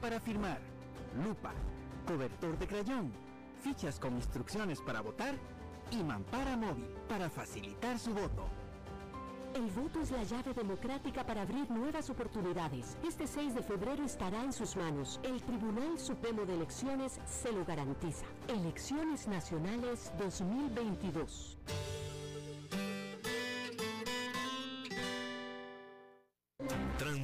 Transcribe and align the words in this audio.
Para 0.00 0.20
firmar, 0.20 0.58
lupa, 1.24 1.52
cobertor 2.06 2.58
de 2.58 2.66
crayón, 2.66 3.12
fichas 3.62 3.98
con 3.98 4.14
instrucciones 4.16 4.80
para 4.80 5.00
votar 5.00 5.34
y 5.90 6.02
mampara 6.02 6.56
móvil 6.56 6.88
para 7.08 7.30
facilitar 7.30 7.98
su 7.98 8.12
voto. 8.12 8.46
El 9.54 9.70
voto 9.70 10.00
es 10.00 10.10
la 10.10 10.24
llave 10.24 10.52
democrática 10.52 11.24
para 11.24 11.42
abrir 11.42 11.70
nuevas 11.70 12.10
oportunidades. 12.10 12.98
Este 13.06 13.26
6 13.26 13.54
de 13.54 13.62
febrero 13.62 14.04
estará 14.04 14.42
en 14.42 14.52
sus 14.52 14.76
manos. 14.76 15.20
El 15.22 15.40
Tribunal 15.42 15.98
Supremo 15.98 16.44
de 16.44 16.54
Elecciones 16.54 17.20
se 17.24 17.52
lo 17.52 17.64
garantiza. 17.64 18.26
Elecciones 18.48 19.28
Nacionales 19.28 20.12
2022. 20.18 21.56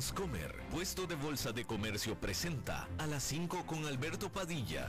Transcomer, 0.00 0.54
puesto 0.70 1.06
de 1.06 1.14
bolsa 1.14 1.52
de 1.52 1.66
comercio, 1.66 2.18
presenta 2.18 2.88
a 2.96 3.06
las 3.06 3.22
5 3.22 3.66
con 3.66 3.84
Alberto 3.84 4.30
Padilla. 4.30 4.88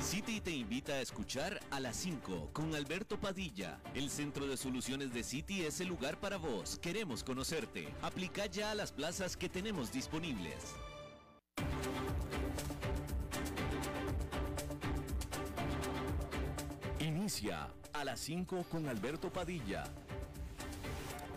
City 0.00 0.40
te 0.40 0.50
invita 0.50 0.94
a 0.94 1.02
escuchar 1.02 1.60
a 1.70 1.78
las 1.78 1.96
5 1.96 2.48
con 2.54 2.74
Alberto 2.74 3.20
Padilla. 3.20 3.78
El 3.94 4.08
centro 4.08 4.46
de 4.46 4.56
soluciones 4.56 5.12
de 5.12 5.22
City 5.22 5.64
es 5.64 5.82
el 5.82 5.88
lugar 5.88 6.18
para 6.18 6.38
vos. 6.38 6.78
Queremos 6.78 7.22
conocerte. 7.22 7.86
Aplica 8.00 8.46
ya 8.46 8.70
a 8.70 8.74
las 8.74 8.90
plazas 8.90 9.36
que 9.36 9.50
tenemos 9.50 9.92
disponibles. 9.92 10.74
Inicia 16.98 17.68
a 17.92 18.04
las 18.04 18.20
5 18.20 18.64
con 18.70 18.88
Alberto 18.88 19.30
Padilla 19.30 19.84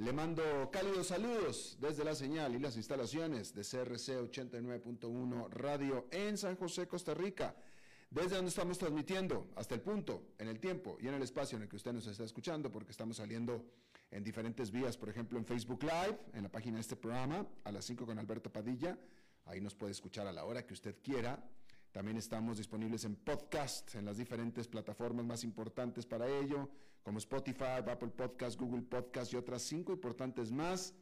Le 0.00 0.14
mando 0.14 0.42
cálidos 0.72 1.08
saludos 1.08 1.76
desde 1.78 2.04
la 2.04 2.14
señal 2.14 2.54
y 2.54 2.58
las 2.58 2.74
instalaciones 2.78 3.54
de 3.54 3.60
CRC 3.60 4.18
89.1 4.32 5.50
Radio 5.50 6.06
en 6.10 6.38
San 6.38 6.56
José, 6.56 6.88
Costa 6.88 7.12
Rica, 7.12 7.54
desde 8.08 8.36
donde 8.36 8.48
estamos 8.48 8.78
transmitiendo 8.78 9.48
hasta 9.56 9.74
el 9.74 9.82
punto, 9.82 10.28
en 10.38 10.48
el 10.48 10.58
tiempo 10.58 10.96
y 11.02 11.08
en 11.08 11.12
el 11.12 11.22
espacio 11.22 11.56
en 11.56 11.64
el 11.64 11.68
que 11.68 11.76
usted 11.76 11.92
nos 11.92 12.06
está 12.06 12.24
escuchando, 12.24 12.72
porque 12.72 12.92
estamos 12.92 13.18
saliendo 13.18 13.62
en 14.10 14.24
diferentes 14.24 14.70
vías, 14.70 14.96
por 14.96 15.10
ejemplo 15.10 15.38
en 15.38 15.44
Facebook 15.44 15.82
Live, 15.82 16.18
en 16.32 16.44
la 16.44 16.48
página 16.48 16.76
de 16.76 16.80
este 16.80 16.96
programa, 16.96 17.46
a 17.64 17.70
las 17.70 17.84
5 17.84 18.06
con 18.06 18.18
Alberto 18.18 18.50
Padilla. 18.50 18.98
Ahí 19.44 19.60
nos 19.60 19.74
puede 19.74 19.92
escuchar 19.92 20.26
a 20.26 20.32
la 20.32 20.46
hora 20.46 20.66
que 20.66 20.72
usted 20.72 20.96
quiera. 21.02 21.44
También 21.92 22.16
estamos 22.16 22.56
disponibles 22.56 23.04
en 23.04 23.16
podcast, 23.16 23.94
en 23.96 24.06
las 24.06 24.16
diferentes 24.16 24.66
plataformas 24.66 25.26
más 25.26 25.44
importantes 25.44 26.06
para 26.06 26.26
ello, 26.26 26.70
como 27.02 27.18
Spotify, 27.18 27.80
Apple 27.86 28.08
Podcast, 28.08 28.58
Google 28.58 28.82
Podcast 28.82 29.32
y 29.32 29.36
otras 29.36 29.62
cinco 29.62 29.92
importantes 29.92 30.50
más. 30.50 30.94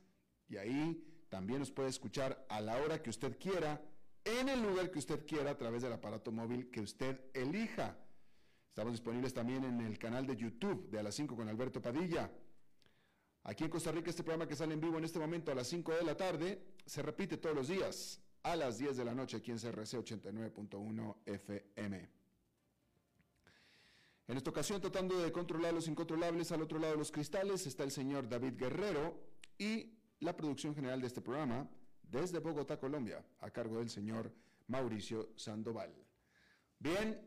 Y 0.49 0.57
ahí 0.57 1.05
también 1.29 1.61
nos 1.61 1.71
puede 1.71 1.89
escuchar 1.89 2.47
a 2.49 2.61
la 2.61 2.77
hora 2.81 3.03
que 3.03 3.11
usted 3.11 3.39
quiera, 3.39 3.83
en 4.25 4.49
el 4.49 4.63
lugar 4.63 4.91
que 4.91 4.99
usted 4.99 5.27
quiera, 5.27 5.51
a 5.51 5.59
través 5.59 5.83
del 5.83 5.93
aparato 5.93 6.33
móvil 6.33 6.71
que 6.71 6.81
usted 6.81 7.21
elija. 7.35 7.97
Estamos 8.69 8.93
disponibles 8.93 9.35
también 9.35 9.65
en 9.65 9.81
el 9.81 9.99
canal 9.99 10.27
de 10.27 10.37
YouTube 10.37 10.89
de 10.91 11.01
a 11.01 11.03
las 11.03 11.15
5 11.15 11.35
con 11.35 11.49
Alberto 11.49 11.83
Padilla. 11.83 12.31
Aquí 13.45 13.65
en 13.65 13.71
Costa 13.71 13.91
Rica 13.91 14.11
este 14.11 14.23
programa 14.23 14.47
que 14.47 14.55
sale 14.55 14.75
en 14.75 14.81
vivo 14.81 14.99
en 14.99 15.05
este 15.05 15.19
momento 15.19 15.51
a 15.51 15.55
las 15.55 15.67
5 15.69 15.95
de 15.95 16.05
la 16.05 16.17
tarde 16.17 16.63
se 16.85 17.03
repite 17.03 17.39
todos 17.39 17.57
los 17.57 17.69
días 17.69 18.21
a 18.43 18.57
las 18.57 18.79
10 18.79 18.97
de 18.97 19.05
la 19.05 19.15
noche 19.15 19.39
aquí 19.39 19.51
en 19.51 19.59
CRC 19.59 19.99
89.1 19.99 21.17
FM. 21.27 22.18
En 24.29 24.37
esta 24.37 24.51
ocasión, 24.51 24.79
tratando 24.79 25.19
de 25.19 25.33
controlar 25.33 25.73
los 25.73 25.89
incontrolables 25.89 26.53
al 26.53 26.61
otro 26.61 26.79
lado 26.79 26.93
de 26.93 26.99
los 26.99 27.11
cristales, 27.11 27.67
está 27.67 27.83
el 27.83 27.91
señor 27.91 28.29
David 28.29 28.59
Guerrero 28.59 29.19
y 29.57 29.95
la 30.21 30.37
producción 30.37 30.75
general 30.75 31.01
de 31.01 31.07
este 31.07 31.23
programa 31.23 31.67
desde 32.03 32.39
Bogotá, 32.39 32.79
Colombia, 32.79 33.25
a 33.41 33.51
cargo 33.51 33.79
del 33.79 33.89
señor 33.89 34.31
Mauricio 34.67 35.31
Sandoval. 35.35 35.95
Bien, 36.79 37.19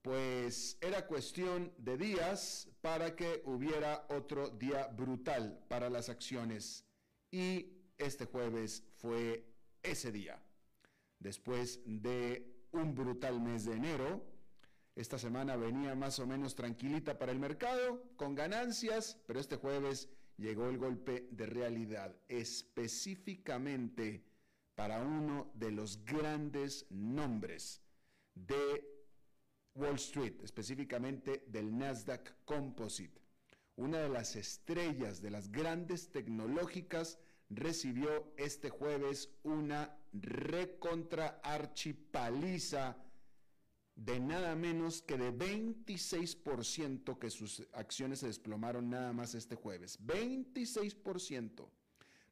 pues 0.00 0.78
era 0.80 1.06
cuestión 1.06 1.74
de 1.76 1.98
días 1.98 2.70
para 2.80 3.14
que 3.14 3.42
hubiera 3.44 4.06
otro 4.08 4.48
día 4.48 4.86
brutal 4.86 5.62
para 5.68 5.90
las 5.90 6.08
acciones 6.08 6.86
y 7.30 7.70
este 7.98 8.24
jueves 8.24 8.82
fue 8.94 9.44
ese 9.82 10.10
día 10.10 10.42
después 11.18 11.80
de 11.84 12.64
un 12.72 12.94
brutal 12.94 13.40
mes 13.40 13.66
de 13.66 13.74
enero. 13.74 14.35
Esta 14.96 15.18
semana 15.18 15.56
venía 15.56 15.94
más 15.94 16.18
o 16.20 16.26
menos 16.26 16.54
tranquilita 16.54 17.18
para 17.18 17.30
el 17.30 17.38
mercado, 17.38 18.02
con 18.16 18.34
ganancias, 18.34 19.18
pero 19.26 19.38
este 19.38 19.56
jueves 19.56 20.08
llegó 20.38 20.70
el 20.70 20.78
golpe 20.78 21.28
de 21.30 21.44
realidad, 21.44 22.16
específicamente 22.28 24.24
para 24.74 25.02
uno 25.02 25.50
de 25.52 25.70
los 25.70 26.02
grandes 26.02 26.86
nombres 26.88 27.82
de 28.34 28.90
Wall 29.74 29.96
Street, 29.96 30.40
específicamente 30.42 31.44
del 31.46 31.76
Nasdaq 31.76 32.34
Composite. 32.46 33.20
Una 33.76 33.98
de 33.98 34.08
las 34.08 34.34
estrellas 34.34 35.20
de 35.20 35.30
las 35.30 35.52
grandes 35.52 36.10
tecnológicas 36.10 37.18
recibió 37.50 38.32
este 38.38 38.70
jueves 38.70 39.28
una 39.42 39.94
recontra 40.14 41.38
archipaliza 41.44 42.96
de 43.96 44.20
nada 44.20 44.54
menos 44.54 45.00
que 45.00 45.16
de 45.16 45.32
26% 45.32 47.18
que 47.18 47.30
sus 47.30 47.66
acciones 47.72 48.20
se 48.20 48.26
desplomaron 48.26 48.90
nada 48.90 49.12
más 49.12 49.34
este 49.34 49.56
jueves. 49.56 49.98
26%. 50.06 51.68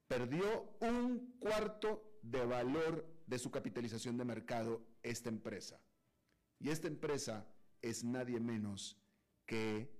Perdió 0.07 0.77
un 0.81 1.35
cuarto 1.41 2.19
de 2.23 2.45
valor 2.45 3.07
de 3.27 3.39
su 3.39 3.51
capitalización 3.51 4.19
de 4.19 4.25
mercado 4.27 4.87
esta 5.03 5.31
empresa. 5.31 5.81
Y 6.61 6.69
esta 6.69 6.87
empresa 6.87 7.47
es 7.81 8.05
nadie 8.05 8.39
menos 8.41 8.99
que 9.47 9.91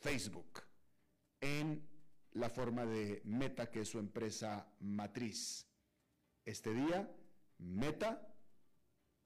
Facebook 0.00 0.62
en 1.40 1.86
la 2.32 2.48
forma 2.48 2.86
de 2.86 3.20
Meta, 3.24 3.70
que 3.70 3.82
es 3.82 3.88
su 3.88 3.98
empresa 3.98 4.66
matriz. 4.80 5.66
Este 6.44 6.72
día, 6.72 7.14
Meta, 7.58 8.33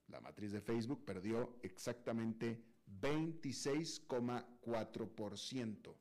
la 0.09 0.21
matriz 0.21 0.53
de 0.53 0.61
Facebook, 0.61 1.05
perdió 1.05 1.59
exactamente 1.63 2.65
26,4%. 3.01 5.95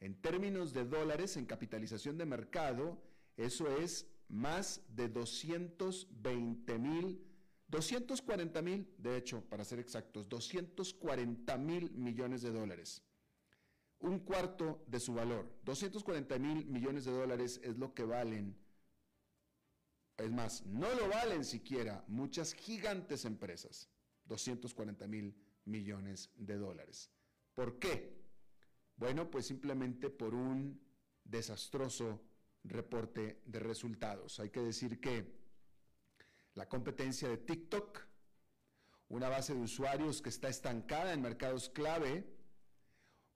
En 0.00 0.20
términos 0.20 0.74
de 0.74 0.84
dólares 0.84 1.36
en 1.36 1.46
capitalización 1.46 2.18
de 2.18 2.26
mercado, 2.26 3.00
eso 3.36 3.68
es 3.78 4.08
más 4.28 4.82
de 4.88 5.08
220 5.08 6.78
mil, 6.78 7.24
240 7.68 8.62
mil, 8.62 8.92
de 8.98 9.16
hecho, 9.16 9.40
para 9.48 9.64
ser 9.64 9.78
exactos, 9.78 10.28
240 10.28 11.56
mil 11.58 11.92
millones 11.92 12.42
de 12.42 12.50
dólares 12.52 13.04
un 14.00 14.20
cuarto 14.20 14.84
de 14.86 15.00
su 15.00 15.14
valor. 15.14 15.50
240 15.64 16.38
mil 16.38 16.66
millones 16.66 17.04
de 17.04 17.12
dólares 17.12 17.60
es 17.62 17.78
lo 17.78 17.94
que 17.94 18.04
valen, 18.04 18.56
es 20.18 20.30
más, 20.30 20.64
no 20.66 20.92
lo 20.94 21.08
valen 21.08 21.44
siquiera 21.44 22.04
muchas 22.08 22.54
gigantes 22.54 23.24
empresas. 23.24 23.90
240 24.26 25.06
mil 25.06 25.34
millones 25.64 26.30
de 26.36 26.56
dólares. 26.56 27.10
¿Por 27.54 27.78
qué? 27.78 28.16
Bueno, 28.96 29.30
pues 29.30 29.46
simplemente 29.46 30.10
por 30.10 30.34
un 30.34 30.80
desastroso 31.24 32.22
reporte 32.64 33.42
de 33.44 33.58
resultados. 33.58 34.40
Hay 34.40 34.50
que 34.50 34.60
decir 34.60 35.00
que 35.00 35.36
la 36.54 36.68
competencia 36.68 37.28
de 37.28 37.36
TikTok, 37.36 38.00
una 39.08 39.28
base 39.28 39.54
de 39.54 39.60
usuarios 39.60 40.22
que 40.22 40.30
está 40.30 40.48
estancada 40.48 41.12
en 41.12 41.22
mercados 41.22 41.68
clave, 41.68 42.26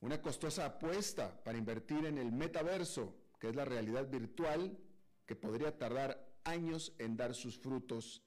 una 0.00 0.20
costosa 0.22 0.64
apuesta 0.64 1.42
para 1.44 1.58
invertir 1.58 2.06
en 2.06 2.18
el 2.18 2.32
metaverso, 2.32 3.14
que 3.38 3.50
es 3.50 3.54
la 3.54 3.66
realidad 3.66 4.08
virtual 4.08 4.78
que 5.26 5.36
podría 5.36 5.76
tardar 5.76 6.29
años 6.44 6.94
en 6.98 7.16
dar 7.16 7.34
sus 7.34 7.58
frutos, 7.58 8.22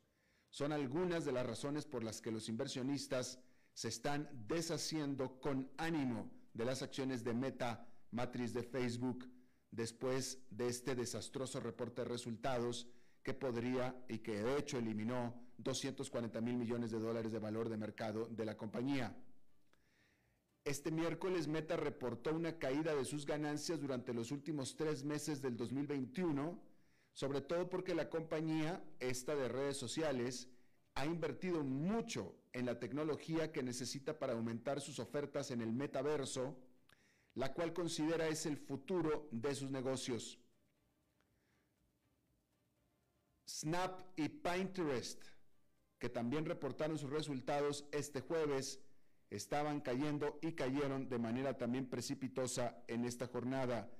son 0.49 0.71
algunas 0.71 1.25
de 1.25 1.31
las 1.31 1.45
razones 1.45 1.85
por 1.85 2.03
las 2.03 2.21
que 2.21 2.31
los 2.31 2.47
inversionistas 2.49 3.39
se 3.73 3.87
están 3.87 4.29
deshaciendo 4.47 5.39
con 5.39 5.71
ánimo 5.77 6.31
de 6.53 6.65
las 6.65 6.81
acciones 6.81 7.23
de 7.23 7.33
Meta, 7.33 7.87
matriz 8.11 8.53
de 8.53 8.63
Facebook, 8.63 9.27
después 9.71 10.39
de 10.51 10.67
este 10.67 10.95
desastroso 10.95 11.59
reporte 11.59 12.03
de 12.03 12.09
resultados 12.09 12.87
que 13.23 13.33
podría 13.33 13.95
y 14.07 14.19
que 14.19 14.43
de 14.43 14.57
hecho 14.59 14.77
eliminó 14.77 15.33
240 15.57 16.39
mil 16.41 16.57
millones 16.57 16.91
de 16.91 16.99
dólares 16.99 17.31
de 17.31 17.39
valor 17.39 17.69
de 17.69 17.77
mercado 17.77 18.27
de 18.27 18.45
la 18.45 18.55
compañía. 18.55 19.17
Este 20.65 20.91
miércoles 20.91 21.47
Meta 21.47 21.75
reportó 21.75 22.33
una 22.33 22.57
caída 22.57 22.95
de 22.95 23.05
sus 23.05 23.25
ganancias 23.25 23.81
durante 23.81 24.13
los 24.13 24.31
últimos 24.31 24.75
tres 24.75 25.03
meses 25.03 25.41
del 25.41 25.57
2021, 25.57 26.61
sobre 27.13 27.41
todo 27.41 27.69
porque 27.69 27.95
la 27.95 28.09
compañía, 28.09 28.83
esta 28.99 29.35
de 29.35 29.47
redes 29.47 29.77
sociales, 29.77 30.49
ha 30.95 31.05
invertido 31.05 31.63
mucho 31.63 32.35
en 32.53 32.65
la 32.65 32.79
tecnología 32.79 33.51
que 33.51 33.63
necesita 33.63 34.19
para 34.19 34.33
aumentar 34.33 34.81
sus 34.81 34.99
ofertas 34.99 35.51
en 35.51 35.61
el 35.61 35.71
metaverso, 35.71 36.57
la 37.35 37.53
cual 37.53 37.73
considera 37.73 38.27
es 38.27 38.45
el 38.45 38.57
futuro 38.57 39.27
de 39.31 39.55
sus 39.55 39.71
negocios. 39.71 40.39
Snap 43.47 44.01
y 44.15 44.29
Pinterest, 44.29 45.23
que 45.99 46.09
también 46.09 46.45
reportaron 46.45 46.97
sus 46.97 47.09
resultados 47.09 47.85
este 47.91 48.21
jueves, 48.21 48.79
estaban 49.29 49.81
cayendo 49.81 50.39
y 50.41 50.53
cayeron 50.53 51.09
de 51.09 51.17
manera 51.17 51.57
también 51.57 51.89
precipitosa 51.89 52.83
en 52.87 53.05
esta 53.05 53.27
jornada. 53.27 53.91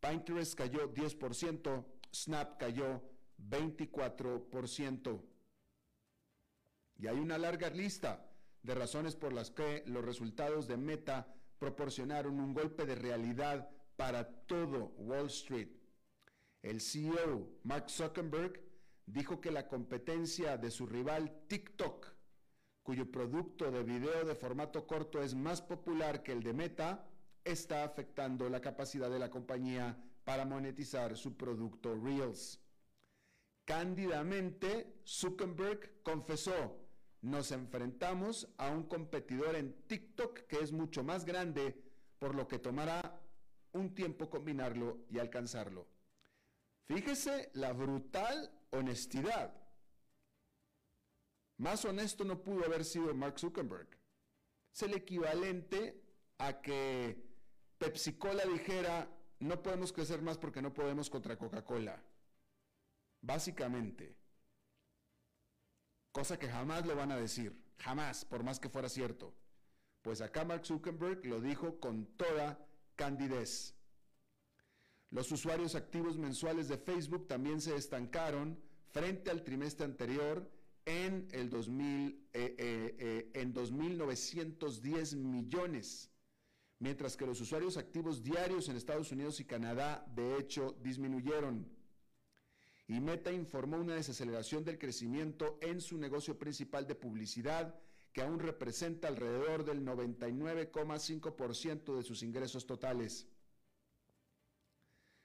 Pinterest 0.00 0.54
cayó 0.54 0.92
10%, 0.92 1.84
Snap 2.22 2.58
cayó 2.58 3.02
24%. 3.38 5.22
Y 6.98 7.06
hay 7.06 7.18
una 7.18 7.38
larga 7.38 7.68
lista 7.70 8.26
de 8.62 8.74
razones 8.74 9.14
por 9.14 9.32
las 9.32 9.50
que 9.50 9.84
los 9.86 10.04
resultados 10.04 10.66
de 10.66 10.76
Meta 10.76 11.32
proporcionaron 11.58 12.40
un 12.40 12.54
golpe 12.54 12.86
de 12.86 12.94
realidad 12.94 13.68
para 13.96 14.28
todo 14.46 14.94
Wall 14.96 15.26
Street. 15.26 15.68
El 16.62 16.80
CEO 16.80 17.48
Mark 17.62 17.90
Zuckerberg 17.90 18.60
dijo 19.06 19.40
que 19.40 19.50
la 19.50 19.68
competencia 19.68 20.56
de 20.56 20.70
su 20.70 20.86
rival 20.86 21.44
TikTok, 21.46 22.06
cuyo 22.82 23.10
producto 23.10 23.70
de 23.70 23.82
video 23.82 24.24
de 24.24 24.34
formato 24.34 24.86
corto 24.86 25.22
es 25.22 25.34
más 25.34 25.62
popular 25.62 26.22
que 26.22 26.32
el 26.32 26.42
de 26.42 26.52
Meta, 26.52 27.08
está 27.44 27.84
afectando 27.84 28.48
la 28.48 28.60
capacidad 28.60 29.10
de 29.10 29.18
la 29.18 29.30
compañía 29.30 29.96
para 30.26 30.44
monetizar 30.44 31.16
su 31.16 31.36
producto 31.36 31.94
Reels. 31.94 32.60
Cándidamente, 33.64 35.00
Zuckerberg 35.06 36.02
confesó 36.02 36.86
nos 37.22 37.50
enfrentamos 37.52 38.48
a 38.58 38.70
un 38.70 38.84
competidor 38.84 39.56
en 39.56 39.72
TikTok 39.86 40.46
que 40.46 40.60
es 40.60 40.72
mucho 40.72 41.02
más 41.02 41.24
grande, 41.24 41.80
por 42.18 42.34
lo 42.34 42.46
que 42.46 42.58
tomará 42.58 43.20
un 43.72 43.94
tiempo 43.94 44.28
combinarlo 44.28 45.04
y 45.10 45.18
alcanzarlo. 45.18 45.88
Fíjese 46.86 47.50
la 47.54 47.72
brutal 47.72 48.52
honestidad. 48.70 49.54
Más 51.58 51.84
honesto 51.84 52.24
no 52.24 52.42
pudo 52.42 52.64
haber 52.64 52.84
sido 52.84 53.14
Mark 53.14 53.38
Zuckerberg. 53.38 53.88
Es 54.72 54.82
el 54.82 54.94
equivalente 54.94 56.00
a 56.38 56.60
que 56.60 57.24
Pepsi 57.78 58.12
Cola 58.14 58.44
dijera, 58.44 59.08
no 59.40 59.62
podemos 59.62 59.92
crecer 59.92 60.22
más 60.22 60.38
porque 60.38 60.62
no 60.62 60.72
podemos 60.72 61.10
contra 61.10 61.36
Coca-Cola. 61.36 62.02
Básicamente 63.20 64.16
cosa 66.16 66.38
que 66.38 66.48
jamás 66.48 66.86
lo 66.86 66.96
van 66.96 67.12
a 67.12 67.18
decir, 67.18 67.54
jamás, 67.76 68.24
por 68.24 68.42
más 68.42 68.58
que 68.58 68.70
fuera 68.70 68.88
cierto. 68.88 69.34
Pues 70.00 70.22
acá 70.22 70.46
Mark 70.46 70.64
Zuckerberg 70.64 71.26
lo 71.26 71.42
dijo 71.42 71.78
con 71.78 72.06
toda 72.16 72.58
candidez. 72.94 73.74
Los 75.10 75.30
usuarios 75.30 75.74
activos 75.74 76.16
mensuales 76.16 76.68
de 76.68 76.78
Facebook 76.78 77.28
también 77.28 77.60
se 77.60 77.76
estancaron 77.76 78.58
frente 78.92 79.30
al 79.30 79.44
trimestre 79.44 79.84
anterior 79.84 80.50
en 80.86 81.28
el 81.32 81.50
2000, 81.50 82.28
eh, 82.32 82.54
eh, 82.56 82.96
eh, 82.98 83.30
en 83.34 83.52
2.910 83.52 85.16
millones, 85.16 86.10
mientras 86.78 87.16
que 87.16 87.26
los 87.26 87.40
usuarios 87.40 87.76
activos 87.76 88.22
diarios 88.22 88.68
en 88.68 88.76
Estados 88.76 89.12
Unidos 89.12 89.40
y 89.40 89.44
Canadá 89.44 90.06
de 90.14 90.38
hecho 90.38 90.76
disminuyeron 90.82 91.76
y 92.88 93.00
Meta 93.00 93.32
informó 93.32 93.78
una 93.78 93.96
desaceleración 93.96 94.64
del 94.64 94.78
crecimiento 94.78 95.58
en 95.60 95.80
su 95.80 95.98
negocio 95.98 96.38
principal 96.38 96.86
de 96.86 96.94
publicidad, 96.94 97.74
que 98.12 98.22
aún 98.22 98.38
representa 98.38 99.08
alrededor 99.08 99.64
del 99.64 99.84
99,5% 99.84 101.96
de 101.96 102.04
sus 102.04 102.22
ingresos 102.22 102.64
totales. 102.64 103.26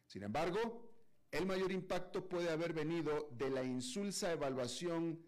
Sin 0.07 0.23
embargo, 0.23 0.89
el 1.29 1.45
mayor 1.45 1.71
impacto 1.71 2.27
puede 2.27 2.49
haber 2.49 2.73
venido 2.73 3.29
de 3.31 3.51
la 3.51 3.63
insulsa 3.63 4.31
evaluación 4.31 5.23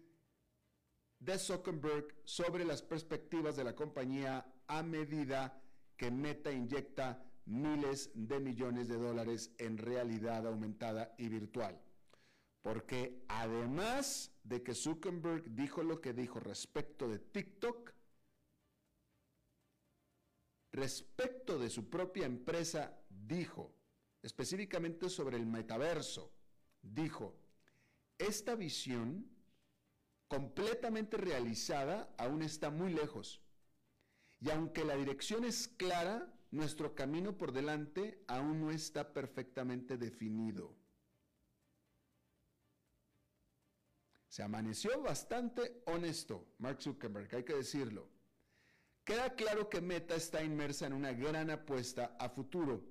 de 1.20 1.38
Zuckerberg 1.38 2.16
sobre 2.24 2.64
las 2.64 2.82
perspectivas 2.82 3.54
de 3.56 3.62
la 3.64 3.76
compañía 3.76 4.44
a 4.66 4.82
medida 4.82 5.63
que 5.96 6.10
Meta 6.10 6.50
inyecta 6.50 7.22
miles 7.46 8.10
de 8.14 8.40
millones 8.40 8.88
de 8.88 8.96
dólares 8.96 9.50
en 9.58 9.78
realidad 9.78 10.46
aumentada 10.46 11.14
y 11.18 11.28
virtual. 11.28 11.80
Porque 12.62 13.24
además 13.28 14.32
de 14.42 14.62
que 14.62 14.74
Zuckerberg 14.74 15.54
dijo 15.54 15.82
lo 15.82 16.00
que 16.00 16.14
dijo 16.14 16.40
respecto 16.40 17.08
de 17.08 17.18
TikTok, 17.18 17.92
respecto 20.72 21.58
de 21.58 21.68
su 21.68 21.88
propia 21.90 22.26
empresa, 22.26 22.98
dijo, 23.08 23.74
específicamente 24.22 25.08
sobre 25.10 25.36
el 25.36 25.46
metaverso, 25.46 26.32
dijo, 26.82 27.36
esta 28.18 28.54
visión 28.54 29.28
completamente 30.28 31.16
realizada 31.16 32.14
aún 32.16 32.42
está 32.42 32.70
muy 32.70 32.92
lejos. 32.92 33.43
Y 34.44 34.50
aunque 34.50 34.84
la 34.84 34.94
dirección 34.94 35.46
es 35.46 35.68
clara, 35.68 36.30
nuestro 36.50 36.94
camino 36.94 37.38
por 37.38 37.50
delante 37.50 38.22
aún 38.26 38.60
no 38.60 38.70
está 38.70 39.14
perfectamente 39.14 39.96
definido. 39.96 40.76
Se 44.28 44.42
amaneció 44.42 45.00
bastante 45.00 45.80
honesto, 45.86 46.46
Mark 46.58 46.82
Zuckerberg, 46.82 47.34
hay 47.34 47.44
que 47.44 47.54
decirlo. 47.54 48.10
Queda 49.02 49.34
claro 49.34 49.70
que 49.70 49.80
Meta 49.80 50.14
está 50.14 50.44
inmersa 50.44 50.86
en 50.86 50.92
una 50.92 51.14
gran 51.14 51.48
apuesta 51.48 52.14
a 52.18 52.28
futuro, 52.28 52.84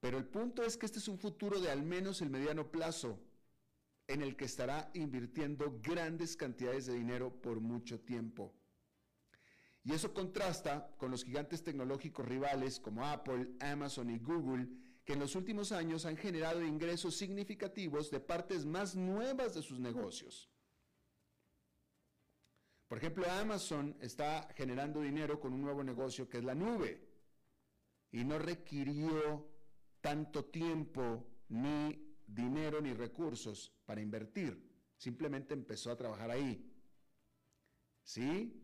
pero 0.00 0.16
el 0.16 0.24
punto 0.24 0.62
es 0.62 0.78
que 0.78 0.86
este 0.86 1.00
es 1.00 1.08
un 1.08 1.18
futuro 1.18 1.60
de 1.60 1.70
al 1.70 1.82
menos 1.82 2.22
el 2.22 2.30
mediano 2.30 2.72
plazo, 2.72 3.18
en 4.06 4.22
el 4.22 4.36
que 4.36 4.46
estará 4.46 4.90
invirtiendo 4.94 5.80
grandes 5.82 6.34
cantidades 6.34 6.86
de 6.86 6.94
dinero 6.94 7.30
por 7.42 7.60
mucho 7.60 8.00
tiempo. 8.00 8.54
Y 9.84 9.92
eso 9.92 10.14
contrasta 10.14 10.94
con 10.96 11.10
los 11.10 11.24
gigantes 11.24 11.64
tecnológicos 11.64 12.26
rivales 12.26 12.78
como 12.78 13.04
Apple, 13.04 13.56
Amazon 13.60 14.10
y 14.10 14.18
Google, 14.18 14.68
que 15.04 15.14
en 15.14 15.18
los 15.18 15.34
últimos 15.34 15.72
años 15.72 16.06
han 16.06 16.16
generado 16.16 16.64
ingresos 16.64 17.16
significativos 17.16 18.10
de 18.10 18.20
partes 18.20 18.64
más 18.64 18.94
nuevas 18.94 19.54
de 19.54 19.62
sus 19.62 19.80
negocios. 19.80 20.48
Por 22.86 22.98
ejemplo, 22.98 23.28
Amazon 23.28 23.96
está 24.00 24.48
generando 24.54 25.00
dinero 25.00 25.40
con 25.40 25.52
un 25.52 25.62
nuevo 25.62 25.82
negocio 25.82 26.28
que 26.28 26.38
es 26.38 26.44
la 26.44 26.54
nube 26.54 27.08
y 28.10 28.22
no 28.22 28.38
requirió 28.38 29.50
tanto 30.00 30.44
tiempo, 30.44 31.26
ni 31.48 32.16
dinero, 32.26 32.80
ni 32.80 32.92
recursos 32.92 33.72
para 33.86 34.00
invertir. 34.00 34.70
Simplemente 34.96 35.54
empezó 35.54 35.90
a 35.90 35.96
trabajar 35.96 36.30
ahí. 36.30 36.70
¿Sí? 38.04 38.61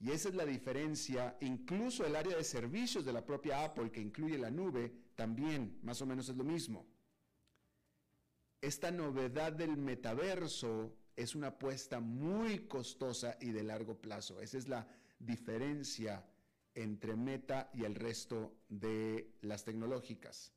Y 0.00 0.10
esa 0.12 0.28
es 0.28 0.34
la 0.34 0.44
diferencia. 0.44 1.36
Incluso 1.40 2.06
el 2.06 2.14
área 2.14 2.36
de 2.36 2.44
servicios 2.44 3.04
de 3.04 3.12
la 3.12 3.24
propia 3.24 3.64
Apple, 3.64 3.90
que 3.90 4.00
incluye 4.00 4.38
la 4.38 4.50
nube, 4.50 4.92
también 5.16 5.78
más 5.82 6.00
o 6.02 6.06
menos 6.06 6.28
es 6.28 6.36
lo 6.36 6.44
mismo. 6.44 6.86
Esta 8.60 8.90
novedad 8.90 9.52
del 9.52 9.76
metaverso 9.76 10.96
es 11.16 11.34
una 11.34 11.48
apuesta 11.48 12.00
muy 12.00 12.66
costosa 12.66 13.36
y 13.40 13.50
de 13.50 13.64
largo 13.64 14.00
plazo. 14.00 14.40
Esa 14.40 14.58
es 14.58 14.68
la 14.68 14.86
diferencia 15.18 16.24
entre 16.74 17.16
Meta 17.16 17.70
y 17.74 17.84
el 17.84 17.96
resto 17.96 18.62
de 18.68 19.34
las 19.40 19.64
tecnológicas. 19.64 20.52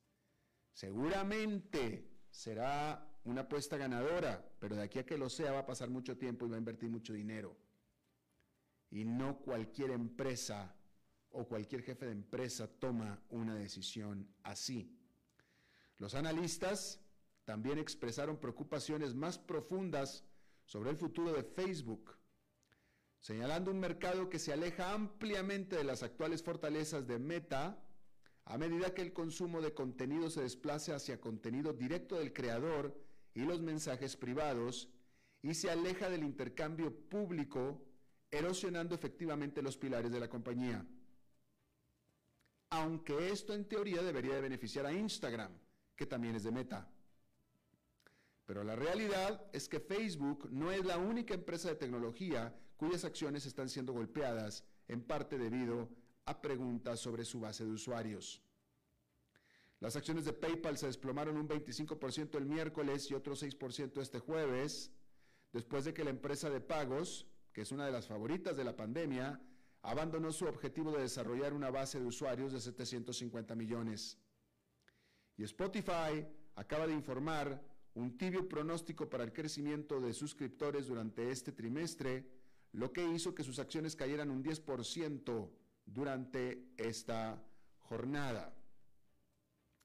Seguramente 0.72 2.08
será 2.30 3.08
una 3.24 3.42
apuesta 3.42 3.78
ganadora, 3.78 4.44
pero 4.60 4.76
de 4.76 4.84
aquí 4.84 5.00
a 5.00 5.06
que 5.06 5.18
lo 5.18 5.30
sea 5.30 5.52
va 5.52 5.60
a 5.60 5.66
pasar 5.66 5.90
mucho 5.90 6.18
tiempo 6.18 6.46
y 6.46 6.50
va 6.50 6.56
a 6.56 6.60
invertir 6.60 6.90
mucho 6.90 7.14
dinero. 7.14 7.58
Y 8.92 9.06
no 9.06 9.40
cualquier 9.40 9.92
empresa 9.92 10.76
o 11.32 11.46
cualquier 11.46 11.82
jefe 11.82 12.06
de 12.06 12.12
empresa 12.12 12.68
toma 12.68 13.20
una 13.30 13.56
decisión 13.56 14.28
así. 14.44 14.96
Los 15.98 16.14
analistas 16.14 17.00
también 17.46 17.80
expresaron 17.80 18.38
preocupaciones 18.38 19.16
más 19.16 19.38
profundas 19.38 20.24
sobre 20.66 20.90
el 20.90 20.98
futuro 20.98 21.34
de 21.34 21.44
Facebook, 21.44 22.18
señalando 23.20 23.72
un 23.72 23.80
mercado 23.80 24.30
que 24.30 24.40
se 24.40 24.54
aleja 24.54 24.94
ampliamente 24.94 25.76
de 25.78 25.84
las 25.84 26.04
actuales 26.04 26.44
fortalezas 26.44 27.08
de 27.08 27.20
Meta 27.20 27.82
a 28.46 28.58
medida 28.58 28.94
que 28.94 29.02
el 29.02 29.14
consumo 29.14 29.62
de 29.62 29.74
contenido 29.74 30.30
se 30.30 30.42
desplace 30.42 30.94
hacia 30.94 31.22
contenido 31.22 31.74
directo 31.74 32.18
del 32.18 32.34
creador 32.34 33.00
y 33.34 33.42
los 33.42 33.62
mensajes 33.62 34.18
privados 34.18 34.90
y 35.42 35.54
se 35.54 35.70
aleja 35.70 36.10
del 36.10 36.24
intercambio 36.24 36.94
público, 37.10 37.82
erosionando 38.32 38.96
efectivamente 38.96 39.62
los 39.62 39.78
pilares 39.78 40.12
de 40.12 40.20
la 40.20 40.30
compañía. 40.30 40.86
Aunque 42.70 43.30
esto 43.30 43.54
en 43.54 43.66
teoría 43.66 44.02
debería 44.02 44.36
de 44.36 44.42
beneficiar 44.42 44.86
a 44.86 44.94
Instagram, 44.94 45.52
que 45.96 46.06
también 46.06 46.36
es 46.36 46.44
de 46.44 46.52
Meta. 46.52 46.90
Pero 48.46 48.64
la 48.64 48.76
realidad 48.76 49.46
es 49.54 49.68
que 49.68 49.80
Facebook 49.80 50.50
no 50.52 50.72
es 50.72 50.86
la 50.86 50.98
única 50.98 51.34
empresa 51.34 51.70
de 51.70 51.76
tecnología 51.76 52.56
cuyas 52.78 53.06
acciones 53.06 53.46
están 53.46 53.70
siendo 53.70 53.94
golpeadas, 53.94 54.64
en 54.88 55.02
parte 55.02 55.38
debido 55.38 55.90
a 56.26 56.42
preguntas 56.42 57.00
sobre 57.00 57.26
su 57.26 57.40
base 57.40 57.64
de 57.66 57.72
usuarios. 57.72 58.42
Las 59.80 59.96
acciones 59.96 60.26
de 60.26 60.34
PayPal 60.34 60.78
se 60.78 60.88
desplomaron 60.88 61.38
un 61.38 61.48
25% 61.48 62.38
el 62.38 62.46
miércoles 62.46 63.10
y 63.10 63.14
otro 63.14 63.36
6% 63.36 64.02
este 64.02 64.20
jueves, 64.20 64.92
después 65.54 65.86
de 65.86 65.94
que 65.94 66.04
la 66.04 66.12
empresa 66.12 66.50
de 66.50 66.62
pagos, 66.62 67.26
que 67.54 67.62
es 67.62 67.72
una 67.72 67.86
de 67.86 67.92
las 67.92 68.08
favoritas 68.08 68.56
de 68.56 68.64
la 68.64 68.76
pandemia, 68.76 69.40
abandonó 69.82 70.32
su 70.32 70.46
objetivo 70.46 70.92
de 70.92 71.02
desarrollar 71.02 71.54
una 71.54 71.70
base 71.70 72.00
de 72.00 72.06
usuarios 72.06 72.54
de 72.54 72.62
750 72.62 73.56
millones. 73.56 74.18
Y 75.38 75.44
Spotify 75.44 76.26
acaba 76.56 76.88
de 76.88 76.94
informar 76.94 77.62
un 77.94 78.18
tibio 78.18 78.48
pronóstico 78.48 79.10
para 79.10 79.24
el 79.24 79.34
crecimiento 79.34 80.00
de 80.00 80.14
suscriptores 80.14 80.88
durante 80.88 81.30
este 81.30 81.52
trimestre, 81.52 82.26
lo 82.74 82.94
que 82.94 83.06
hizo 83.06 83.36
que 83.36 83.44
sus 83.44 83.60
acciones 83.60 83.96
cayeran 83.96 84.30
un 84.30 84.44
10% 84.44 85.50
durante 85.86 86.72
esta 86.78 87.44
jornada. 87.80 88.56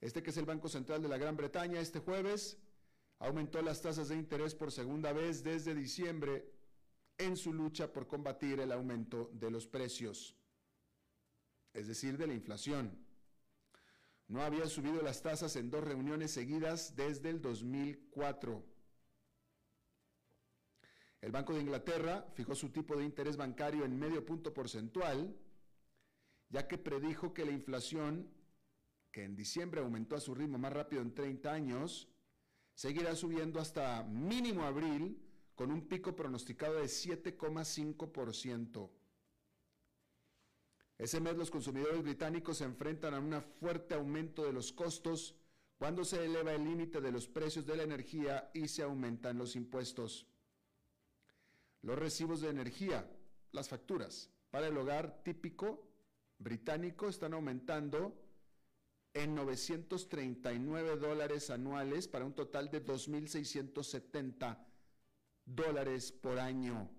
Este 0.00 0.22
que 0.22 0.30
es 0.30 0.36
el 0.36 0.46
Banco 0.46 0.68
Central 0.68 1.02
de 1.02 1.08
la 1.08 1.18
Gran 1.18 1.36
Bretaña 1.36 1.80
este 1.80 1.98
jueves 1.98 2.56
aumentó 3.18 3.60
las 3.62 3.82
tasas 3.82 4.08
de 4.08 4.16
interés 4.16 4.54
por 4.54 4.70
segunda 4.70 5.12
vez 5.12 5.42
desde 5.42 5.74
diciembre 5.74 6.52
en 7.18 7.36
su 7.36 7.52
lucha 7.52 7.92
por 7.92 8.06
combatir 8.06 8.60
el 8.60 8.70
aumento 8.70 9.30
de 9.32 9.50
los 9.50 9.66
precios, 9.66 10.36
es 11.74 11.88
decir, 11.88 12.16
de 12.16 12.28
la 12.28 12.34
inflación. 12.34 13.07
No 14.28 14.42
había 14.42 14.66
subido 14.66 15.02
las 15.02 15.22
tasas 15.22 15.56
en 15.56 15.70
dos 15.70 15.82
reuniones 15.82 16.32
seguidas 16.32 16.94
desde 16.94 17.30
el 17.30 17.40
2004. 17.40 18.62
El 21.22 21.32
Banco 21.32 21.54
de 21.54 21.62
Inglaterra 21.62 22.26
fijó 22.34 22.54
su 22.54 22.68
tipo 22.68 22.94
de 22.94 23.04
interés 23.04 23.38
bancario 23.38 23.86
en 23.86 23.98
medio 23.98 24.22
punto 24.24 24.52
porcentual, 24.52 25.34
ya 26.50 26.68
que 26.68 26.76
predijo 26.76 27.32
que 27.32 27.46
la 27.46 27.52
inflación, 27.52 28.30
que 29.10 29.24
en 29.24 29.34
diciembre 29.34 29.80
aumentó 29.80 30.14
a 30.14 30.20
su 30.20 30.34
ritmo 30.34 30.58
más 30.58 30.74
rápido 30.74 31.00
en 31.00 31.14
30 31.14 31.50
años, 31.50 32.06
seguirá 32.74 33.16
subiendo 33.16 33.60
hasta 33.60 34.04
mínimo 34.04 34.64
abril 34.64 35.26
con 35.54 35.72
un 35.72 35.88
pico 35.88 36.14
pronosticado 36.14 36.74
de 36.74 36.84
7,5%. 36.84 38.90
Ese 40.98 41.20
mes 41.20 41.36
los 41.36 41.50
consumidores 41.50 42.02
británicos 42.02 42.58
se 42.58 42.64
enfrentan 42.64 43.14
a 43.14 43.20
un 43.20 43.40
fuerte 43.40 43.94
aumento 43.94 44.44
de 44.44 44.52
los 44.52 44.72
costos 44.72 45.36
cuando 45.78 46.04
se 46.04 46.24
eleva 46.24 46.52
el 46.52 46.64
límite 46.64 47.00
de 47.00 47.12
los 47.12 47.28
precios 47.28 47.64
de 47.64 47.76
la 47.76 47.84
energía 47.84 48.50
y 48.52 48.66
se 48.66 48.82
aumentan 48.82 49.38
los 49.38 49.54
impuestos. 49.54 50.26
Los 51.82 51.96
recibos 51.96 52.40
de 52.40 52.50
energía, 52.50 53.08
las 53.52 53.68
facturas 53.68 54.28
para 54.50 54.66
el 54.66 54.76
hogar 54.76 55.22
típico 55.22 55.88
británico 56.38 57.08
están 57.08 57.32
aumentando 57.32 58.12
en 59.14 59.36
939 59.36 60.96
dólares 60.96 61.50
anuales 61.50 62.08
para 62.08 62.24
un 62.24 62.34
total 62.34 62.70
de 62.70 62.84
2.670 62.84 64.58
dólares 65.44 66.10
por 66.10 66.40
año. 66.40 66.90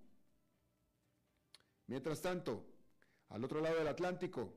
Mientras 1.87 2.21
tanto, 2.21 2.65
al 3.29 3.43
otro 3.43 3.61
lado 3.61 3.77
del 3.77 3.87
Atlántico, 3.87 4.53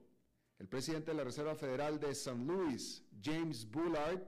el 0.58 0.68
presidente 0.68 1.10
de 1.10 1.16
la 1.16 1.24
Reserva 1.24 1.54
Federal 1.54 1.98
de 1.98 2.10
St. 2.10 2.44
Louis, 2.44 3.04
James 3.22 3.70
Bullard, 3.70 4.22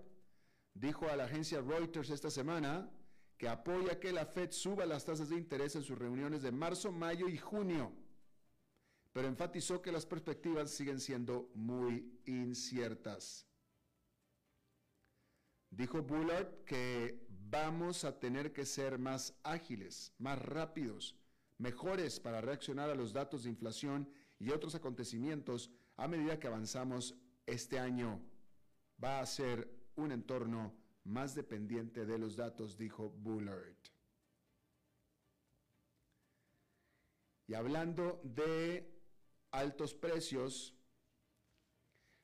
dijo 0.75 1.09
a 1.09 1.17
la 1.17 1.25
agencia 1.25 1.61
Reuters 1.61 2.11
esta 2.11 2.31
semana 2.31 2.91
que 3.39 3.49
apoya 3.49 3.99
que 3.99 4.13
la 4.13 4.27
Fed 4.27 4.51
suba 4.51 4.87
las 4.87 5.05
tasas 5.05 5.29
de 5.29 5.37
interés 5.37 5.77
en 5.77 5.83
sus 5.83 5.99
reuniones 5.99 6.43
de 6.43 6.53
marzo, 6.53 6.93
mayo 6.93 7.29
y 7.29 7.37
junio, 7.37 7.93
pero 9.13 9.29
enfatizó 9.29 9.81
que 9.81 9.93
las 9.93 10.07
perspectivas 10.07 10.71
siguen 10.71 11.01
siendo 11.01 11.51
muy 11.55 12.21
inciertas. 12.27 13.47
Dijo 15.71 16.03
Bullard 16.03 16.65
que 16.65 17.27
vamos 17.29 18.05
a 18.05 18.19
tener 18.19 18.53
que 18.53 18.67
ser 18.67 18.99
más 18.99 19.35
ágiles, 19.43 20.13
más 20.19 20.39
rápidos, 20.39 21.17
mejores 21.59 22.21
para 22.21 22.41
reaccionar 22.41 22.91
a 22.91 22.95
los 22.95 23.13
datos 23.13 23.45
de 23.45 23.51
inflación 23.51 24.09
y 24.45 24.51
otros 24.51 24.75
acontecimientos 24.75 25.71
a 25.97 26.07
medida 26.07 26.39
que 26.39 26.49
avanzamos 26.49 27.15
este 27.47 27.79
año. 27.79 28.21
Va 29.03 29.21
a 29.21 29.27
ser 29.27 29.69
un 29.97 30.13
entorno 30.13 30.75
más 31.05 31.35
dependiente 31.35 32.05
de 32.05 32.19
los 32.19 32.37
datos, 32.37 32.77
dijo 32.77 33.09
Bullard. 33.09 33.75
Y 37.47 37.55
hablando 37.55 38.21
de 38.23 38.87
altos 39.51 39.95
precios, 39.95 40.75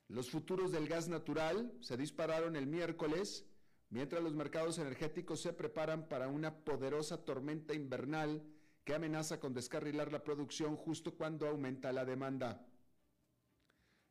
los 0.08 0.30
futuros 0.30 0.72
del 0.72 0.88
gas 0.88 1.08
natural 1.08 1.72
se 1.80 1.96
dispararon 1.96 2.54
el 2.54 2.66
miércoles, 2.66 3.46
mientras 3.88 4.22
los 4.22 4.34
mercados 4.34 4.78
energéticos 4.78 5.40
se 5.40 5.54
preparan 5.54 6.06
para 6.06 6.28
una 6.28 6.64
poderosa 6.64 7.24
tormenta 7.24 7.72
invernal 7.72 8.44
que 8.84 8.94
amenaza 8.94 9.40
con 9.40 9.54
descarrilar 9.54 10.10
la 10.10 10.22
producción 10.22 10.76
justo 10.76 11.14
cuando 11.14 11.46
aumenta 11.46 11.92
la 11.92 12.04
demanda. 12.04 12.66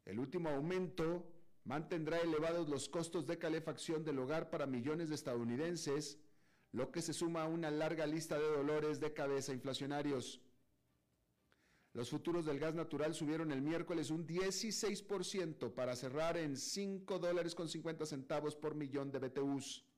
El 0.05 0.19
último 0.19 0.49
aumento 0.49 1.25
mantendrá 1.65 2.19
elevados 2.19 2.67
los 2.67 2.89
costos 2.89 3.27
de 3.27 3.37
calefacción 3.37 4.03
del 4.03 4.19
hogar 4.19 4.49
para 4.49 4.65
millones 4.65 5.09
de 5.09 5.15
estadounidenses, 5.15 6.19
lo 6.71 6.91
que 6.91 7.01
se 7.01 7.13
suma 7.13 7.43
a 7.43 7.47
una 7.47 7.71
larga 7.71 8.05
lista 8.05 8.37
de 8.37 8.47
dolores 8.47 8.99
de 8.99 9.13
cabeza 9.13 9.53
inflacionarios. 9.53 10.41
Los 11.93 12.09
futuros 12.09 12.45
del 12.45 12.59
gas 12.59 12.75
natural 12.75 13.15
subieron 13.15 13.51
el 13.51 13.61
miércoles 13.61 14.11
un 14.11 14.27
16% 14.27 15.73
para 15.73 15.95
cerrar 15.95 16.37
en 16.37 16.55
5 16.55 17.17
dólares 17.17 17.55
con 17.55 17.67
50 17.67 18.05
centavos 18.05 18.55
por 18.55 18.75
millón 18.75 19.11
de 19.11 19.19
BTUs. 19.19 19.88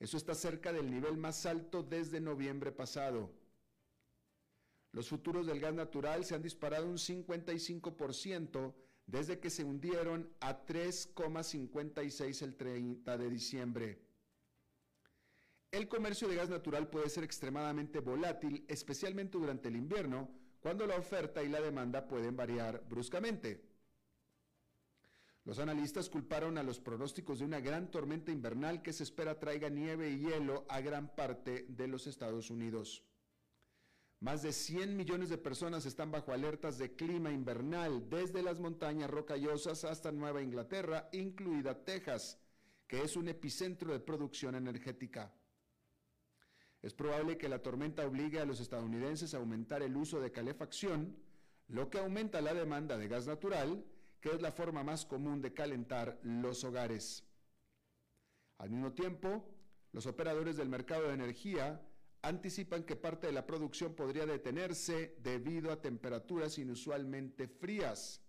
Eso 0.00 0.16
está 0.16 0.34
cerca 0.34 0.72
del 0.72 0.90
nivel 0.90 1.16
más 1.16 1.44
alto 1.46 1.82
desde 1.82 2.20
noviembre 2.20 2.70
pasado. 2.70 3.30
Los 4.92 5.08
futuros 5.08 5.46
del 5.46 5.60
gas 5.60 5.74
natural 5.74 6.24
se 6.24 6.34
han 6.34 6.42
disparado 6.42 6.86
un 6.86 6.96
55% 6.96 8.74
desde 9.06 9.38
que 9.40 9.50
se 9.50 9.64
hundieron 9.64 10.30
a 10.40 10.64
3,56 10.64 12.42
el 12.42 12.56
30 12.56 13.18
de 13.18 13.30
diciembre. 13.30 13.98
El 15.70 15.88
comercio 15.88 16.28
de 16.28 16.36
gas 16.36 16.48
natural 16.48 16.88
puede 16.88 17.10
ser 17.10 17.24
extremadamente 17.24 18.00
volátil, 18.00 18.64
especialmente 18.68 19.36
durante 19.36 19.68
el 19.68 19.76
invierno, 19.76 20.30
cuando 20.60 20.86
la 20.86 20.96
oferta 20.96 21.42
y 21.42 21.48
la 21.48 21.60
demanda 21.60 22.08
pueden 22.08 22.36
variar 22.36 22.82
bruscamente. 22.88 23.67
Los 25.48 25.58
analistas 25.60 26.10
culparon 26.10 26.58
a 26.58 26.62
los 26.62 26.78
pronósticos 26.78 27.38
de 27.38 27.46
una 27.46 27.58
gran 27.58 27.90
tormenta 27.90 28.30
invernal 28.30 28.82
que 28.82 28.92
se 28.92 29.02
espera 29.02 29.38
traiga 29.38 29.70
nieve 29.70 30.10
y 30.10 30.18
hielo 30.18 30.66
a 30.68 30.82
gran 30.82 31.16
parte 31.16 31.64
de 31.70 31.88
los 31.88 32.06
Estados 32.06 32.50
Unidos. 32.50 33.02
Más 34.20 34.42
de 34.42 34.52
100 34.52 34.94
millones 34.94 35.30
de 35.30 35.38
personas 35.38 35.86
están 35.86 36.10
bajo 36.10 36.34
alertas 36.34 36.76
de 36.76 36.94
clima 36.94 37.32
invernal, 37.32 38.10
desde 38.10 38.42
las 38.42 38.60
montañas 38.60 39.08
rocallosas 39.08 39.84
hasta 39.84 40.12
Nueva 40.12 40.42
Inglaterra, 40.42 41.08
incluida 41.12 41.82
Texas, 41.82 42.38
que 42.86 43.00
es 43.00 43.16
un 43.16 43.28
epicentro 43.28 43.94
de 43.94 44.00
producción 44.00 44.54
energética. 44.54 45.32
Es 46.82 46.92
probable 46.92 47.38
que 47.38 47.48
la 47.48 47.62
tormenta 47.62 48.06
obligue 48.06 48.38
a 48.38 48.44
los 48.44 48.60
estadounidenses 48.60 49.32
a 49.32 49.38
aumentar 49.38 49.82
el 49.82 49.96
uso 49.96 50.20
de 50.20 50.30
calefacción, 50.30 51.16
lo 51.68 51.88
que 51.88 52.00
aumenta 52.00 52.42
la 52.42 52.52
demanda 52.52 52.98
de 52.98 53.08
gas 53.08 53.26
natural 53.26 53.82
que 54.20 54.30
es 54.30 54.40
la 54.40 54.52
forma 54.52 54.82
más 54.82 55.04
común 55.04 55.40
de 55.40 55.52
calentar 55.52 56.18
los 56.22 56.64
hogares. 56.64 57.24
Al 58.58 58.70
mismo 58.70 58.92
tiempo, 58.92 59.44
los 59.92 60.06
operadores 60.06 60.56
del 60.56 60.68
mercado 60.68 61.08
de 61.08 61.14
energía 61.14 61.80
anticipan 62.22 62.82
que 62.82 62.96
parte 62.96 63.28
de 63.28 63.32
la 63.32 63.46
producción 63.46 63.94
podría 63.94 64.26
detenerse 64.26 65.16
debido 65.22 65.70
a 65.70 65.80
temperaturas 65.80 66.58
inusualmente 66.58 67.46
frías. 67.46 68.20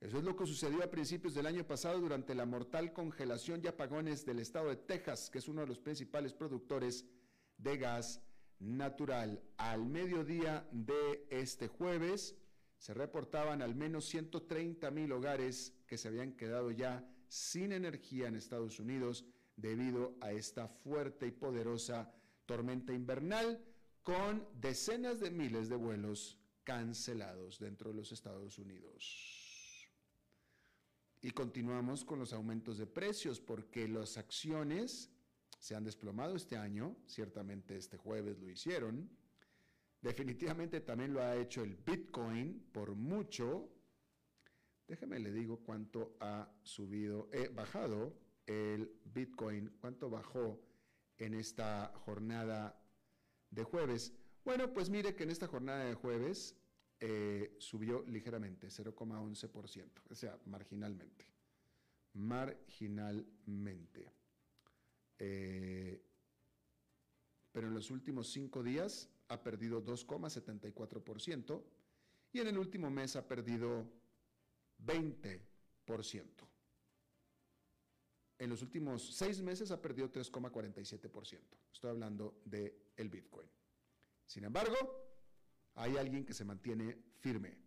Eso 0.00 0.18
es 0.18 0.24
lo 0.24 0.36
que 0.36 0.46
sucedió 0.46 0.84
a 0.84 0.90
principios 0.90 1.34
del 1.34 1.46
año 1.46 1.66
pasado 1.66 1.98
durante 1.98 2.34
la 2.34 2.46
mortal 2.46 2.92
congelación 2.92 3.60
y 3.64 3.66
apagones 3.66 4.24
del 4.24 4.38
estado 4.38 4.68
de 4.68 4.76
Texas, 4.76 5.28
que 5.30 5.38
es 5.38 5.48
uno 5.48 5.62
de 5.62 5.66
los 5.66 5.78
principales 5.78 6.32
productores 6.32 7.04
de 7.56 7.78
gas 7.78 8.20
natural. 8.60 9.42
Al 9.56 9.86
mediodía 9.86 10.68
de 10.70 11.26
este 11.30 11.66
jueves, 11.66 12.36
se 12.78 12.94
reportaban 12.94 13.60
al 13.60 13.74
menos 13.74 14.06
130 14.06 14.90
mil 14.90 15.12
hogares 15.12 15.74
que 15.86 15.98
se 15.98 16.08
habían 16.08 16.32
quedado 16.32 16.70
ya 16.70 17.04
sin 17.28 17.72
energía 17.72 18.28
en 18.28 18.36
Estados 18.36 18.78
Unidos 18.78 19.24
debido 19.56 20.16
a 20.20 20.32
esta 20.32 20.68
fuerte 20.68 21.26
y 21.26 21.32
poderosa 21.32 22.12
tormenta 22.46 22.92
invernal 22.92 23.62
con 24.02 24.46
decenas 24.54 25.20
de 25.20 25.30
miles 25.30 25.68
de 25.68 25.76
vuelos 25.76 26.38
cancelados 26.64 27.58
dentro 27.58 27.90
de 27.90 27.96
los 27.96 28.12
Estados 28.12 28.58
Unidos. 28.58 29.88
Y 31.20 31.32
continuamos 31.32 32.04
con 32.04 32.20
los 32.20 32.32
aumentos 32.32 32.78
de 32.78 32.86
precios 32.86 33.40
porque 33.40 33.88
las 33.88 34.16
acciones 34.16 35.10
se 35.58 35.74
han 35.74 35.82
desplomado 35.82 36.36
este 36.36 36.56
año, 36.56 36.96
ciertamente 37.06 37.76
este 37.76 37.96
jueves 37.96 38.38
lo 38.38 38.48
hicieron, 38.48 39.10
Definitivamente 40.00 40.80
también 40.80 41.12
lo 41.12 41.22
ha 41.22 41.36
hecho 41.36 41.62
el 41.62 41.76
Bitcoin 41.76 42.68
por 42.72 42.94
mucho. 42.94 43.68
Déjeme 44.86 45.18
le 45.18 45.32
digo 45.32 45.58
cuánto 45.64 46.16
ha 46.20 46.48
subido, 46.62 47.28
eh, 47.32 47.50
bajado 47.52 48.16
el 48.46 49.00
Bitcoin, 49.04 49.76
cuánto 49.80 50.08
bajó 50.08 50.60
en 51.18 51.34
esta 51.34 51.92
jornada 52.04 52.80
de 53.50 53.64
jueves. 53.64 54.14
Bueno, 54.44 54.72
pues 54.72 54.88
mire 54.88 55.14
que 55.14 55.24
en 55.24 55.30
esta 55.30 55.48
jornada 55.48 55.84
de 55.84 55.94
jueves 55.94 56.56
eh, 57.00 57.56
subió 57.58 58.04
ligeramente, 58.06 58.68
0,11%, 58.68 60.02
o 60.08 60.14
sea, 60.14 60.38
marginalmente. 60.46 61.26
Marginalmente. 62.14 64.12
Eh, 65.18 66.02
pero 67.52 67.66
en 67.68 67.74
los 67.74 67.90
últimos 67.90 68.30
cinco 68.30 68.62
días 68.62 69.10
ha 69.28 69.42
perdido 69.42 69.84
2,74% 69.84 71.62
y 72.32 72.40
en 72.40 72.48
el 72.48 72.58
último 72.58 72.90
mes 72.90 73.16
ha 73.16 73.26
perdido 73.26 73.86
20%. 74.84 76.48
En 78.38 78.50
los 78.50 78.62
últimos 78.62 79.16
seis 79.16 79.42
meses 79.42 79.70
ha 79.70 79.82
perdido 79.82 80.10
3,47%. 80.10 81.40
Estoy 81.72 81.90
hablando 81.90 82.40
del 82.44 82.74
el 82.96 83.08
Bitcoin. 83.08 83.48
Sin 84.26 84.44
embargo, 84.44 84.76
hay 85.74 85.96
alguien 85.96 86.24
que 86.24 86.34
se 86.34 86.44
mantiene 86.44 86.96
firme 87.18 87.58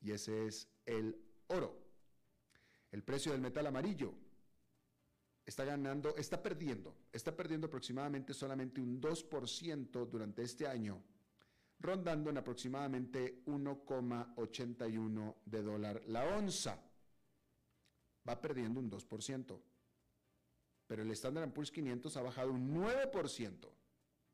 y 0.00 0.10
ese 0.10 0.46
es 0.46 0.68
el 0.84 1.16
oro. 1.48 1.78
El 2.90 3.02
precio 3.02 3.32
del 3.32 3.40
metal 3.40 3.66
amarillo 3.66 4.14
está 5.46 5.64
ganando, 5.64 6.14
está 6.16 6.42
perdiendo, 6.42 6.96
está 7.12 7.34
perdiendo 7.34 7.68
aproximadamente 7.68 8.34
solamente 8.34 8.80
un 8.80 9.00
2% 9.00 10.10
durante 10.10 10.42
este 10.42 10.66
año, 10.66 11.00
rondando 11.78 12.30
en 12.30 12.38
aproximadamente 12.38 13.44
1,81 13.46 15.36
de 15.44 15.62
dólar 15.62 16.02
la 16.08 16.24
onza. 16.36 16.82
Va 18.28 18.40
perdiendo 18.40 18.80
un 18.80 18.90
2%. 18.90 19.60
Pero 20.88 21.02
el 21.02 21.10
Standard 21.12 21.52
Poor's 21.52 21.70
500 21.70 22.16
ha 22.16 22.22
bajado 22.22 22.52
un 22.52 22.74
9% 22.74 23.70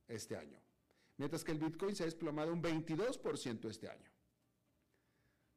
este 0.09 0.37
año, 0.37 0.59
mientras 1.18 1.44
que 1.44 1.53
el 1.53 1.59
Bitcoin 1.59 1.94
se 1.94 2.05
ha 2.05 2.07
desplomado 2.07 2.53
un 2.53 2.62
22% 2.62 3.68
este 3.68 3.88
año. 3.88 4.11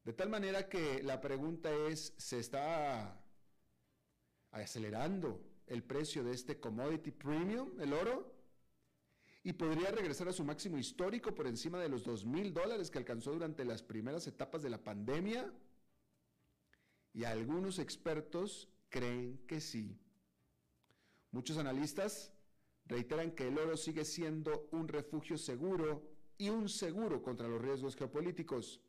De 0.04 0.14
tal 0.14 0.30
manera 0.30 0.68
que 0.68 1.02
la 1.02 1.20
pregunta 1.20 1.74
es, 1.74 2.14
¿se 2.18 2.40
está 2.40 3.25
acelerando 4.64 5.42
el 5.68 5.84
precio 5.84 6.24
de 6.24 6.32
este 6.32 6.60
commodity 6.60 7.12
premium, 7.12 7.80
el 7.80 7.94
oro, 7.94 8.34
y 9.44 9.54
podría 9.54 9.92
regresar 9.92 10.28
a 10.28 10.34
su 10.34 10.44
máximo 10.44 10.78
histórico 10.78 11.36
por 11.36 11.46
encima 11.46 11.80
de 11.80 11.90
los 11.90 12.04
2 12.04 12.26
mil 12.26 12.54
dólares 12.54 12.90
que 12.90 12.98
alcanzó 12.98 13.32
durante 13.32 13.64
las 13.64 13.84
primeras 13.84 14.26
etapas 14.26 14.64
de 14.64 14.72
la 14.72 14.84
pandemia. 14.84 15.54
Y 17.14 17.26
algunos 17.26 17.78
expertos 17.78 18.68
creen 18.90 19.38
que 19.48 19.62
sí. 19.62 20.00
Muchos 21.32 21.58
analistas 21.58 22.34
reiteran 22.88 23.32
que 23.32 23.48
el 23.48 23.58
oro 23.60 23.78
sigue 23.78 24.04
siendo 24.04 24.68
un 24.72 24.88
refugio 24.88 25.38
seguro 25.38 26.02
y 26.38 26.50
un 26.50 26.68
seguro 26.68 27.22
contra 27.22 27.48
los 27.48 27.62
riesgos 27.62 27.96
geopolíticos. 27.96 28.82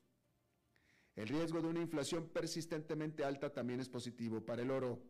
El 1.16 1.28
riesgo 1.28 1.60
de 1.60 1.68
una 1.68 1.80
inflación 1.80 2.28
persistentemente 2.28 3.24
alta 3.24 3.52
también 3.52 3.80
es 3.80 3.88
positivo 3.88 4.44
para 4.44 4.62
el 4.62 4.70
oro. 4.70 5.02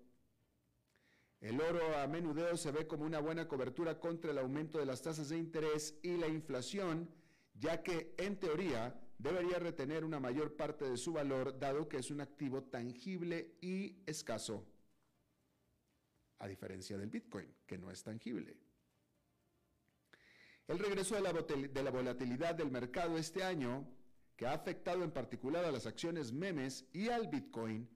El 1.41 1.61
oro 1.61 1.97
a 1.99 2.07
menudeo 2.07 2.57
se 2.57 2.73
ve 2.73 2.87
como 2.87 3.05
una 3.05 3.21
buena 3.21 3.47
cobertura 3.47 4.01
contra 4.01 4.31
el 4.31 4.39
aumento 4.39 4.79
de 4.79 4.87
las 4.87 5.03
tasas 5.03 5.29
de 5.29 5.37
interés 5.37 5.99
y 6.03 6.17
la 6.17 6.29
inflación, 6.29 7.11
ya 7.55 7.83
que 7.83 8.15
en 8.17 8.39
teoría 8.39 8.99
debería 9.19 9.59
retener 9.59 10.05
una 10.05 10.21
mayor 10.21 10.57
parte 10.57 10.89
de 10.89 10.97
su 10.97 11.13
valor 11.13 11.59
dado 11.59 11.89
que 11.89 11.99
es 11.99 12.11
un 12.11 12.21
activo 12.21 12.65
tangible 12.65 13.57
y 13.61 14.03
escaso, 14.07 14.67
a 16.39 16.49
diferencia 16.49 16.99
del 16.99 17.11
Bitcoin, 17.11 17.55
que 17.67 17.79
no 17.79 17.91
es 17.91 18.03
tangible. 18.03 18.57
El 20.69 20.79
regreso 20.79 21.15
de 21.15 21.21
la, 21.21 21.33
de 21.33 21.83
la 21.83 21.91
volatilidad 21.91 22.55
del 22.55 22.71
mercado 22.71 23.17
este 23.19 23.43
año, 23.45 23.87
que 24.37 24.47
ha 24.47 24.53
afectado 24.53 25.05
en 25.05 25.13
particular 25.13 25.65
a 25.65 25.71
las 25.71 25.87
acciones 25.87 26.33
memes 26.33 26.87
y 26.93 27.09
al 27.09 27.29
Bitcoin, 27.29 27.89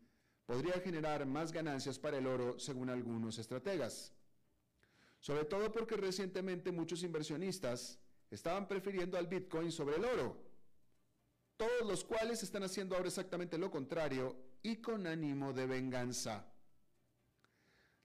podría 0.51 0.81
generar 0.81 1.25
más 1.27 1.53
ganancias 1.53 1.97
para 1.97 2.19
el 2.19 2.27
oro 2.27 2.59
según 2.59 2.91
algunos 2.91 3.39
estrategas. 3.39 4.13
Sobre 5.21 5.45
todo 5.45 5.71
porque 5.71 5.97
recientemente 5.97 6.73
muchos 6.73 7.05
inversionistas 7.05 8.01
estaban 8.33 8.67
prefiriendo 8.67 9.17
al 9.17 9.29
Bitcoin 9.29 9.71
sobre 9.71 9.95
el 9.95 10.05
oro, 10.05 10.43
todos 11.57 11.87
los 11.87 12.03
cuales 12.03 12.43
están 12.43 12.65
haciendo 12.65 12.97
ahora 12.97 13.07
exactamente 13.07 13.59
lo 13.59 13.71
contrario 13.71 14.37
y 14.61 14.79
con 14.79 15.07
ánimo 15.07 15.53
de 15.53 15.67
venganza. 15.67 16.45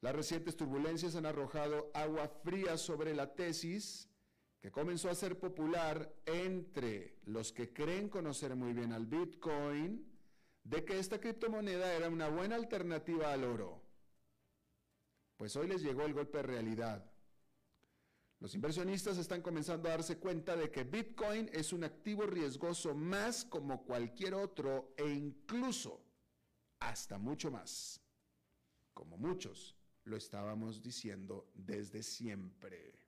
Las 0.01 0.15
recientes 0.15 0.55
turbulencias 0.55 1.15
han 1.15 1.25
arrojado 1.25 1.89
agua 1.95 2.27
fría 2.27 2.77
sobre 2.77 3.15
la 3.15 3.33
tesis 3.33 4.07
que 4.61 4.71
comenzó 4.71 5.09
a 5.09 5.15
ser 5.15 5.39
popular 5.39 6.13
entre 6.27 7.17
los 7.25 7.51
que 7.51 7.73
creen 7.73 8.07
conocer 8.07 8.55
muy 8.55 8.73
bien 8.73 8.93
al 8.93 9.07
Bitcoin 9.07 10.14
de 10.65 10.83
que 10.83 10.99
esta 10.99 11.19
criptomoneda 11.19 11.93
era 11.93 12.09
una 12.09 12.27
buena 12.27 12.55
alternativa 12.55 13.31
al 13.31 13.43
oro. 13.43 13.81
Pues 15.37 15.55
hoy 15.55 15.67
les 15.67 15.81
llegó 15.81 16.03
el 16.03 16.13
golpe 16.13 16.39
de 16.39 16.43
realidad. 16.43 17.11
Los 18.39 18.55
inversionistas 18.55 19.17
están 19.17 19.41
comenzando 19.41 19.87
a 19.87 19.91
darse 19.91 20.17
cuenta 20.17 20.55
de 20.55 20.71
que 20.71 20.83
Bitcoin 20.83 21.49
es 21.53 21.71
un 21.71 21.83
activo 21.83 22.25
riesgoso 22.25 22.93
más 22.93 23.45
como 23.45 23.85
cualquier 23.85 24.33
otro 24.33 24.93
e 24.97 25.07
incluso 25.07 26.03
hasta 26.79 27.17
mucho 27.17 27.51
más, 27.51 28.01
como 28.93 29.17
muchos 29.17 29.75
lo 30.03 30.17
estábamos 30.17 30.81
diciendo 30.81 31.51
desde 31.53 32.01
siempre. 32.01 32.99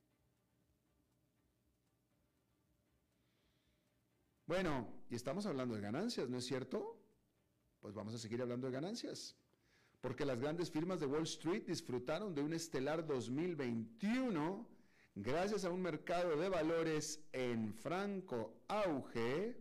Bueno, 4.46 5.04
y 5.10 5.16
estamos 5.16 5.46
hablando 5.46 5.76
de 5.76 5.82
ganancias, 5.82 6.30
¿no 6.30 6.38
es 6.38 6.46
cierto? 6.46 6.97
Pues 7.80 7.94
vamos 7.94 8.14
a 8.14 8.18
seguir 8.18 8.42
hablando 8.42 8.68
de 8.68 8.74
ganancias. 8.74 9.36
Porque 10.02 10.26
las 10.26 10.40
grandes 10.40 10.70
firmas 10.70 11.00
de 11.00 11.06
Wall 11.06 11.24
Street 11.24 11.64
disfrutaron 11.66 12.34
de 12.36 12.42
un 12.42 12.54
estelar 12.54 13.06
2021 13.06 14.68
gracias 15.16 15.66
a 15.66 15.72
un 15.72 15.82
mercado 15.82 16.38
de 16.38 16.48
valores 16.48 17.20
en 17.32 17.74
franco 17.74 18.62
auge 18.68 19.58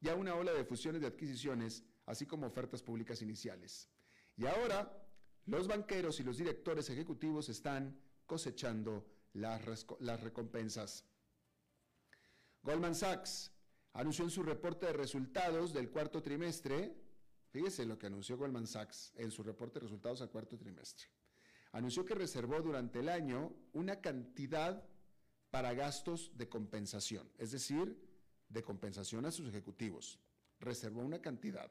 y 0.00 0.08
a 0.08 0.16
una 0.16 0.34
ola 0.34 0.52
de 0.52 0.64
fusiones 0.64 1.00
de 1.00 1.06
adquisiciones, 1.06 1.84
así 2.06 2.26
como 2.26 2.46
ofertas 2.46 2.82
públicas 2.82 3.22
iniciales. 3.22 3.88
Y 4.36 4.46
ahora 4.46 5.06
los 5.46 5.68
banqueros 5.68 6.18
y 6.20 6.24
los 6.24 6.36
directores 6.36 6.90
ejecutivos 6.90 7.48
están 7.48 7.96
cosechando 8.26 9.06
las, 9.34 9.64
recompensas. 10.20 11.04
Goldman 12.62 12.94
Sachs 12.94 13.52
anunció 13.94 14.24
en 14.24 14.30
su 14.30 14.42
reporte 14.42 14.86
de 14.86 14.92
resultados 14.92 15.72
del 15.72 15.90
cuarto 15.90 16.22
trimestre, 16.22 16.94
fíjese 17.50 17.86
lo 17.86 17.98
que 17.98 18.06
anunció 18.06 18.36
Goldman 18.36 18.66
Sachs 18.66 19.12
en 19.16 19.30
su 19.30 19.42
reporte 19.42 19.78
de 19.78 19.84
resultados 19.84 20.20
al 20.20 20.30
cuarto 20.30 20.56
trimestre, 20.56 21.06
anunció 21.72 22.04
que 22.04 22.14
reservó 22.14 22.60
durante 22.60 23.00
el 23.00 23.08
año 23.08 23.52
una 23.72 24.00
cantidad 24.00 24.84
para 25.50 25.74
gastos 25.74 26.36
de 26.36 26.48
compensación, 26.48 27.30
es 27.38 27.52
decir, 27.52 27.96
de 28.48 28.62
compensación 28.62 29.26
a 29.26 29.30
sus 29.30 29.48
ejecutivos. 29.48 30.20
Reservó 30.60 31.00
una 31.00 31.20
cantidad. 31.20 31.70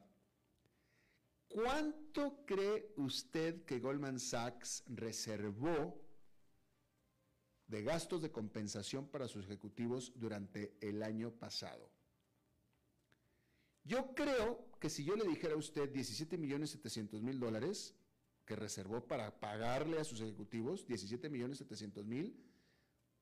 ¿Cuánto 1.48 2.44
cree 2.46 2.92
usted 2.96 3.64
que 3.64 3.78
Goldman 3.78 4.18
Sachs 4.18 4.82
reservó 4.86 6.04
de 7.66 7.82
gastos 7.82 8.22
de 8.22 8.30
compensación 8.30 9.08
para 9.08 9.28
sus 9.28 9.44
ejecutivos 9.44 10.12
durante 10.16 10.76
el 10.80 11.02
año 11.02 11.30
pasado. 11.30 11.90
Yo 13.84 14.14
creo 14.14 14.66
que 14.80 14.88
si 14.88 15.04
yo 15.04 15.14
le 15.14 15.26
dijera 15.26 15.54
a 15.54 15.58
usted 15.58 15.90
17 15.90 16.38
millones 16.38 16.70
700 16.70 17.22
mil 17.22 17.38
dólares 17.38 17.94
que 18.44 18.56
reservó 18.56 19.06
para 19.06 19.40
pagarle 19.40 20.00
a 20.00 20.04
sus 20.04 20.20
ejecutivos, 20.20 20.86
17 20.86 21.28
millones 21.28 21.58
700 21.58 22.06
mil, 22.06 22.34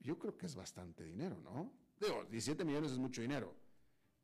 yo 0.00 0.18
creo 0.18 0.36
que 0.36 0.46
es 0.46 0.54
bastante 0.54 1.04
dinero, 1.04 1.40
¿no? 1.40 1.72
Digo, 2.00 2.24
17 2.24 2.64
millones 2.64 2.92
es 2.92 2.98
mucho 2.98 3.22
dinero, 3.22 3.54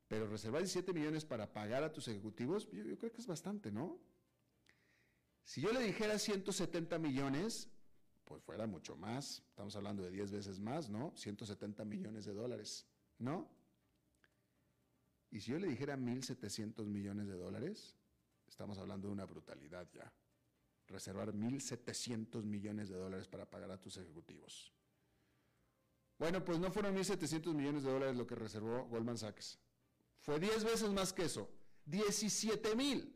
pero 0.08 0.26
reservar 0.26 0.62
17 0.62 0.92
millones 0.92 1.24
para 1.24 1.52
pagar 1.52 1.84
a 1.84 1.92
tus 1.92 2.08
ejecutivos, 2.08 2.68
yo, 2.70 2.84
yo 2.84 2.98
creo 2.98 3.12
que 3.12 3.20
es 3.20 3.26
bastante, 3.26 3.70
¿no? 3.70 4.00
Si 5.44 5.60
yo 5.60 5.72
le 5.72 5.80
dijera 5.80 6.18
170 6.18 6.98
millones, 6.98 7.68
pues 8.24 8.42
fuera 8.42 8.66
mucho 8.66 8.96
más, 8.96 9.42
estamos 9.48 9.74
hablando 9.76 10.02
de 10.02 10.10
10 10.10 10.32
veces 10.32 10.60
más, 10.60 10.90
¿no? 10.90 11.12
170 11.16 11.84
millones 11.84 12.24
de 12.26 12.34
dólares, 12.34 12.86
¿no? 13.18 13.48
Y 15.30 15.40
si 15.40 15.52
yo 15.52 15.58
le 15.58 15.68
dijera 15.68 15.96
1.700 15.96 16.84
millones 16.86 17.28
de 17.28 17.34
dólares, 17.34 17.96
estamos 18.48 18.78
hablando 18.78 19.08
de 19.08 19.12
una 19.12 19.26
brutalidad 19.26 19.88
ya. 19.92 20.12
Reservar 20.86 21.34
1.700 21.34 22.42
millones 22.44 22.88
de 22.88 22.96
dólares 22.96 23.28
para 23.28 23.48
pagar 23.48 23.70
a 23.70 23.80
tus 23.80 23.98
ejecutivos. 23.98 24.72
Bueno, 26.18 26.44
pues 26.44 26.58
no 26.58 26.70
fueron 26.70 26.96
1.700 26.96 27.54
millones 27.54 27.84
de 27.84 27.90
dólares 27.90 28.16
lo 28.16 28.26
que 28.26 28.34
reservó 28.34 28.86
Goldman 28.86 29.18
Sachs. 29.18 29.58
Fue 30.20 30.40
10 30.40 30.64
veces 30.64 30.90
más 30.90 31.12
que 31.12 31.24
eso. 31.26 31.48
17 31.84 32.74
mil. 32.74 33.14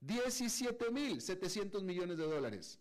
17 0.00 0.90
mil 0.92 1.20
700 1.20 1.82
millones 1.82 2.18
de 2.18 2.24
dólares 2.24 2.78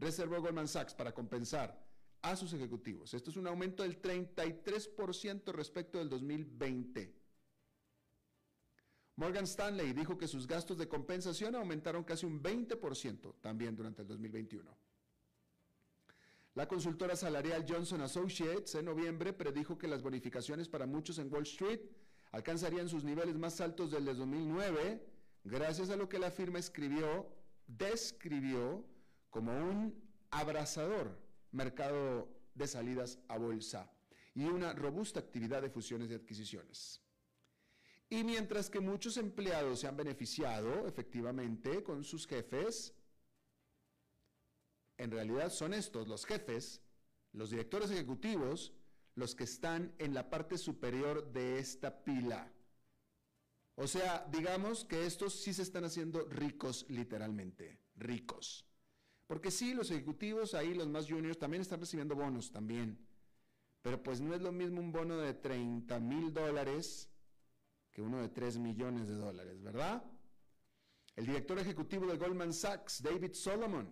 reservó 0.00 0.40
Goldman 0.40 0.68
Sachs 0.68 0.94
para 0.94 1.12
compensar 1.12 1.86
a 2.22 2.36
sus 2.36 2.52
ejecutivos. 2.52 3.14
Esto 3.14 3.30
es 3.30 3.36
un 3.36 3.46
aumento 3.46 3.82
del 3.82 4.00
33% 4.00 5.52
respecto 5.52 5.98
del 5.98 6.08
2020. 6.08 7.19
Morgan 9.20 9.44
Stanley 9.44 9.92
dijo 9.92 10.16
que 10.16 10.26
sus 10.26 10.46
gastos 10.46 10.78
de 10.78 10.88
compensación 10.88 11.54
aumentaron 11.54 12.04
casi 12.04 12.24
un 12.24 12.42
20% 12.42 13.34
también 13.42 13.76
durante 13.76 14.00
el 14.00 14.08
2021. 14.08 14.74
La 16.54 16.66
consultora 16.66 17.14
salarial 17.14 17.66
Johnson 17.68 18.00
Associates 18.00 18.74
en 18.76 18.86
noviembre 18.86 19.34
predijo 19.34 19.76
que 19.76 19.88
las 19.88 20.00
bonificaciones 20.00 20.70
para 20.70 20.86
muchos 20.86 21.18
en 21.18 21.30
Wall 21.30 21.42
Street 21.42 21.80
alcanzarían 22.32 22.88
sus 22.88 23.04
niveles 23.04 23.36
más 23.36 23.60
altos 23.60 23.90
del 23.90 24.06
2009, 24.06 25.06
gracias 25.44 25.90
a 25.90 25.96
lo 25.96 26.08
que 26.08 26.18
la 26.18 26.30
firma 26.30 26.58
escribió, 26.58 27.30
describió 27.66 28.86
como 29.28 29.52
un 29.52 30.02
abrazador 30.30 31.20
mercado 31.52 32.26
de 32.54 32.66
salidas 32.66 33.18
a 33.28 33.36
bolsa 33.36 33.92
y 34.34 34.44
una 34.44 34.72
robusta 34.72 35.20
actividad 35.20 35.60
de 35.60 35.68
fusiones 35.68 36.10
y 36.10 36.14
adquisiciones. 36.14 37.02
Y 38.12 38.24
mientras 38.24 38.68
que 38.68 38.80
muchos 38.80 39.16
empleados 39.16 39.80
se 39.80 39.86
han 39.86 39.96
beneficiado 39.96 40.88
efectivamente 40.88 41.84
con 41.84 42.02
sus 42.02 42.26
jefes, 42.26 42.92
en 44.98 45.12
realidad 45.12 45.50
son 45.50 45.72
estos, 45.72 46.08
los 46.08 46.26
jefes, 46.26 46.82
los 47.32 47.50
directores 47.50 47.88
ejecutivos, 47.92 48.72
los 49.14 49.36
que 49.36 49.44
están 49.44 49.94
en 49.98 50.12
la 50.12 50.28
parte 50.28 50.58
superior 50.58 51.32
de 51.32 51.60
esta 51.60 52.02
pila. 52.02 52.52
O 53.76 53.86
sea, 53.86 54.26
digamos 54.32 54.84
que 54.84 55.06
estos 55.06 55.32
sí 55.32 55.54
se 55.54 55.62
están 55.62 55.84
haciendo 55.84 56.26
ricos 56.28 56.86
literalmente, 56.88 57.78
ricos. 57.94 58.66
Porque 59.28 59.52
sí, 59.52 59.72
los 59.72 59.92
ejecutivos 59.92 60.54
ahí, 60.54 60.74
los 60.74 60.88
más 60.88 61.08
juniors, 61.08 61.38
también 61.38 61.60
están 61.60 61.78
recibiendo 61.78 62.16
bonos 62.16 62.50
también. 62.50 62.98
Pero 63.82 64.02
pues 64.02 64.20
no 64.20 64.34
es 64.34 64.42
lo 64.42 64.50
mismo 64.50 64.80
un 64.80 64.90
bono 64.90 65.16
de 65.16 65.32
30 65.32 66.00
mil 66.00 66.34
dólares 66.34 67.08
uno 68.00 68.20
de 68.20 68.28
3 68.28 68.58
millones 68.58 69.08
de 69.08 69.14
dólares, 69.14 69.62
¿verdad? 69.62 70.02
El 71.16 71.26
director 71.26 71.58
ejecutivo 71.58 72.06
de 72.06 72.16
Goldman 72.16 72.52
Sachs, 72.52 73.02
David 73.02 73.34
Solomon, 73.34 73.88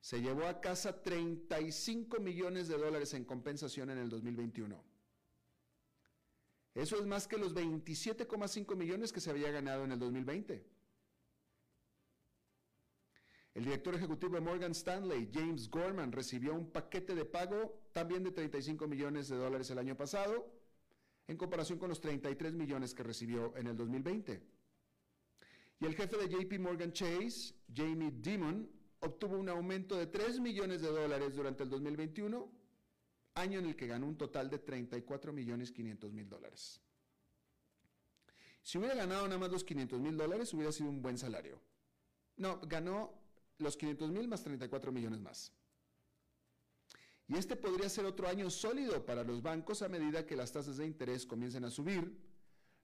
se 0.00 0.20
llevó 0.20 0.46
a 0.46 0.60
casa 0.60 1.02
35 1.02 2.20
millones 2.20 2.68
de 2.68 2.76
dólares 2.76 3.14
en 3.14 3.24
compensación 3.24 3.90
en 3.90 3.98
el 3.98 4.08
2021. 4.08 4.84
Eso 6.74 6.96
es 6.96 7.06
más 7.06 7.26
que 7.26 7.38
los 7.38 7.54
27,5 7.54 8.76
millones 8.76 9.12
que 9.12 9.20
se 9.20 9.30
había 9.30 9.50
ganado 9.50 9.84
en 9.84 9.92
el 9.92 9.98
2020. 9.98 10.64
El 13.54 13.64
director 13.64 13.94
ejecutivo 13.96 14.36
de 14.36 14.40
Morgan 14.40 14.70
Stanley, 14.70 15.30
James 15.32 15.68
Gorman, 15.68 16.12
recibió 16.12 16.54
un 16.54 16.70
paquete 16.70 17.16
de 17.16 17.24
pago 17.24 17.82
también 17.92 18.22
de 18.22 18.30
35 18.30 18.86
millones 18.86 19.28
de 19.28 19.36
dólares 19.36 19.68
el 19.70 19.78
año 19.78 19.96
pasado, 19.96 20.48
en 21.28 21.36
comparación 21.36 21.78
con 21.78 21.90
los 21.90 22.00
33 22.00 22.54
millones 22.54 22.94
que 22.94 23.02
recibió 23.02 23.54
en 23.56 23.68
el 23.68 23.76
2020. 23.76 24.42
Y 25.80 25.84
el 25.84 25.94
jefe 25.94 26.16
de 26.16 26.28
JP 26.28 26.58
Morgan 26.58 26.92
Chase, 26.92 27.54
Jamie 27.72 28.10
Dimon, 28.10 28.68
obtuvo 29.00 29.36
un 29.36 29.48
aumento 29.48 29.96
de 29.96 30.06
3 30.06 30.40
millones 30.40 30.80
de 30.80 30.88
dólares 30.88 31.36
durante 31.36 31.62
el 31.62 31.70
2021, 31.70 32.50
año 33.34 33.58
en 33.60 33.66
el 33.66 33.76
que 33.76 33.86
ganó 33.86 34.06
un 34.06 34.16
total 34.16 34.50
de 34.50 34.58
34 34.58 35.32
millones 35.32 35.70
500 35.70 36.12
mil 36.12 36.28
dólares. 36.28 36.80
Si 38.62 38.78
hubiera 38.78 38.94
ganado 38.94 39.24
nada 39.28 39.38
más 39.38 39.52
los 39.52 39.64
500 39.64 40.00
mil 40.00 40.16
dólares, 40.16 40.52
hubiera 40.54 40.72
sido 40.72 40.88
un 40.88 41.00
buen 41.00 41.18
salario. 41.18 41.60
No, 42.36 42.58
ganó 42.60 43.12
los 43.58 43.76
500 43.76 44.10
mil 44.10 44.28
más 44.28 44.42
34 44.42 44.90
millones 44.92 45.20
más. 45.20 45.52
Y 47.28 47.36
este 47.36 47.56
podría 47.56 47.90
ser 47.90 48.06
otro 48.06 48.26
año 48.26 48.48
sólido 48.48 49.04
para 49.04 49.22
los 49.22 49.42
bancos 49.42 49.82
a 49.82 49.88
medida 49.88 50.26
que 50.26 50.34
las 50.34 50.50
tasas 50.50 50.78
de 50.78 50.86
interés 50.86 51.26
comiencen 51.26 51.64
a 51.64 51.70
subir, 51.70 52.16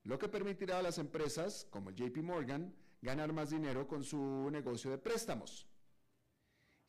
lo 0.03 0.19
que 0.19 0.29
permitirá 0.29 0.79
a 0.79 0.83
las 0.83 0.99
empresas, 0.99 1.67
como 1.71 1.89
el 1.89 1.97
JP 1.97 2.19
Morgan, 2.19 2.75
ganar 3.01 3.33
más 3.33 3.51
dinero 3.51 3.89
con 3.89 4.05
su 4.05 4.51
negocio 4.53 4.91
de 4.91 4.99
préstamos. 4.99 5.67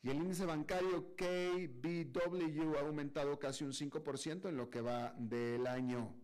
Y 0.02 0.10
el 0.10 0.18
índice 0.18 0.44
bancario 0.44 1.16
KBW 1.16 2.76
ha 2.76 2.80
aumentado 2.80 3.38
casi 3.38 3.64
un 3.64 3.72
5% 3.72 4.50
en 4.50 4.56
lo 4.56 4.68
que 4.68 4.82
va 4.82 5.14
del 5.16 5.66
año. 5.66 6.14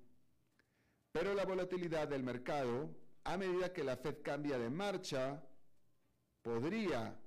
Pero 1.13 1.33
la 1.33 1.47
volatilidad 1.47 2.09
del 2.09 2.23
mercado, 2.23 2.95
a 3.25 3.39
medida 3.39 3.73
que 3.73 3.85
la 3.85 3.97
Fed 3.97 4.17
cambia 4.23 4.59
de 4.59 4.69
marcha, 4.69 5.43
podría 6.43 7.19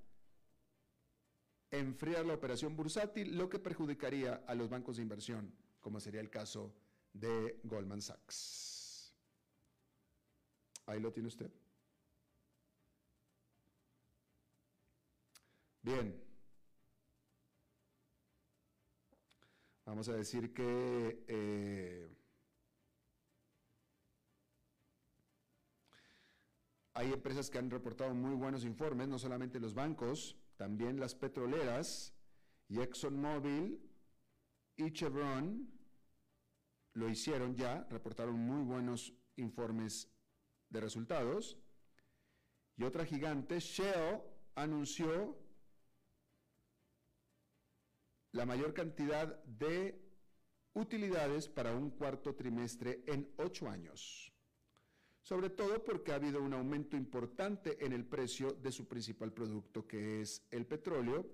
enfriar 1.71 2.25
la 2.25 2.34
operación 2.34 2.75
bursátil, 2.75 3.38
lo 3.38 3.49
que 3.49 3.60
perjudicaría 3.60 4.43
a 4.47 4.56
los 4.56 4.69
bancos 4.69 4.97
de 4.97 5.04
inversión, 5.04 5.54
como 5.80 5.99
sería 5.99 6.21
el 6.21 6.30
caso 6.30 6.73
de 7.13 7.60
Goldman 7.63 8.01
Sachs. 8.01 9.13
Ahí 10.86 10.99
lo 10.99 11.12
tiene 11.12 11.28
usted. 11.28 11.51
Bien. 15.82 16.21
Vamos 19.86 20.10
a 20.10 20.13
decir 20.13 20.51
que 20.51 21.23
eh, 21.28 22.10
hay 26.95 27.06
hay 27.06 27.13
empresas 27.13 27.51
que 27.51 27.60
han 27.60 27.69
reportado 27.69 28.15
muy 28.15 28.34
buenos 28.34 28.65
informes, 28.65 29.08
no 29.08 29.19
solamente 29.19 29.60
los 29.60 29.75
bancos, 29.75 30.36
también 30.57 30.99
las 30.99 31.15
petroleras 31.15 32.13
y 32.67 32.81
ExxonMobil 32.81 33.79
y 34.77 34.91
Chevron 34.91 35.71
lo 36.93 37.09
hicieron 37.09 37.55
ya, 37.55 37.85
reportaron 37.89 38.35
muy 38.35 38.63
buenos 38.63 39.13
informes 39.35 40.09
de 40.69 40.81
resultados. 40.81 41.57
Y 42.77 42.83
otra 42.83 43.05
gigante, 43.05 43.59
Shell, 43.59 44.21
anunció 44.55 45.37
la 48.31 48.45
mayor 48.45 48.73
cantidad 48.73 49.43
de 49.43 50.01
utilidades 50.73 51.47
para 51.47 51.73
un 51.73 51.89
cuarto 51.89 52.35
trimestre 52.35 53.03
en 53.07 53.33
ocho 53.37 53.69
años. 53.69 54.34
Sobre 55.25 55.49
todo 55.49 55.83
porque 55.83 56.11
ha 56.11 56.15
habido 56.17 56.39
un 56.39 56.53
aumento 56.53 56.95
importante 56.95 57.83
en 57.83 57.93
el 57.93 58.05
precio 58.05 58.53
de 58.53 58.71
su 58.71 58.88
principal 58.88 59.33
producto, 59.33 59.88
que 59.88 60.21
es 60.21 60.45
el 60.51 60.67
petróleo, 60.67 61.25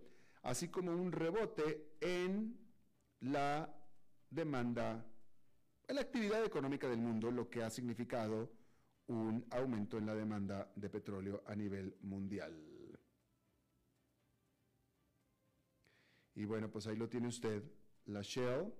así 0.43 0.69
como 0.69 0.93
un 0.93 1.11
rebote 1.11 1.97
en 1.99 2.57
la 3.19 3.69
demanda, 4.29 5.05
en 5.89 5.95
la 5.95 6.01
actividad 6.03 6.45
económica 6.45 6.87
del 6.87 6.99
mundo, 6.99 7.31
lo 7.31 7.49
que 7.49 7.63
ha 7.63 7.69
significado 7.69 8.49
un 9.07 9.45
aumento 9.49 9.97
en 9.97 10.05
la 10.05 10.15
demanda 10.15 10.71
de 10.73 10.89
petróleo 10.89 11.43
a 11.45 11.53
nivel 11.53 11.97
mundial. 11.99 12.55
Y 16.33 16.45
bueno, 16.45 16.71
pues 16.71 16.87
ahí 16.87 16.95
lo 16.95 17.09
tiene 17.09 17.27
usted. 17.27 17.61
La 18.05 18.21
Shell 18.21 18.71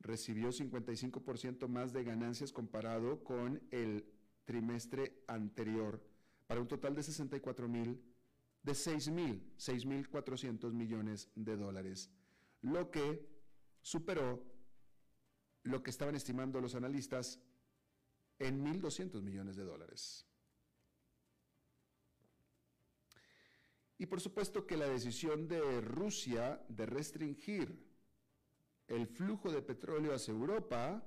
recibió 0.00 0.48
55% 0.48 1.68
más 1.68 1.92
de 1.92 2.04
ganancias 2.04 2.52
comparado 2.52 3.22
con 3.22 3.62
el 3.70 4.04
trimestre 4.44 5.22
anterior, 5.28 6.02
para 6.46 6.60
un 6.60 6.68
total 6.68 6.94
de 6.94 7.02
64 7.02 7.68
mil, 7.68 8.02
de 8.62 8.74
6 8.74 9.10
mil, 9.10 9.52
6 9.56 9.86
mil 9.86 10.08
400 10.08 10.74
millones 10.74 11.30
de 11.34 11.56
dólares, 11.56 12.10
lo 12.62 12.90
que 12.90 13.26
superó 13.80 14.42
lo 15.62 15.82
que 15.82 15.90
estaban 15.90 16.14
estimando 16.14 16.60
los 16.60 16.74
analistas 16.74 17.38
en 18.38 18.64
1.200 18.64 19.22
millones 19.22 19.56
de 19.56 19.64
dólares. 19.64 20.26
Y 23.98 24.06
por 24.06 24.20
supuesto 24.20 24.66
que 24.66 24.78
la 24.78 24.88
decisión 24.88 25.46
de 25.46 25.82
Rusia 25.82 26.64
de 26.68 26.86
restringir 26.86 27.89
el 28.90 29.06
flujo 29.06 29.50
de 29.52 29.62
petróleo 29.62 30.12
hacia 30.12 30.32
Europa 30.32 31.00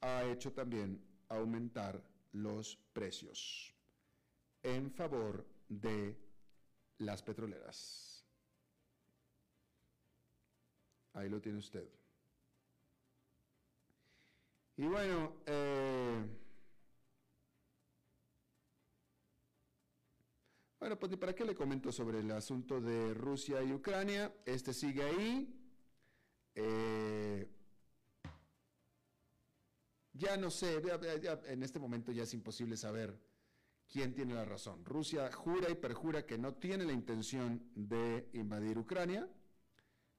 ha 0.00 0.24
hecho 0.24 0.52
también 0.52 1.04
aumentar 1.28 2.00
los 2.32 2.76
precios 2.92 3.74
en 4.62 4.92
favor 4.92 5.44
de 5.68 6.16
las 6.98 7.20
petroleras. 7.22 8.24
Ahí 11.14 11.28
lo 11.28 11.40
tiene 11.40 11.58
usted. 11.58 11.88
Y 14.76 14.86
bueno, 14.86 15.36
eh, 15.46 16.24
bueno, 20.78 20.98
pues 20.98 21.16
para 21.16 21.34
qué 21.34 21.44
le 21.44 21.54
comento 21.56 21.90
sobre 21.90 22.20
el 22.20 22.30
asunto 22.30 22.80
de 22.80 23.14
Rusia 23.14 23.62
y 23.64 23.72
Ucrania. 23.72 24.32
Este 24.44 24.72
sigue 24.72 25.02
ahí. 25.02 25.63
Eh, 26.54 27.48
ya 30.12 30.36
no 30.36 30.50
sé, 30.50 30.80
en 31.46 31.62
este 31.62 31.78
momento 31.78 32.12
ya 32.12 32.22
es 32.22 32.34
imposible 32.34 32.76
saber 32.76 33.18
quién 33.88 34.14
tiene 34.14 34.34
la 34.34 34.44
razón. 34.44 34.84
Rusia 34.84 35.30
jura 35.32 35.70
y 35.70 35.74
perjura 35.74 36.24
que 36.24 36.38
no 36.38 36.54
tiene 36.54 36.84
la 36.84 36.92
intención 36.92 37.62
de 37.74 38.28
invadir 38.32 38.78
Ucrania 38.78 39.28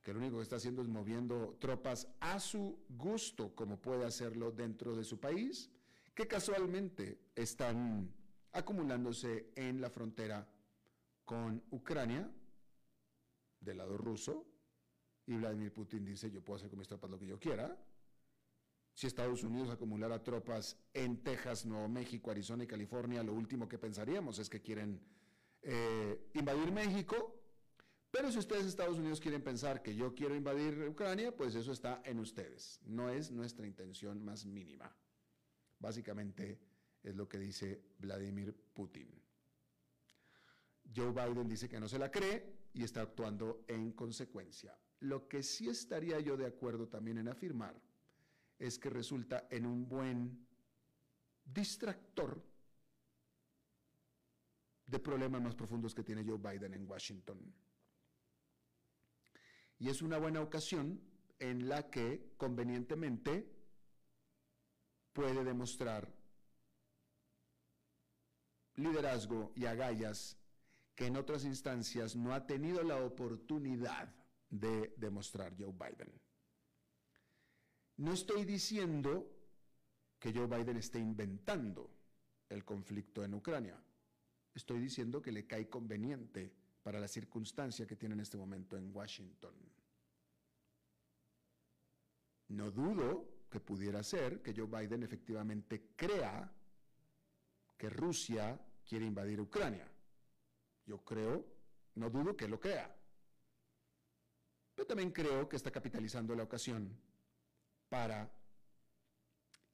que 0.05 0.13
lo 0.13 0.19
único 0.19 0.37
que 0.37 0.43
está 0.43 0.57
haciendo 0.57 0.83
es 0.83 0.87
moviendo 0.87 1.57
tropas 1.59 2.07
a 2.19 2.39
su 2.39 2.77
gusto, 2.89 3.55
como 3.55 3.81
puede 3.81 4.05
hacerlo 4.05 4.51
dentro 4.51 4.95
de 4.95 5.03
su 5.03 5.19
país, 5.19 5.71
que 6.13 6.27
casualmente 6.27 7.17
están 7.33 8.13
acumulándose 8.51 9.49
en 9.55 9.81
la 9.81 9.89
frontera 9.89 10.47
con 11.25 11.63
Ucrania, 11.71 12.31
del 13.59 13.77
lado 13.77 13.97
ruso, 13.97 14.45
y 15.27 15.35
Vladimir 15.35 15.73
Putin 15.73 16.05
dice, 16.05 16.29
yo 16.29 16.43
puedo 16.43 16.57
hacer 16.57 16.69
con 16.69 16.79
mis 16.79 16.88
tropas 16.88 17.09
lo 17.09 17.19
que 17.19 17.27
yo 17.27 17.39
quiera. 17.39 17.77
Si 18.93 19.07
Estados 19.07 19.43
Unidos 19.43 19.69
acumulara 19.69 20.23
tropas 20.23 20.77
en 20.93 21.23
Texas, 21.23 21.65
Nuevo 21.65 21.89
México, 21.89 22.31
Arizona 22.31 22.63
y 22.63 22.67
California, 22.67 23.23
lo 23.23 23.33
último 23.33 23.67
que 23.67 23.77
pensaríamos 23.77 24.39
es 24.39 24.49
que 24.49 24.61
quieren 24.61 25.01
eh, 25.61 26.29
invadir 26.33 26.71
México 26.71 27.41
pero 28.15 28.31
si 28.31 28.39
ustedes, 28.39 28.65
Estados 28.65 28.97
Unidos, 28.97 29.19
quieren 29.19 29.41
pensar 29.41 29.81
que 29.81 29.93
yo 29.93 30.15
quiero 30.15 30.38
invadir 30.38 30.88
Ucrania, 30.88 31.35
pues 31.35 31.53
eso 31.53 31.73
está 31.73 32.01
en 32.05 32.19
ustedes. 32.19 32.79
No 32.85 33.09
es 33.09 33.29
nuestra 33.29 33.67
intención 33.67 34.23
más 34.23 34.45
mínima. 34.45 34.89
Básicamente 35.79 36.61
es 37.03 37.13
lo 37.13 37.27
que 37.27 37.38
dice 37.38 37.83
Vladimir 37.99 38.55
Putin. 38.73 39.21
Joe 40.95 41.11
Biden 41.11 41.49
dice 41.49 41.67
que 41.67 41.77
no 41.77 41.89
se 41.89 41.99
la 41.99 42.09
cree 42.09 42.69
y 42.73 42.85
está 42.85 43.01
actuando 43.01 43.65
en 43.67 43.91
consecuencia. 43.91 44.79
Lo 44.99 45.27
que 45.27 45.43
sí 45.43 45.69
estaría 45.69 46.19
yo 46.19 46.38
de 46.38 46.45
acuerdo 46.45 46.88
también 46.88 47.17
en 47.17 47.27
afirmar 47.27 47.79
es 48.58 48.79
que 48.79 48.89
resulta 48.89 49.47
en 49.49 49.65
un 49.65 49.88
buen 49.88 50.47
distractor 51.43 52.41
de 54.88 54.99
problemas 54.99 55.41
más 55.41 55.55
profundos 55.55 55.93
que 55.93 56.03
tiene 56.03 56.23
Joe 56.23 56.38
Biden 56.38 56.73
en 56.73 56.89
Washington. 56.89 57.53
Y 59.79 59.89
es 59.89 60.01
una 60.01 60.17
buena 60.17 60.41
ocasión 60.41 61.01
en 61.39 61.67
la 61.67 61.89
que 61.89 62.34
convenientemente 62.38 63.51
puede 65.12 65.43
demostrar 65.43 66.13
liderazgo 68.75 69.51
y 69.55 69.65
agallas 69.65 70.38
que 70.95 71.08
en 71.08 71.17
otras 71.17 71.43
instancias 71.43 72.15
no 72.15 72.34
ha 72.34 72.45
tenido 72.45 72.84
la 72.84 72.97
oportunidad 72.97 74.13
de 74.59 74.93
demostrar 74.97 75.55
Joe 75.57 75.73
Biden. 75.73 76.11
No 77.97 78.13
estoy 78.13 78.43
diciendo 78.45 79.31
que 80.19 80.33
Joe 80.33 80.47
Biden 80.47 80.77
esté 80.77 80.99
inventando 80.99 81.89
el 82.49 82.63
conflicto 82.65 83.23
en 83.23 83.33
Ucrania. 83.33 83.81
Estoy 84.53 84.79
diciendo 84.79 85.21
que 85.21 85.31
le 85.31 85.45
cae 85.45 85.69
conveniente 85.69 86.53
para 86.83 86.99
la 86.99 87.07
circunstancia 87.07 87.85
que 87.87 87.95
tiene 87.95 88.13
en 88.13 88.21
este 88.21 88.37
momento 88.37 88.77
en 88.77 88.95
Washington. 88.95 89.53
No 92.49 92.71
dudo 92.71 93.45
que 93.49 93.59
pudiera 93.59 94.03
ser 94.03 94.41
que 94.41 94.53
Joe 94.53 94.67
Biden 94.67 95.03
efectivamente 95.03 95.91
crea 95.95 96.51
que 97.77 97.89
Rusia 97.89 98.59
quiere 98.85 99.05
invadir 99.05 99.41
Ucrania. 99.41 99.87
Yo 100.85 101.03
creo, 101.03 101.45
no 101.95 102.09
dudo 102.09 102.37
que 102.37 102.47
lo 102.47 102.59
crea. 102.59 102.94
Pero 104.75 104.85
también 104.85 105.11
creo 105.11 105.49
que 105.49 105.55
está 105.55 105.71
capitalizando 105.71 106.35
la 106.35 106.43
ocasión 106.43 106.95
para 107.89 108.29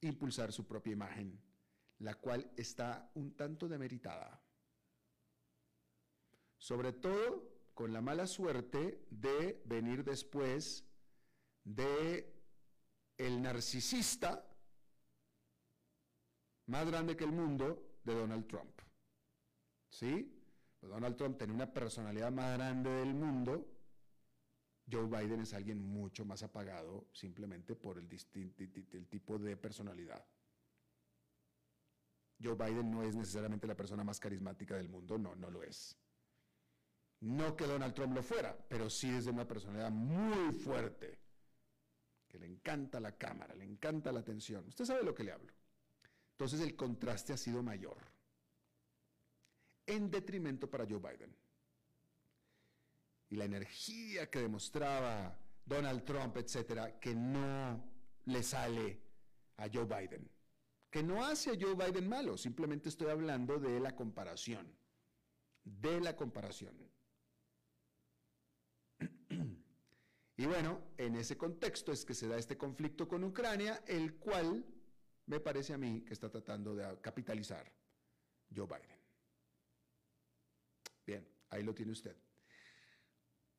impulsar 0.00 0.52
su 0.52 0.66
propia 0.66 0.92
imagen, 0.92 1.38
la 1.98 2.14
cual 2.14 2.50
está 2.56 3.10
un 3.14 3.36
tanto 3.36 3.68
demeritada 3.68 4.40
sobre 6.62 6.92
todo 6.92 7.42
con 7.74 7.92
la 7.92 8.00
mala 8.00 8.24
suerte 8.24 9.04
de 9.10 9.60
venir 9.64 10.04
después 10.04 10.84
de 11.64 12.32
el 13.18 13.42
narcisista 13.42 14.46
más 16.66 16.86
grande 16.86 17.16
que 17.16 17.24
el 17.24 17.32
mundo 17.32 17.98
de 18.04 18.14
Donald 18.14 18.46
Trump. 18.46 18.80
¿Sí? 19.90 20.40
Pues 20.78 20.92
Donald 20.92 21.16
Trump 21.16 21.36
tiene 21.36 21.52
una 21.52 21.72
personalidad 21.72 22.30
más 22.30 22.56
grande 22.56 22.90
del 22.90 23.12
mundo. 23.12 23.66
Joe 24.90 25.06
Biden 25.06 25.40
es 25.40 25.54
alguien 25.54 25.80
mucho 25.80 26.24
más 26.24 26.42
apagado 26.42 27.06
simplemente 27.12 27.74
por 27.76 27.98
el, 27.98 28.08
tipo 29.08 29.38
de 29.38 29.56
personalidad. 29.56 30.24
Joe 32.42 32.54
Biden 32.54 32.90
no 32.90 33.02
es 33.02 33.14
necesariamente 33.14 33.66
la 33.66 33.76
persona 33.76 34.02
más 34.02 34.18
carismática 34.18 34.76
del 34.76 34.88
mundo, 34.88 35.18
no, 35.18 35.34
no 35.36 35.50
lo 35.50 35.62
es. 35.62 35.96
No 37.20 37.54
que 37.54 37.66
Donald 37.66 37.94
Trump 37.94 38.14
lo 38.14 38.22
fuera, 38.22 38.56
pero 38.68 38.90
sí 38.90 39.08
es 39.10 39.26
de 39.26 39.30
una 39.30 39.46
personalidad 39.46 39.92
muy 39.92 40.52
fuerte, 40.52 41.20
que 42.26 42.38
le 42.38 42.46
encanta 42.46 42.98
la 42.98 43.16
cámara, 43.16 43.54
le 43.54 43.64
encanta 43.64 44.10
la 44.10 44.20
atención. 44.20 44.66
Usted 44.66 44.84
sabe 44.84 45.00
de 45.00 45.06
lo 45.06 45.14
que 45.14 45.22
le 45.22 45.32
hablo. 45.32 45.52
Entonces 46.32 46.60
el 46.60 46.74
contraste 46.74 47.32
ha 47.32 47.36
sido 47.36 47.62
mayor, 47.62 47.98
en 49.86 50.10
detrimento 50.10 50.68
para 50.68 50.84
Joe 50.84 50.98
Biden. 50.98 51.36
Y 53.32 53.36
la 53.36 53.46
energía 53.46 54.28
que 54.28 54.40
demostraba 54.40 55.34
Donald 55.64 56.04
Trump, 56.04 56.36
etcétera, 56.36 57.00
que 57.00 57.14
no 57.14 57.82
le 58.26 58.42
sale 58.42 59.00
a 59.56 59.70
Joe 59.72 59.86
Biden, 59.86 60.30
que 60.90 61.02
no 61.02 61.24
hace 61.24 61.48
a 61.48 61.56
Joe 61.58 61.74
Biden 61.74 62.06
malo, 62.06 62.36
simplemente 62.36 62.90
estoy 62.90 63.08
hablando 63.08 63.58
de 63.58 63.80
la 63.80 63.96
comparación, 63.96 64.70
de 65.64 65.98
la 66.02 66.14
comparación. 66.14 66.76
Y 70.36 70.46
bueno, 70.46 70.82
en 70.98 71.14
ese 71.16 71.38
contexto 71.38 71.92
es 71.92 72.04
que 72.04 72.14
se 72.14 72.26
da 72.26 72.36
este 72.36 72.58
conflicto 72.58 73.06
con 73.08 73.22
Ucrania, 73.22 73.82
el 73.86 74.16
cual 74.16 74.64
me 75.26 75.40
parece 75.40 75.72
a 75.72 75.78
mí 75.78 76.02
que 76.04 76.12
está 76.14 76.28
tratando 76.28 76.74
de 76.74 77.00
capitalizar 77.00 77.70
Joe 78.54 78.66
Biden. 78.66 78.98
Bien, 81.06 81.28
ahí 81.50 81.62
lo 81.62 81.74
tiene 81.74 81.92
usted. 81.92 82.16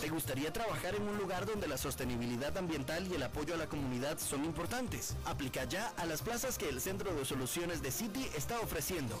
¿Te 0.00 0.08
gustaría 0.08 0.52
trabajar 0.52 0.94
en 0.94 1.02
un 1.02 1.16
lugar 1.18 1.46
donde 1.46 1.68
la 1.68 1.76
sostenibilidad 1.76 2.56
ambiental 2.56 3.06
y 3.10 3.14
el 3.14 3.22
apoyo 3.22 3.54
a 3.54 3.56
la 3.56 3.68
comunidad 3.68 4.18
son 4.18 4.44
importantes? 4.44 5.14
Aplica 5.24 5.64
ya 5.64 5.92
a 5.96 6.06
las 6.06 6.22
plazas 6.22 6.58
que 6.58 6.68
el 6.68 6.80
Centro 6.80 7.14
de 7.14 7.24
Soluciones 7.24 7.82
de 7.82 7.90
City 7.90 8.28
está 8.36 8.60
ofreciendo. 8.60 9.20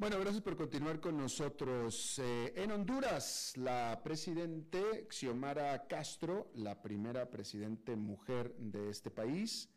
Bueno, 0.00 0.20
gracias 0.20 0.44
por 0.44 0.56
continuar 0.56 1.00
con 1.00 1.16
nosotros. 1.16 2.20
Eh, 2.20 2.52
en 2.54 2.70
Honduras, 2.70 3.52
la 3.56 4.00
presidente 4.04 5.08
Xiomara 5.10 5.88
Castro, 5.88 6.52
la 6.54 6.80
primera 6.80 7.28
presidente 7.28 7.96
mujer 7.96 8.54
de 8.58 8.90
este 8.90 9.10
país, 9.10 9.68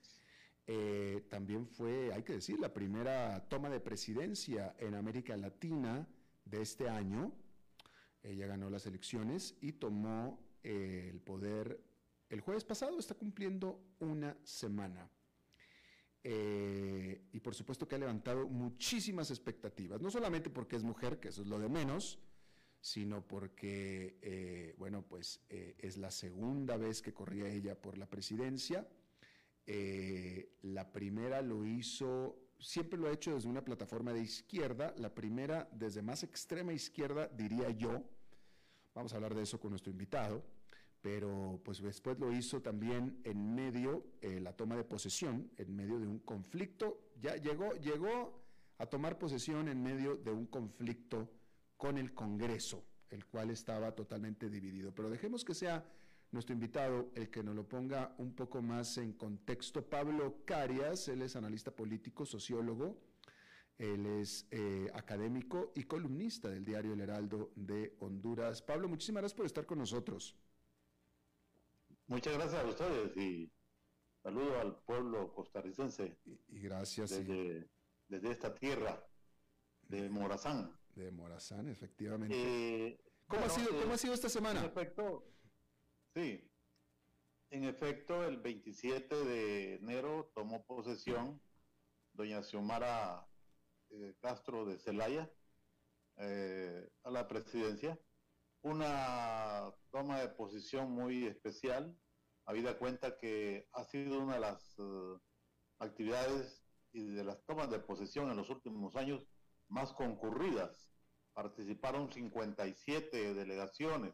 eh, 0.68 1.26
también 1.28 1.66
fue, 1.66 2.14
hay 2.14 2.22
que 2.22 2.34
decir, 2.34 2.60
la 2.60 2.72
primera 2.72 3.50
toma 3.50 3.68
de 3.72 3.80
presidencia 3.80 4.76
en 4.78 4.94
América 4.94 5.36
Latina 5.36 6.08
de 6.46 6.62
este 6.62 6.88
año. 6.88 7.34
Ella 8.22 8.46
ganó 8.46 8.70
las 8.70 8.86
elecciones 8.86 9.56
y 9.60 9.72
tomó 9.72 10.40
eh, 10.62 11.10
el 11.12 11.20
poder 11.20 11.84
el 12.30 12.42
jueves 12.42 12.64
pasado, 12.64 13.00
está 13.00 13.16
cumpliendo 13.16 13.96
una 13.98 14.38
semana. 14.44 15.10
Eh, 16.24 17.30
y 17.32 17.40
por 17.40 17.56
supuesto 17.56 17.88
que 17.88 17.96
ha 17.96 18.00
levantado 18.00 18.48
muchísimas 18.48 19.32
expectativas, 19.32 20.02
no 20.02 20.12
solamente 20.12 20.50
porque 20.50 20.76
es 20.76 20.84
mujer, 20.84 21.20
que 21.20 21.30
eso 21.30 21.42
es 21.42 21.48
lo 21.48 21.60
de 21.60 21.70
menos, 21.70 22.20
sino 22.80 23.26
porque, 23.28 24.76
bueno, 24.78 25.04
pues 25.08 25.40
es 25.50 25.98
la 25.98 26.10
segunda 26.10 26.78
vez 26.78 27.02
que 27.02 27.14
corría 27.14 27.48
ella 27.48 27.80
por 27.80 27.98
la 27.98 28.08
presidencia 28.08 28.88
eh, 29.66 30.58
la 30.64 30.92
primera 30.92 31.42
lo 31.42 31.66
hizo, 31.66 32.38
siempre 32.60 33.00
lo 33.00 33.08
ha 33.08 33.14
hecho 33.14 33.34
desde 33.34 33.48
una 33.48 33.64
plataforma 33.64 34.14
de 34.14 34.22
izquierda, 34.22 34.94
la 34.98 35.14
primera 35.14 35.70
desde 35.72 36.02
más 36.02 36.24
extrema 36.24 36.74
izquierda, 36.74 37.28
diría 37.28 37.70
yo. 37.70 38.04
Vamos 38.94 39.14
a 39.14 39.16
hablar 39.16 39.36
de 39.36 39.44
eso 39.44 39.60
con 39.60 39.70
nuestro 39.70 39.92
invitado, 39.92 40.44
pero 41.02 41.60
pues 41.66 41.82
después 41.82 42.20
lo 42.20 42.32
hizo 42.32 42.62
también 42.62 43.20
en 43.24 43.56
medio, 43.56 44.06
eh, 44.22 44.40
la 44.40 44.54
toma 44.54 44.76
de 44.76 44.84
posesión, 44.84 45.50
en 45.58 45.76
medio 45.76 46.00
de 46.00 46.08
un 46.08 46.20
conflicto, 46.20 47.12
ya 47.20 47.36
llegó, 47.36 47.74
llegó 47.74 48.44
a 48.78 48.86
tomar 48.86 49.18
posesión 49.18 49.68
en 49.68 49.82
medio 49.82 50.16
de 50.16 50.32
un 50.32 50.46
conflicto 50.46 51.30
con 51.76 51.98
el 51.98 52.14
Congreso, 52.14 52.84
el 53.10 53.26
cual 53.26 53.50
estaba 53.50 53.94
totalmente 53.94 54.50
dividido. 54.50 54.94
Pero 54.94 55.10
dejemos 55.10 55.44
que 55.44 55.56
sea 55.56 55.84
nuestro 56.32 56.54
invitado, 56.54 57.12
el 57.16 57.30
que 57.30 57.44
nos 57.44 57.56
lo 57.56 57.68
ponga 57.68 58.14
un 58.20 58.34
poco 58.34 58.62
más 58.62 58.98
en 58.98 59.14
contexto. 59.14 59.84
Pablo 59.84 60.44
Carias, 60.46 61.08
él 61.08 61.24
es 61.24 61.36
analista 61.36 61.72
político, 61.76 62.26
sociólogo, 62.26 63.02
él 63.78 64.06
es 64.06 64.48
eh, 64.52 64.90
académico 64.94 65.74
y 65.76 65.84
columnista 65.84 66.50
del 66.50 66.64
diario 66.64 66.94
El 66.94 67.02
Heraldo 67.02 67.52
de 67.56 67.96
Honduras. 68.00 68.62
Pablo, 68.62 68.88
muchísimas 68.88 69.22
gracias 69.22 69.38
por 69.38 69.46
estar 69.48 69.66
con 69.66 69.80
nosotros. 69.80 70.36
Muchas 72.12 72.34
gracias 72.34 72.62
a 72.62 72.68
ustedes 72.68 73.16
y 73.16 73.50
saludo 74.22 74.60
al 74.60 74.76
pueblo 74.84 75.34
costarricense. 75.34 76.20
Y, 76.26 76.60
gracias. 76.60 77.10
Desde, 77.10 77.70
desde, 78.10 78.32
esta 78.32 78.54
tierra 78.54 79.02
de 79.84 80.10
Morazán. 80.10 80.78
De 80.94 81.10
Morazán, 81.10 81.70
efectivamente. 81.70 82.36
Eh, 82.36 83.00
¿Cómo, 83.28 83.46
ha 83.46 83.50
sido, 83.50 83.70
¿Cómo 83.80 83.94
ha 83.94 83.98
sido 83.98 84.14
esta 84.14 84.28
semana? 84.28 84.60
En 84.60 84.66
efecto, 84.66 85.26
Sí, 86.14 86.52
en 87.50 87.64
efecto, 87.64 88.26
el 88.26 88.42
27 88.42 89.16
de 89.16 89.76
enero 89.76 90.30
tomó 90.36 90.66
posesión 90.66 91.42
doña 92.12 92.44
Xiomara 92.44 93.26
eh, 93.90 94.16
Castro 94.20 94.66
de 94.66 94.78
Celaya 94.78 95.32
eh, 96.18 96.90
a 97.04 97.10
la 97.10 97.30
presidencia. 97.30 97.98
Una 98.64 99.74
toma 99.92 100.20
de 100.20 100.28
posición 100.28 100.92
muy 100.92 101.26
especial, 101.26 101.98
habida 102.46 102.78
cuenta 102.78 103.18
que 103.18 103.68
ha 103.74 103.84
sido 103.84 104.20
una 104.20 104.36
de 104.36 104.40
las 104.40 104.76
eh, 104.80 105.18
actividades 105.80 106.64
y 106.94 107.04
de 107.14 107.24
las 107.24 107.44
tomas 107.46 107.70
de 107.70 107.80
posesión 107.80 108.30
en 108.30 108.38
los 108.38 108.50
últimos 108.50 108.96
años 108.96 109.26
más 109.68 109.94
concurridas. 109.94 110.90
Participaron 111.34 112.12
57 112.12 113.34
delegaciones 113.34 114.14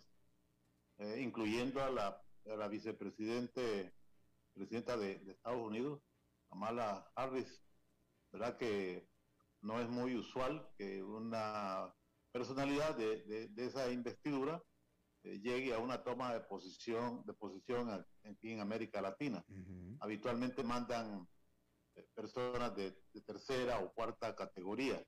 eh, 0.99 1.21
incluyendo 1.21 1.83
a 1.83 1.89
la 1.89 2.21
la 2.55 2.67
vicepresidente, 2.67 3.93
presidenta 4.53 4.95
de, 4.95 5.13
Estados 5.27 5.67
Unidos, 5.67 6.01
Kamala 6.49 7.11
Harris, 7.15 7.61
¿verdad? 8.31 8.57
Que 8.57 9.09
no 9.61 9.79
es 9.81 9.89
muy 9.89 10.15
usual 10.15 10.69
que 10.77 11.03
una 11.03 11.93
personalidad 12.31 12.95
de, 12.95 13.51
esa 13.57 13.91
investidura 13.91 14.63
eh, 15.23 15.39
llegue 15.39 15.73
a 15.73 15.79
una 15.79 16.03
toma 16.03 16.33
de 16.33 16.41
posición 16.41 17.23
de 17.25 17.33
posición 17.33 18.05
en, 18.23 18.59
América 18.59 19.01
Latina. 19.01 19.43
Habitualmente 19.99 20.63
mandan 20.63 21.27
eh, 21.95 22.07
personas 22.13 22.75
de, 22.75 22.91
tercera 23.25 23.79
o 23.79 23.91
cuarta 23.93 24.35
categoría. 24.35 25.03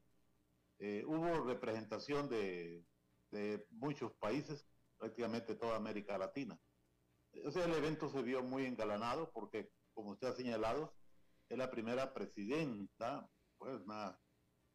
Eh, 0.79 1.03
hubo 1.05 1.45
representación 1.45 2.29
de, 2.29 2.83
de, 3.31 3.65
muchos 3.69 4.13
países, 4.15 4.65
prácticamente 4.97 5.55
toda 5.55 5.75
América 5.75 6.17
Latina. 6.17 6.59
O 7.45 7.51
sea, 7.51 7.65
el 7.65 7.73
evento 7.73 8.09
se 8.09 8.21
vio 8.23 8.41
muy 8.41 8.65
engalanado 8.65 9.31
porque, 9.31 9.71
como 9.93 10.11
usted 10.11 10.29
ha 10.29 10.33
señalado, 10.33 10.95
es 11.47 11.57
la 11.57 11.69
primera 11.69 12.13
presidenta, 12.13 13.29
pues 13.57 13.79
una 13.81 14.19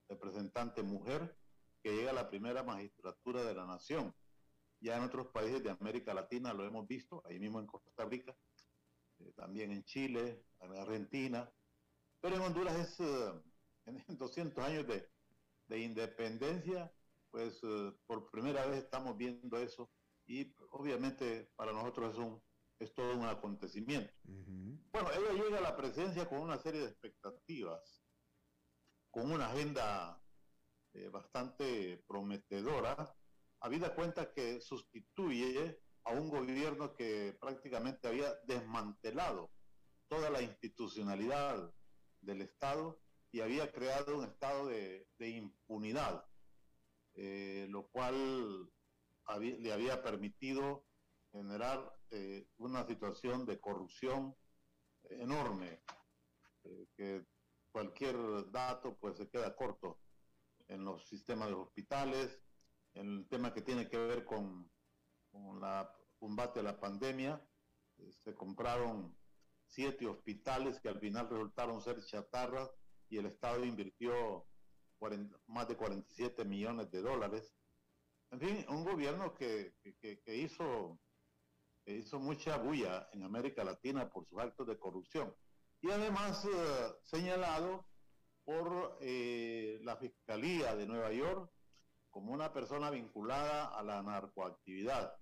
representante 0.08 0.82
mujer 0.82 1.36
que 1.82 1.92
llega 1.94 2.10
a 2.10 2.14
la 2.14 2.28
primera 2.28 2.62
magistratura 2.62 3.44
de 3.44 3.54
la 3.54 3.66
nación. 3.66 4.14
Ya 4.84 4.98
en 4.98 5.04
otros 5.04 5.28
países 5.28 5.62
de 5.62 5.70
América 5.70 6.12
Latina 6.12 6.52
lo 6.52 6.66
hemos 6.66 6.86
visto, 6.86 7.22
ahí 7.24 7.38
mismo 7.38 7.58
en 7.58 7.66
Costa 7.66 8.04
Rica, 8.04 8.36
eh, 9.18 9.32
también 9.34 9.72
en 9.72 9.82
Chile, 9.84 10.44
en 10.60 10.76
Argentina, 10.76 11.50
pero 12.20 12.36
en 12.36 12.42
Honduras 12.42 12.76
es, 12.76 13.00
eh, 13.00 13.32
en 13.86 14.18
200 14.18 14.62
años 14.62 14.86
de, 14.86 15.78
independencia, 15.78 16.92
pues 17.30 17.58
eh, 17.62 17.92
por 18.06 18.30
primera 18.30 18.66
vez 18.66 18.84
estamos 18.84 19.16
viendo 19.16 19.56
eso 19.56 19.90
y 20.26 20.54
obviamente 20.70 21.50
para 21.56 21.72
nosotros 21.72 22.12
es 22.12 22.18
un 22.18 22.42
es 22.78 22.92
todo 22.92 23.16
un 23.16 23.24
acontecimiento. 23.24 24.12
Bueno, 24.24 25.08
ella 25.12 25.32
llega 25.32 25.58
a 25.58 25.62
la 25.62 25.76
presencia 25.76 26.28
con 26.28 26.40
una 26.40 26.58
serie 26.58 26.80
de 26.80 26.88
expectativas, 26.88 28.04
con 29.10 29.30
una 29.30 29.46
agenda 29.46 30.20
eh, 30.92 31.08
bastante 31.08 32.04
prometedora, 32.06 33.16
habida 33.64 33.94
cuenta 33.94 34.30
que 34.30 34.60
sustituye 34.60 35.80
a 36.04 36.12
un 36.12 36.28
gobierno 36.28 36.94
que 36.94 37.34
prácticamente 37.40 38.06
había 38.06 38.34
desmantelado 38.44 39.50
toda 40.06 40.28
la 40.28 40.42
institucionalidad 40.42 41.72
del 42.20 42.42
Estado 42.42 43.00
y 43.32 43.40
había 43.40 43.72
creado 43.72 44.18
un 44.18 44.24
estado 44.24 44.66
de, 44.66 45.08
impunidad, 45.18 46.26
eh, 47.14 47.66
lo 47.70 47.88
cual 47.88 48.70
le 49.40 49.72
había 49.72 50.02
permitido 50.02 50.84
generar 51.32 51.90
eh, 52.10 52.46
una 52.58 52.86
situación 52.86 53.46
de 53.46 53.60
corrupción 53.60 54.36
enorme, 55.04 55.82
eh, 56.64 56.86
que 56.94 57.24
cualquier 57.72 58.16
dato 58.50 58.98
pues 59.00 59.16
se 59.16 59.28
queda 59.30 59.56
corto 59.56 59.98
en 60.68 60.84
los 60.84 61.08
sistemas 61.08 61.48
de 61.48 61.54
hospitales, 61.54 62.43
en 62.94 63.18
el 63.18 63.28
tema 63.28 63.52
que 63.52 63.62
tiene 63.62 63.88
que 63.88 63.98
ver 63.98 64.24
con, 64.24 64.70
con 65.30 65.60
la 65.60 65.92
combate 66.18 66.60
a 66.60 66.64
la 66.64 66.78
pandemia, 66.78 67.44
eh, 67.98 68.12
se 68.12 68.34
compraron 68.34 69.16
siete 69.66 70.06
hospitales 70.06 70.80
que 70.80 70.88
al 70.88 71.00
final 71.00 71.28
resultaron 71.28 71.80
ser 71.80 72.04
chatarras 72.04 72.70
y 73.08 73.18
el 73.18 73.26
Estado 73.26 73.64
invirtió 73.64 74.46
más 75.46 75.68
de 75.68 75.76
47 75.76 76.44
millones 76.44 76.90
de 76.90 77.02
dólares. 77.02 77.54
En 78.30 78.40
fin, 78.40 78.64
un 78.70 78.84
gobierno 78.84 79.34
que, 79.34 79.74
que, 80.00 80.20
que 80.20 80.36
hizo 80.36 80.98
hizo 81.86 82.18
mucha 82.18 82.56
bulla 82.56 83.08
en 83.12 83.22
América 83.24 83.64
Latina 83.64 84.08
por 84.08 84.26
sus 84.26 84.38
actos 84.38 84.66
de 84.66 84.78
corrupción. 84.78 85.34
Y 85.80 85.90
además 85.90 86.44
eh, 86.46 86.92
señalado 87.02 87.86
por 88.44 88.98
eh, 89.00 89.80
la 89.82 89.96
Fiscalía 89.96 90.74
de 90.76 90.86
Nueva 90.86 91.12
York 91.12 91.50
como 92.14 92.32
una 92.32 92.52
persona 92.52 92.90
vinculada 92.90 93.76
a 93.76 93.82
la 93.82 94.00
narcoactividad. 94.00 95.18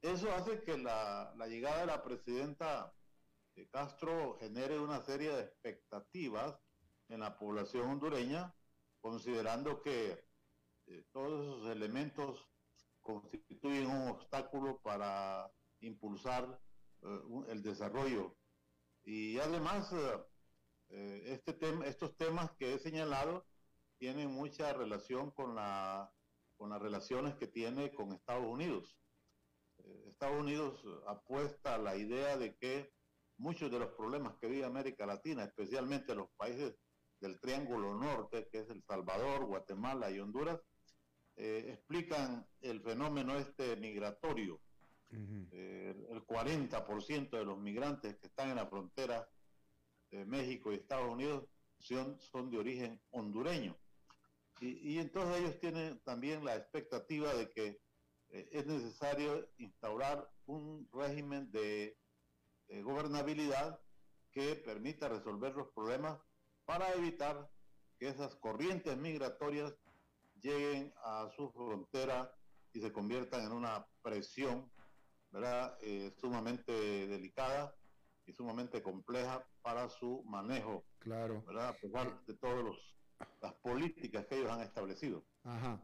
Eso 0.00 0.32
hace 0.32 0.62
que 0.62 0.78
la, 0.78 1.34
llegada 1.46 1.80
de 1.80 1.86
la 1.86 2.02
presidenta 2.02 2.90
de 3.54 3.68
Castro 3.68 4.38
genere 4.40 4.78
una 4.78 5.02
serie 5.02 5.30
de 5.30 5.42
expectativas 5.42 6.58
en 7.10 7.20
la 7.20 7.38
población 7.38 7.90
hondureña, 7.90 8.54
considerando 8.98 9.82
que 9.82 10.24
eh, 10.86 11.04
todos 11.12 11.44
esos 11.44 11.70
elementos 11.70 12.48
constituyen 13.02 13.90
un 13.90 14.08
obstáculo 14.08 14.80
para 14.80 15.52
impulsar 15.80 16.58
eh, 17.02 17.20
el 17.48 17.62
desarrollo. 17.62 18.34
Y 19.04 19.38
además, 19.38 19.92
eh, 20.88 21.22
este 21.26 21.58
estos 21.84 22.16
temas 22.16 22.52
que 22.52 22.72
he 22.72 22.78
señalado 22.78 23.44
tienen 23.98 24.30
mucha 24.30 24.72
relación 24.72 25.30
con, 25.30 25.54
la, 25.54 26.12
con 26.56 26.70
las 26.70 26.80
relaciones 26.80 27.34
que 27.36 27.46
tiene 27.46 27.92
con 27.94 28.12
Estados 28.12 28.46
Unidos. 28.46 28.96
Estados 30.06 30.40
Unidos 30.40 30.84
apuesta 31.06 31.74
a 31.74 31.78
la 31.78 31.96
idea 31.96 32.36
de 32.36 32.56
que 32.56 32.92
muchos 33.36 33.70
de 33.70 33.78
los 33.78 33.90
problemas 33.92 34.34
que 34.40 34.48
vive 34.48 34.64
América 34.64 35.06
Latina, 35.06 35.44
especialmente 35.44 36.14
los 36.14 36.30
países 36.36 36.74
del 37.20 37.38
Triángulo 37.40 37.94
Norte, 37.94 38.48
que 38.50 38.60
es 38.60 38.70
El 38.70 38.82
Salvador, 38.82 39.44
Guatemala 39.44 40.10
y 40.10 40.18
Honduras, 40.18 40.60
explican 41.36 42.46
el 42.62 42.80
fenómeno 42.80 43.36
este 43.36 43.76
migratorio 43.76 44.60
eh, 45.10 46.06
el 46.10 46.26
40% 46.26 47.30
de 47.30 47.44
los 47.44 47.58
migrantes 47.58 48.16
que 48.16 48.26
están 48.26 48.50
en 48.50 48.56
la 48.56 48.66
frontera 48.66 49.28
de 50.10 50.24
México 50.24 50.72
y 50.72 50.76
Estados 50.76 51.10
Unidos 51.10 51.44
son, 51.78 52.20
son 52.20 52.50
de 52.50 52.58
origen 52.58 53.00
hondureño. 53.10 53.76
Y, 54.60 54.98
entonces 54.98 55.38
ellos 55.40 55.60
tienen 55.60 56.00
también 56.04 56.44
la 56.44 56.56
expectativa 56.56 57.34
de 57.34 57.50
que 57.50 57.80
eh, 58.30 58.48
es 58.52 58.66
necesario 58.66 59.48
instaurar 59.58 60.30
un 60.46 60.88
régimen 60.92 61.50
de, 61.50 61.98
gobernabilidad 62.82 63.80
que 64.32 64.56
permita 64.56 65.08
resolver 65.08 65.54
los 65.54 65.68
problemas 65.68 66.18
para 66.64 66.92
evitar 66.94 67.48
que 67.96 68.08
esas 68.08 68.34
corrientes 68.34 68.96
migratorias 68.96 69.72
lleguen 70.40 70.92
a 71.04 71.30
su 71.36 71.48
frontera 71.52 72.34
y 72.72 72.80
se 72.80 72.92
conviertan 72.92 73.44
en 73.44 73.52
una 73.52 73.86
presión 74.02 74.68
¿verdad? 75.30 75.78
Eh, 75.82 76.12
sumamente 76.18 76.72
delicada 77.06 77.72
y 78.26 78.32
sumamente 78.32 78.82
compleja 78.82 79.46
para 79.62 79.88
su 79.88 80.24
manejo. 80.24 80.84
Claro. 80.98 81.44
¿verdad? 81.46 81.68
A 81.68 81.76
pesar 81.76 82.24
de 82.26 82.34
todas 82.34 82.64
las 83.40 83.54
políticas 83.54 84.26
que 84.26 84.38
ellos 84.38 84.50
han 84.50 84.60
establecido. 84.60 85.24
Ajá. 85.44 85.80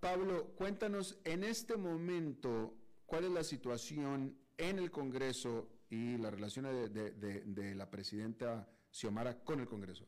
Pablo, 0.00 0.54
cuéntanos 0.56 1.20
en 1.24 1.44
este 1.44 1.76
momento 1.76 2.74
cuál 3.06 3.24
es 3.24 3.30
la 3.30 3.44
situación 3.44 4.36
en 4.56 4.78
el 4.78 4.90
Congreso 4.90 5.68
y 5.88 6.16
la 6.18 6.30
relación 6.30 6.64
de, 6.64 7.12
de, 7.12 7.74
la 7.74 7.88
presidenta 7.88 8.68
Xiomara 8.90 9.44
con 9.44 9.60
el 9.60 9.68
Congreso. 9.68 10.06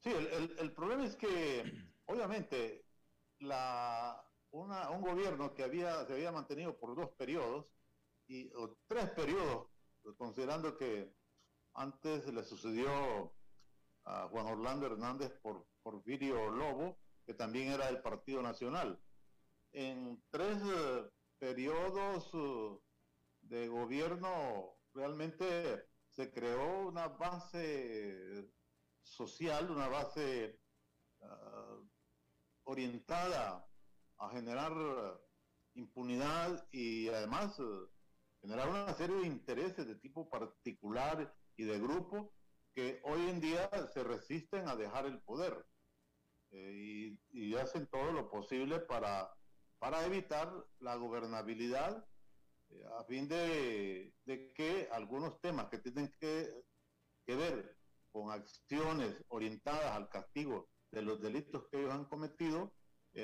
Sí, 0.00 0.10
el, 0.10 0.56
el 0.58 0.72
problema 0.72 1.04
es 1.04 1.16
que, 1.16 1.64
obviamente, 2.06 2.84
la, 3.40 4.24
un 4.52 5.00
gobierno 5.00 5.52
que 5.54 5.64
había, 5.64 6.04
se 6.06 6.14
había 6.14 6.32
mantenido 6.32 6.78
por 6.78 6.94
dos 6.94 7.10
periodos, 7.10 7.66
y, 8.28 8.50
o 8.54 8.76
tres 8.86 9.10
periodos, 9.10 9.68
considerando 10.16 10.76
que 10.76 11.12
antes 11.74 12.26
le 12.32 12.42
sucedió 12.44 13.32
Juan 14.30 14.46
Orlando 14.46 14.86
Hernández 14.86 15.32
por 15.42 15.66
Porfirio 15.82 16.50
Lobo, 16.50 16.98
que 17.24 17.34
también 17.34 17.72
era 17.72 17.86
del 17.86 18.00
Partido 18.02 18.40
Nacional. 18.40 19.00
En 19.72 20.22
tres 20.30 20.58
eh, 20.62 21.10
periodos 21.38 22.30
eh, 22.32 22.78
de 23.42 23.68
gobierno 23.68 24.78
realmente 24.94 25.88
se 26.08 26.30
creó 26.30 26.88
una 26.88 27.08
base 27.08 28.48
social, 29.02 29.70
una 29.70 29.88
base 29.88 30.58
ah, 31.20 31.78
orientada 32.64 33.68
a 34.18 34.30
generar 34.30 34.72
impunidad 35.74 36.66
y 36.72 37.08
además 37.08 37.58
eh, 37.58 37.62
generar 38.40 38.68
una 38.68 38.94
serie 38.94 39.16
de 39.16 39.26
intereses 39.26 39.86
de 39.86 39.96
tipo 39.96 40.28
particular 40.30 41.34
y 41.56 41.64
de 41.64 41.78
grupo 41.78 42.32
que 42.76 43.00
hoy 43.04 43.30
en 43.30 43.40
día 43.40 43.70
se 43.94 44.04
resisten 44.04 44.68
a 44.68 44.76
dejar 44.76 45.06
el 45.06 45.18
poder 45.22 45.66
eh, 46.50 47.16
y, 47.30 47.54
hacen 47.54 47.86
todo 47.86 48.12
lo 48.12 48.28
posible 48.28 48.80
para, 48.80 49.34
para 49.78 50.04
evitar 50.04 50.52
la 50.80 50.94
gobernabilidad 50.96 52.06
eh, 52.68 52.84
a 52.98 53.04
fin 53.04 53.26
de, 53.28 54.14
que 54.54 54.90
algunos 54.92 55.40
temas 55.40 55.70
que 55.70 55.78
tienen 55.78 56.12
que, 56.20 56.52
ver 57.26 57.78
con 58.12 58.30
acciones 58.30 59.24
orientadas 59.28 59.92
al 59.92 60.10
castigo 60.10 60.68
de 60.90 61.00
los 61.00 61.20
delitos 61.22 61.66
que 61.68 61.78
ellos 61.78 61.92
han 61.92 62.04
cometido 62.04 62.72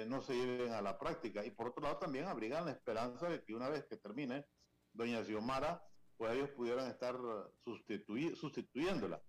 no 0.07 0.23
se 0.23 0.35
lleven 0.35 0.73
a 0.73 0.81
la 0.81 0.99
práctica. 0.99 1.45
Y 1.45 1.51
por 1.51 1.69
otro 1.69 1.83
lado 1.83 1.99
también 1.99 2.25
abrigan 2.25 2.65
la 2.65 2.73
esperanza 2.73 3.29
de 3.29 3.45
que 3.45 3.55
una 3.55 3.69
vez 3.69 3.85
que 3.85 3.99
termine 3.99 4.47
doña 4.95 5.23
Xiomara, 5.23 5.87
pues 6.17 6.33
ellos 6.33 6.49
pudieran 6.51 6.91
estar 6.91 7.15
sustituyéndola. 7.63 9.23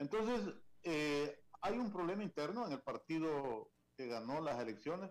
Entonces, 0.00 0.54
eh, 0.82 1.44
hay 1.60 1.78
un 1.78 1.92
problema 1.92 2.24
interno 2.24 2.66
en 2.66 2.72
el 2.72 2.82
partido 2.82 3.70
que 3.96 4.08
ganó 4.08 4.40
las 4.40 4.58
elecciones, 4.58 5.10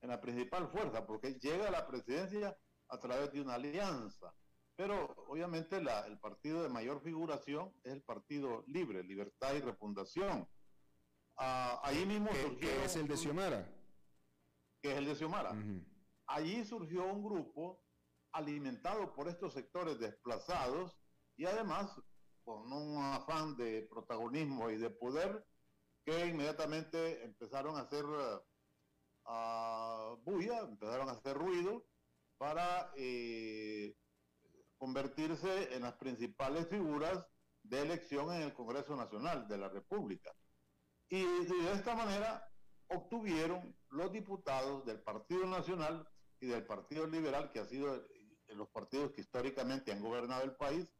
en 0.00 0.08
la 0.08 0.20
principal 0.20 0.66
fuerza, 0.68 1.06
porque 1.06 1.34
llega 1.34 1.68
a 1.68 1.70
la 1.70 1.86
presidencia 1.86 2.56
a 2.88 2.98
través 2.98 3.30
de 3.32 3.42
una 3.42 3.54
alianza. 3.54 4.34
Pero 4.76 5.14
obviamente 5.28 5.76
el 5.76 6.18
partido 6.20 6.62
de 6.62 6.70
mayor 6.70 7.02
figuración 7.02 7.70
es 7.84 7.92
el 7.92 8.02
Partido 8.02 8.64
Libre, 8.66 9.04
Libertad 9.04 9.52
y 9.52 9.60
Refundación. 9.60 10.48
Ah, 11.36 11.78
ahí 11.84 12.06
mismo 12.06 12.30
surgió... 12.32 12.70
es 12.82 12.96
el 12.96 13.06
de 13.06 13.16
Xiomara? 13.18 13.70
Que 14.82 14.92
es 14.92 14.98
el 14.98 15.04
de 15.04 15.16
Xiomara. 15.16 15.54
Allí 16.26 16.64
surgió 16.64 17.04
un 17.04 17.22
grupo 17.22 17.84
alimentado 18.32 19.12
por 19.12 19.28
estos 19.28 19.52
sectores 19.52 19.98
desplazados 19.98 20.96
y 21.36 21.44
además 21.44 21.94
con 22.44 22.72
un 22.72 23.04
afán 23.04 23.56
de 23.56 23.82
protagonismo 23.90 24.70
y 24.70 24.76
de 24.76 24.90
poder 24.90 25.44
que 26.04 26.26
inmediatamente 26.26 27.24
empezaron 27.24 27.76
a 27.76 27.80
hacer 27.80 28.04
uh, 28.04 30.16
bulla, 30.22 30.60
empezaron 30.60 31.08
a 31.08 31.12
hacer 31.12 31.36
ruido 31.36 31.84
para 32.38 32.92
eh, 32.96 33.94
convertirse 34.78 35.74
en 35.74 35.82
las 35.82 35.94
principales 35.94 36.68
figuras 36.68 37.26
de 37.62 37.82
elección 37.82 38.34
en 38.34 38.42
el 38.42 38.54
Congreso 38.54 38.96
Nacional 38.96 39.46
de 39.46 39.58
la 39.58 39.68
República. 39.68 40.34
Y 41.10 41.22
de 41.22 41.72
esta 41.72 41.94
manera 41.94 42.48
obtuvieron 42.88 43.76
los 43.90 44.10
diputados 44.12 44.86
del 44.86 45.02
Partido 45.02 45.46
Nacional 45.46 46.08
y 46.40 46.46
del 46.46 46.64
Partido 46.64 47.06
Liberal, 47.06 47.52
que 47.52 47.60
ha 47.60 47.66
sido 47.66 48.06
los 48.48 48.68
partidos 48.70 49.12
que 49.12 49.20
históricamente 49.20 49.92
han 49.92 50.02
gobernado 50.02 50.42
el 50.42 50.56
país, 50.56 50.90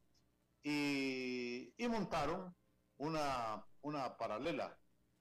y, 0.62 1.74
montaron 1.88 2.54
una, 2.98 3.66
una 3.82 4.16
paralela 4.16 4.78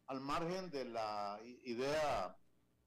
al 0.08 0.22
margen 0.22 0.70
de 0.70 0.86
la 0.86 1.40
idea 1.64 2.38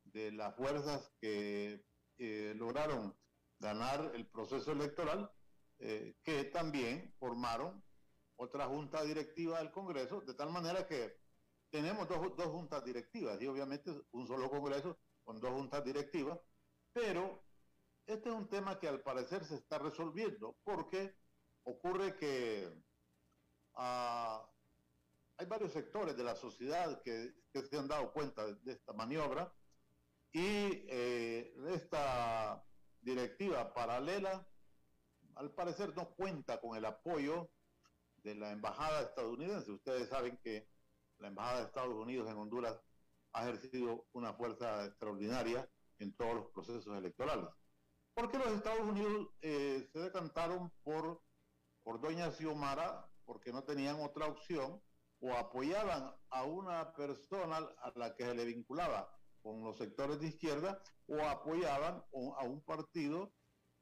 de 0.04 0.32
las 0.32 0.54
fuerzas 0.54 1.10
que 1.20 1.84
eh, 2.18 2.54
lograron 2.56 3.16
ganar 3.58 4.12
el 4.14 4.26
proceso 4.26 4.72
electoral, 4.72 5.30
eh, 5.78 6.16
que 6.22 6.44
también 6.44 7.14
formaron 7.18 7.82
otra 8.36 8.66
junta 8.66 9.02
directiva 9.02 9.58
del 9.58 9.70
Congreso, 9.70 10.20
de 10.20 10.34
tal 10.34 10.50
manera 10.50 10.86
que 10.86 11.16
tenemos 11.70 12.08
dos, 12.08 12.36
dos 12.36 12.48
juntas 12.48 12.84
directivas 12.84 13.40
y 13.40 13.46
obviamente 13.46 13.90
un 14.10 14.26
solo 14.26 14.50
Congreso 14.50 14.98
con 15.24 15.40
dos 15.40 15.52
juntas 15.52 15.84
directivas, 15.84 16.38
pero 16.92 17.44
este 18.06 18.28
es 18.28 18.34
un 18.34 18.48
tema 18.48 18.78
que 18.78 18.88
al 18.88 19.00
parecer 19.00 19.44
se 19.44 19.54
está 19.54 19.78
resolviendo 19.78 20.56
porque 20.64 21.14
ocurre 21.64 22.16
que 22.16 22.68
ah, 23.74 24.48
hay 25.36 25.46
varios 25.46 25.72
sectores 25.72 26.16
de 26.16 26.24
la 26.24 26.34
sociedad 26.34 27.02
que, 27.02 27.34
se 27.52 27.78
han 27.78 27.88
dado 27.88 28.12
cuenta 28.12 28.46
de, 28.46 28.72
esta 28.72 28.92
maniobra 28.92 29.52
y 30.32 30.84
eh, 30.88 31.54
esta 31.74 32.64
directiva 33.00 33.74
paralela 33.74 34.46
al 35.34 35.50
parecer 35.50 35.94
no 35.96 36.10
cuenta 36.14 36.60
con 36.60 36.76
el 36.76 36.84
apoyo 36.84 37.50
de 38.22 38.34
la 38.34 38.52
embajada 38.52 39.02
estadounidense. 39.02 39.72
Ustedes 39.72 40.08
saben 40.08 40.38
que 40.38 40.68
la 41.18 41.28
embajada 41.28 41.60
de 41.60 41.66
Estados 41.66 41.94
Unidos 41.94 42.30
en 42.30 42.36
Honduras 42.36 42.80
ha 43.32 43.48
ejercido 43.48 44.06
una 44.12 44.34
fuerza 44.34 44.84
extraordinaria 44.84 45.68
en 45.98 46.14
todos 46.14 46.34
los 46.34 46.46
procesos 46.48 46.96
electorales. 46.96 47.48
Porque 48.14 48.38
los 48.38 48.48
Estados 48.48 48.82
Unidos 48.82 49.28
eh, 49.40 49.88
se 49.92 50.00
decantaron 50.00 50.70
por, 50.82 51.22
por 51.82 52.00
Doña 52.00 52.30
Xiomara 52.30 53.08
porque 53.24 53.52
no 53.52 53.64
tenían 53.64 54.00
otra 54.00 54.26
opción 54.26 54.80
o 55.20 55.32
apoyaban 55.34 56.12
a 56.30 56.44
una 56.44 56.92
persona 56.94 57.56
a 57.56 57.92
la 57.94 58.14
que 58.14 58.24
se 58.24 58.34
le 58.34 58.44
vinculaba 58.44 59.08
con 59.40 59.62
los 59.62 59.76
sectores 59.78 60.20
de 60.20 60.28
izquierda 60.28 60.82
o 61.06 61.20
apoyaban 61.22 62.02
a 62.38 62.44
un 62.44 62.60
partido 62.64 63.32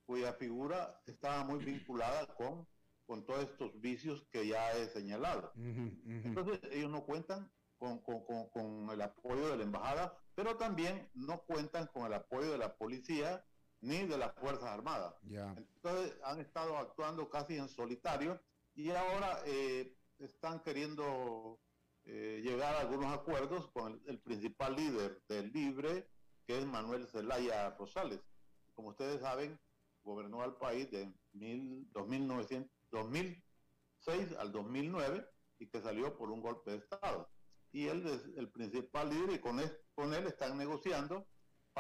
cuya 0.05 0.33
figura 0.35 1.01
estaba 1.07 1.45
muy 1.45 1.65
vinculada 1.65 2.27
con, 2.35 2.67
con 3.07 3.25
todos 3.25 3.45
estos 3.45 3.81
vicios 3.81 4.27
que 4.31 4.47
ya 4.47 4.77
he 4.77 4.89
señalado. 4.89 5.53
Entonces 5.57 6.61
ellos 6.73 6.91
no 6.91 7.05
cuentan 7.05 7.51
con, 7.79 8.01
con, 8.01 8.91
el 8.91 9.01
apoyo 9.01 9.49
de 9.49 9.57
la 9.57 9.63
embajada, 9.63 10.15
pero 10.35 10.57
también 10.57 11.09
no 11.15 11.41
cuentan 11.43 11.87
con 11.87 12.05
el 12.07 12.13
apoyo 12.13 12.53
de 12.53 12.59
la 12.59 12.77
policía 12.77 13.45
ni 13.81 14.07
de 14.07 14.19
las 14.19 14.35
Fuerzas 14.35 14.69
Armadas. 14.69 15.15
Entonces 15.23 16.19
han 16.25 16.41
estado 16.41 16.77
actuando 16.77 17.31
casi 17.31 17.57
en 17.57 17.69
solitario 17.69 18.41
y 18.75 18.91
ahora 18.91 19.43
eh, 19.47 19.97
están 20.19 20.61
queriendo 20.61 21.61
eh, 22.05 22.43
llegar 22.45 22.75
a 22.75 22.81
algunos 22.81 23.13
acuerdos 23.13 23.71
con 23.71 24.03
el, 24.07 24.19
principal 24.21 24.77
líder 24.77 25.23
del 25.29 25.51
Libre, 25.53 26.09
que 26.47 26.59
es 26.59 26.67
Manuel 26.67 27.07
Zelaya 27.07 27.71
Rosales. 27.77 28.21
Como 28.75 28.91
ustedes 28.91 29.21
saben, 29.21 29.59
gobernó 30.03 30.43
al 30.43 30.57
país 30.57 30.91
de 30.91 31.13
mil, 31.33 31.89
2006 31.93 34.37
al 34.39 34.53
2009 34.53 35.27
y 35.59 35.69
que 35.69 35.81
salió 35.81 36.17
por 36.17 36.31
un 36.31 36.41
golpe 36.41 36.71
de 36.71 36.79
Estado. 36.79 37.31
Y 37.73 37.87
él 37.87 38.05
es 38.07 38.25
el 38.37 38.51
principal 38.51 39.11
líder 39.11 39.35
y 39.35 39.39
con, 39.39 39.61
con 39.95 40.15
él 40.15 40.27
están 40.27 40.59
negociando 40.59 41.27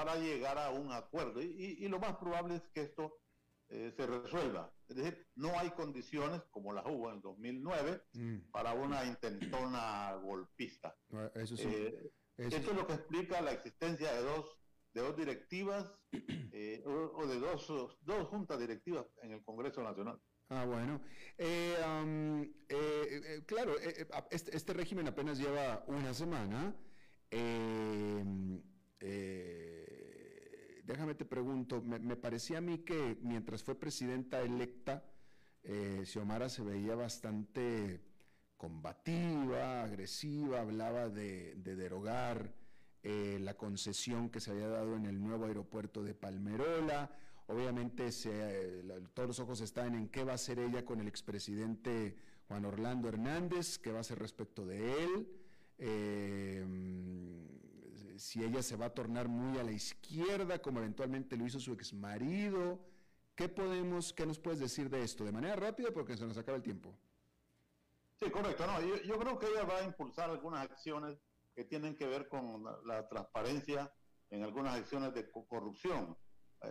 para 0.04 0.16
llegar 0.16 0.58
a 0.58 0.70
un 0.70 0.92
acuerdo. 0.92 1.42
Y, 1.42 1.76
y 1.78 1.88
lo 1.88 1.98
más 1.98 2.16
probable 2.16 2.56
es 2.56 2.62
que 2.72 2.82
esto 2.82 3.20
eh, 3.68 3.92
se 3.96 4.06
resuelva. 4.06 4.72
Es 4.88 4.96
decir, 4.96 5.28
no 5.36 5.56
hay 5.58 5.70
condiciones 5.70 6.42
como 6.50 6.72
las 6.72 6.84
hubo 6.86 7.08
en 7.08 7.16
el 7.16 7.22
2009 7.22 8.02
mm. 8.14 8.36
para 8.50 8.72
una 8.72 9.04
intentona 9.04 10.14
golpista. 10.16 10.96
Eso, 11.34 11.54
eh, 11.58 12.10
eso, 12.36 12.56
es 12.56 12.74
lo 12.74 12.86
que 12.86 12.94
explica 12.94 13.40
la 13.40 13.52
existencia 13.52 14.12
de 14.12 14.22
dos 14.22 14.56
de 14.92 15.02
dos 15.02 15.16
directivas 15.16 15.86
eh, 16.52 16.82
o, 16.84 17.24
de 17.24 17.38
dos, 17.38 17.68
dos 18.00 18.26
juntas 18.28 18.58
directivas 18.58 19.06
en 19.22 19.32
el 19.32 19.44
Congreso 19.44 19.84
Nacional. 19.84 20.20
Ah, 20.48 20.64
bueno. 20.64 21.00
claro, 23.46 23.78
este, 24.30 24.56
este, 24.56 24.72
régimen 24.72 25.06
apenas 25.06 25.38
lleva 25.38 25.84
una 25.86 26.12
semana. 26.12 26.74
Eh, 29.02 29.79
déjame 30.90 31.14
te 31.14 31.24
pregunto, 31.24 31.80
me, 31.82 32.16
parecía 32.16 32.58
a 32.58 32.60
mí 32.60 32.78
que 32.78 33.16
mientras 33.22 33.62
fue 33.62 33.76
presidenta 33.76 34.40
electa, 34.40 35.04
eh, 35.62 36.02
Xiomara 36.04 36.48
se 36.48 36.62
veía 36.62 36.96
bastante 36.96 38.00
combativa, 38.56 39.82
agresiva, 39.82 40.60
hablaba 40.60 41.08
de, 41.08 41.54
derogar 41.54 42.52
eh, 43.02 43.38
la 43.40 43.54
concesión 43.54 44.30
que 44.30 44.40
se 44.40 44.50
había 44.50 44.68
dado 44.68 44.96
en 44.96 45.06
el 45.06 45.20
nuevo 45.20 45.46
aeropuerto 45.46 46.02
de 46.02 46.14
Palmerola. 46.14 47.10
Obviamente 47.46 48.10
todos 49.14 49.28
los 49.28 49.40
ojos 49.40 49.60
están 49.60 49.94
en 49.94 50.08
qué 50.08 50.24
va 50.24 50.32
a 50.32 50.34
hacer 50.36 50.58
ella 50.58 50.84
con 50.84 51.00
el 51.00 51.08
expresidente 51.08 52.16
Juan 52.48 52.64
Orlando 52.64 53.08
Hernández, 53.08 53.78
qué 53.78 53.92
va 53.92 53.98
a 53.98 54.00
hacer 54.00 54.18
respecto 54.18 54.66
de 54.66 55.04
él. 55.04 55.28
Si 58.20 58.44
ella 58.44 58.62
se 58.62 58.76
va 58.76 58.86
a 58.86 58.94
tornar 58.94 59.28
muy 59.28 59.58
a 59.58 59.64
la 59.64 59.72
izquierda, 59.72 60.60
como 60.60 60.80
eventualmente 60.80 61.38
lo 61.38 61.46
hizo 61.46 61.58
su 61.58 61.72
ex 61.72 61.94
marido. 61.94 62.78
¿Qué 63.34 63.48
podemos, 63.48 64.12
qué 64.12 64.26
nos 64.26 64.38
puedes 64.38 64.60
decir 64.60 64.90
de 64.90 65.02
esto? 65.02 65.24
De 65.24 65.32
manera 65.32 65.56
rápida 65.56 65.90
porque 65.90 66.18
se 66.18 66.26
nos 66.26 66.36
acaba 66.36 66.56
el 66.56 66.62
tiempo. 66.62 66.94
Sí, 68.16 68.30
correcto. 68.30 68.66
No, 68.66 68.78
yo, 68.82 69.18
creo 69.18 69.38
que 69.38 69.46
ella 69.46 69.64
va 69.64 69.78
a 69.78 69.84
impulsar 69.84 70.28
algunas 70.28 70.70
acciones 70.70 71.18
que 71.54 71.64
tienen 71.64 71.96
que 71.96 72.06
ver 72.06 72.28
con 72.28 72.62
la, 72.84 73.08
transparencia 73.08 73.90
en 74.28 74.42
algunas 74.42 74.76
acciones 74.76 75.14
de 75.14 75.30
corrupción. 75.30 76.14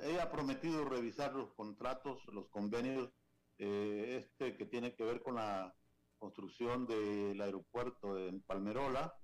Ella 0.04 0.24
ha 0.24 0.32
prometido 0.32 0.86
revisar 0.86 1.34
los 1.34 1.52
contratos, 1.56 2.24
los 2.28 2.48
convenios, 2.50 3.10
eh, 3.58 4.24
este 4.24 4.56
que 4.56 4.66
tiene 4.68 4.94
que 4.94 5.04
ver 5.04 5.24
con 5.24 5.34
la 5.34 5.76
construcción 6.20 6.86
del 6.86 7.42
aeropuerto 7.42 8.20
en 8.20 8.44
Palmerola, 8.44 9.19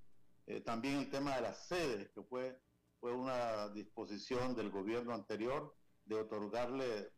eh, 0.48 0.62
también 0.62 0.98
el 0.98 1.10
tema 1.10 1.36
de 1.36 1.42
las 1.42 1.68
sedes, 1.68 2.10
que 2.12 2.22
fue, 2.24 2.60
fue 3.00 3.14
una 3.14 3.70
disposición 3.70 4.56
del 4.56 4.70
gobierno 4.70 5.14
anterior 5.14 5.76
de 6.06 6.16
otorgarle 6.16 7.12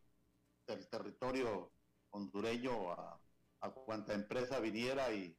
el 0.66 0.88
territorio 0.88 1.72
hondureño 2.10 2.92
a, 2.92 3.20
a 3.60 3.70
cuanta 3.70 4.14
empresa 4.14 4.60
viniera 4.60 5.12
y, 5.12 5.36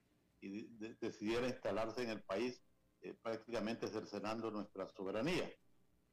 decidiera 1.02 1.50
instalarse 1.50 2.02
en 2.02 2.12
el 2.12 2.24
país, 2.24 2.64
eh, 3.02 3.14
prácticamente 3.22 3.90
cercenando 3.90 4.50
nuestra 4.50 4.88
soberanía. 4.88 5.52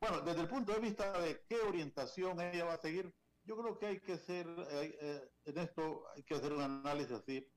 Bueno, 0.01 0.21
desde 0.23 0.41
el 0.41 0.49
punto 0.49 0.73
de 0.73 0.81
vista 0.81 1.17
de 1.21 1.45
qué 1.49 1.61
orientación 1.61 2.41
ella 2.41 2.65
va 2.65 2.75
a 2.75 2.81
seguir, 2.81 3.15
yo 3.45 3.57
creo 3.57 3.79
que 3.79 3.87
hay 3.87 4.01
que 4.01 4.15
hacer, 4.15 4.49
eh, 4.71 5.31
en 5.45 5.59
esto 5.59 6.09
hay 6.17 6.25
que 6.25 6.35
hacer 6.35 6.53
un 6.53 6.63
análisis 6.63 7.13
así 7.13 7.49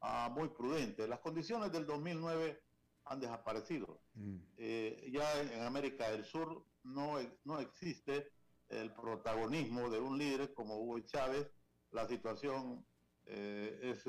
ah, 0.00 0.28
muy 0.34 0.48
prudente. 0.48 1.06
Las 1.06 1.20
condiciones 1.20 1.70
del 1.70 1.86
2009 1.86 2.60
han 3.06 3.20
desaparecido. 3.20 4.00
Mm. 4.14 4.36
Eh, 4.56 5.10
ya 5.12 5.40
en, 5.40 5.62
América 5.62 6.10
del 6.10 6.24
Sur 6.24 6.64
no, 6.82 7.18
no 7.44 7.60
existe 7.60 8.32
el 8.68 8.92
protagonismo 8.92 9.88
de 9.90 10.00
un 10.00 10.18
líder 10.18 10.52
como 10.52 10.76
Hugo 10.78 10.98
Chávez 11.00 11.50
la 11.92 12.06
situación 12.08 12.84
eh, 13.26 13.78
es 13.82 14.02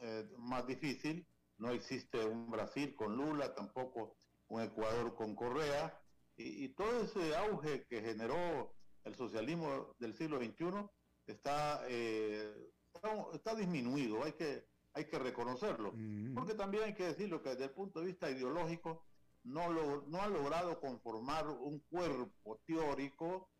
eh, 0.00 0.28
más 0.38 0.66
difícil. 0.66 1.26
No 1.58 1.70
existe 1.70 2.24
un 2.24 2.50
Brasil 2.50 2.94
con 2.94 3.16
Lula, 3.16 3.54
tampoco 3.54 4.16
un 4.48 4.62
Ecuador 4.62 5.14
con 5.14 5.34
Correa. 5.34 6.00
Y, 6.36 6.68
todo 6.70 7.02
ese 7.02 7.36
auge 7.36 7.86
que 7.86 8.00
generó 8.00 8.74
el 9.04 9.14
socialismo 9.14 9.94
del 10.00 10.14
siglo 10.14 10.38
XXI 10.38 10.84
está, 11.26 11.86
está, 11.86 13.54
disminuido, 13.54 14.24
hay 14.24 14.32
que, 14.32 14.66
hay 14.94 15.04
que 15.06 15.18
reconocerlo. 15.18 15.92
Porque 16.34 16.54
también 16.54 16.84
hay 16.84 16.94
que 16.94 17.06
decirlo 17.06 17.42
que 17.42 17.50
desde 17.50 17.64
el 17.64 17.70
punto 17.70 18.00
de 18.00 18.06
vista 18.06 18.30
ideológico 18.30 19.04
no, 19.42 19.70
lo, 19.70 20.02
no 20.06 20.22
ha 20.22 20.28
logrado 20.28 20.80
conformar 20.80 21.48
un 21.48 21.80
cuerpo 21.80 22.60
teórico, 22.64 23.50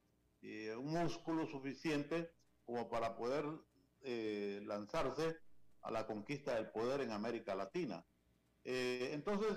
eh, 0.42 0.74
un 0.76 0.92
músculo 0.92 1.46
suficiente 1.46 2.30
como 2.64 2.88
para 2.88 3.16
poder 3.16 3.44
eh, 4.02 4.62
lanzarse 4.64 5.36
a 5.82 5.90
la 5.90 6.06
conquista 6.06 6.54
del 6.54 6.70
poder 6.70 7.00
en 7.02 7.10
América 7.10 7.54
Latina. 7.54 8.04
Eh, 8.64 9.10
entonces, 9.12 9.52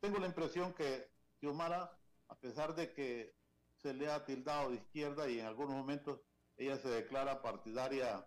tengo 0.00 0.18
la 0.18 0.26
impresión 0.26 0.72
que 0.74 1.10
Xiomara, 1.38 1.96
a 2.28 2.34
pesar 2.36 2.74
de 2.74 2.92
que 2.92 3.34
se 3.76 3.94
le 3.94 4.10
ha 4.10 4.24
tildado 4.24 4.70
de 4.70 4.76
izquierda 4.76 5.28
y 5.28 5.38
en 5.38 5.46
algunos 5.46 5.76
momentos 5.76 6.20
ella 6.56 6.76
se 6.78 6.88
declara 6.88 7.40
partidaria 7.40 8.26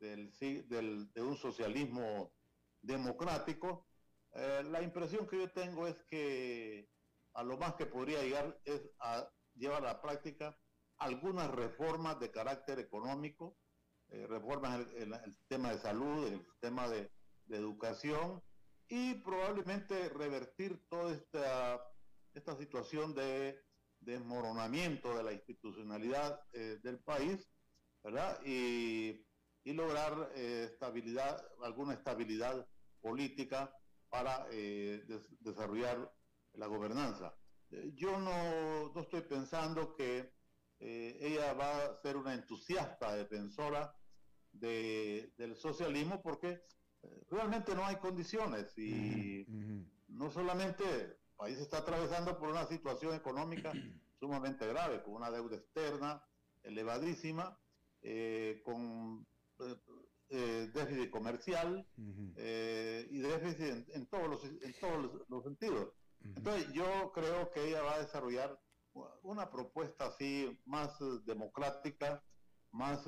del, 0.00 0.32
del, 0.68 1.12
de 1.12 1.22
un 1.22 1.36
socialismo 1.36 2.32
democrático, 2.82 3.86
eh, 4.32 4.62
la 4.70 4.82
impresión 4.82 5.26
que 5.26 5.38
yo 5.38 5.50
tengo 5.50 5.86
es 5.86 5.96
que 6.08 6.88
a 7.34 7.42
lo 7.42 7.56
más 7.58 7.74
que 7.74 7.86
podría 7.86 8.22
llegar 8.22 8.58
es 8.64 8.80
a 9.00 9.28
llevar 9.54 9.82
a 9.84 9.92
la 9.92 10.00
práctica 10.00 10.56
algunas 10.98 11.50
reformas 11.50 12.18
de 12.20 12.30
carácter 12.30 12.78
económico, 12.78 13.56
eh, 14.08 14.26
reformas 14.26 14.86
en 14.94 15.12
el, 15.12 15.34
sistema 15.36 15.70
de 15.72 15.78
salud, 15.78 16.26
en 16.26 16.34
el 16.34 16.44
sistema 16.44 16.88
de, 16.88 17.10
educación 17.52 18.40
y 18.86 19.14
probablemente 19.14 20.08
revertir 20.10 20.80
toda 20.88 21.12
esta, 21.12 21.84
esta 22.32 22.56
situación 22.56 23.12
de 23.12 23.60
desmoronamiento 23.98 25.16
de 25.16 25.24
la 25.24 25.32
institucionalidad 25.32 26.40
eh, 26.52 26.78
del 26.80 27.00
país, 27.00 27.50
¿verdad? 28.04 28.40
Y, 28.46 29.26
y 29.64 29.72
lograr 29.72 30.32
estabilidad, 30.34 31.46
alguna 31.62 31.94
estabilidad 31.94 32.66
política 33.00 33.72
para 34.10 34.46
eh, 34.50 35.04
desarrollar 35.40 36.12
la 36.54 36.66
gobernanza. 36.66 37.34
Eh, 37.70 37.92
yo 37.94 38.18
no, 38.18 38.92
no, 38.92 39.00
estoy 39.00 39.22
pensando 39.22 39.94
que 39.94 40.32
eh, 40.80 41.18
ella 41.20 41.54
va 41.54 41.84
a 41.84 41.96
ser 41.96 42.16
una 42.16 42.34
entusiasta 42.34 43.14
defensora 43.14 43.94
de, 44.52 45.32
del 45.38 45.54
socialismo 45.56 46.20
porque 46.22 46.60
realmente 47.30 47.74
no 47.74 47.86
hay 47.86 47.96
condiciones 47.96 48.76
y 48.76 49.46
no 50.08 50.30
solamente 50.30 50.84
el 50.84 51.16
país 51.36 51.58
está 51.58 51.78
atravesando 51.78 52.38
por 52.38 52.50
una 52.50 52.66
situación 52.66 53.14
económica 53.14 53.72
sumamente 54.20 54.66
grave, 54.66 55.02
con 55.02 55.14
una 55.14 55.30
deuda 55.30 55.56
externa 55.56 56.22
elevadísima, 56.62 57.58
con 58.64 59.26
eh, 60.32 60.70
déficit 60.72 61.10
comercial 61.10 61.84
eh, 62.36 63.04
y 63.10 63.18
déficit 63.18 63.88
en, 63.96 64.06
todos, 64.06 64.28
los, 64.28 64.44
en 64.44 64.72
todos 64.80 65.26
los, 65.28 65.42
sentidos. 65.42 65.92
Entonces 66.22 66.72
yo 66.72 67.10
creo 67.12 67.50
que 67.50 67.66
ella 67.66 67.82
va 67.82 67.96
a 67.96 68.00
desarrollar 68.00 68.56
una 69.24 69.50
propuesta 69.50 70.06
así 70.06 70.56
más 70.66 71.00
eh, 71.00 71.18
democrática, 71.24 72.22
más 72.70 73.04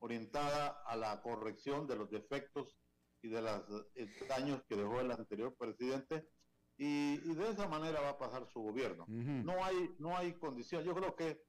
orientada 0.00 0.82
a 0.86 0.96
la 0.96 1.22
corrección 1.22 1.86
de 1.86 1.94
los 1.94 2.10
defectos 2.10 2.76
y 3.22 3.28
de 3.28 3.40
los 3.40 3.86
daños 4.28 4.60
que 4.68 4.74
dejó 4.74 5.00
el 5.00 5.12
anterior 5.12 5.54
presidente 5.54 6.28
y, 6.76 7.18
de 7.18 7.50
esa 7.50 7.68
manera 7.68 8.00
va 8.00 8.10
a 8.10 8.18
pasar 8.18 8.44
su 8.52 8.60
gobierno. 8.60 9.04
No 9.06 9.64
hay 9.64 9.94
no 10.00 10.16
hay 10.16 10.32
condición. 10.32 10.82
Yo 10.82 10.96
creo 10.96 11.14
que 11.14 11.40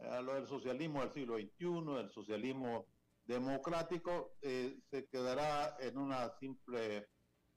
lo 0.00 0.34
del 0.34 0.48
socialismo 0.48 1.00
del 1.00 1.12
siglo 1.12 1.36
XXI, 1.36 2.00
el 2.00 2.10
socialismo 2.10 2.88
democrático 3.24 4.34
eh, 4.42 4.78
se 4.90 5.06
quedará 5.08 5.76
en 5.80 5.98
una 5.98 6.30
simple 6.38 7.08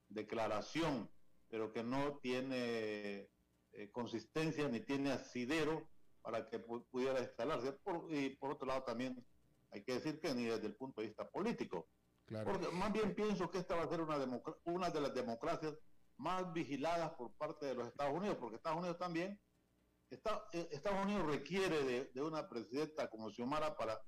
declaración, 0.07 1.09
pero 1.49 1.71
que 1.71 1.83
no 1.83 2.17
tiene 2.19 3.29
eh, 3.71 3.89
consistencia 3.91 4.67
ni 4.67 4.79
tiene 4.81 5.11
asidero 5.11 5.89
para 6.21 6.47
que 6.47 6.59
pudiera 6.59 7.19
instalarse. 7.19 7.77
y 8.09 8.29
por 8.29 8.51
otro 8.51 8.67
lado 8.67 8.83
también 8.83 9.25
hay 9.71 9.83
que 9.83 9.93
decir 9.93 10.19
que 10.19 10.33
ni 10.33 10.45
desde 10.45 10.67
el 10.67 10.75
punto 10.75 11.01
de 11.01 11.07
vista 11.07 11.29
político. 11.29 11.89
Porque 12.43 12.69
más 12.69 12.91
bien 12.91 13.13
pienso 13.13 13.51
que 13.51 13.59
esta 13.59 13.75
va 13.75 13.83
a 13.83 13.89
ser 13.89 14.01
una, 14.01 14.17
una 14.63 14.89
de 14.89 15.01
las 15.01 15.13
democracias 15.13 15.77
más 16.17 16.51
vigiladas 16.53 17.11
por 17.11 17.31
parte 17.33 17.67
de 17.67 17.75
los 17.75 17.87
Estados 17.87 18.17
Unidos, 18.17 18.37
porque 18.39 18.55
Estados 18.55 18.79
Unidos 18.79 18.97
también, 18.97 19.39
está, 20.09 20.47
eh, 20.53 20.67
Estados 20.71 21.05
Unidos 21.05 21.27
requiere 21.27 21.83
de, 21.83 22.05
de 22.05 22.21
una 22.21 22.47
presidenta 22.49 23.09
como 23.09 23.29
Xiomara 23.29 23.75
para 23.75 24.01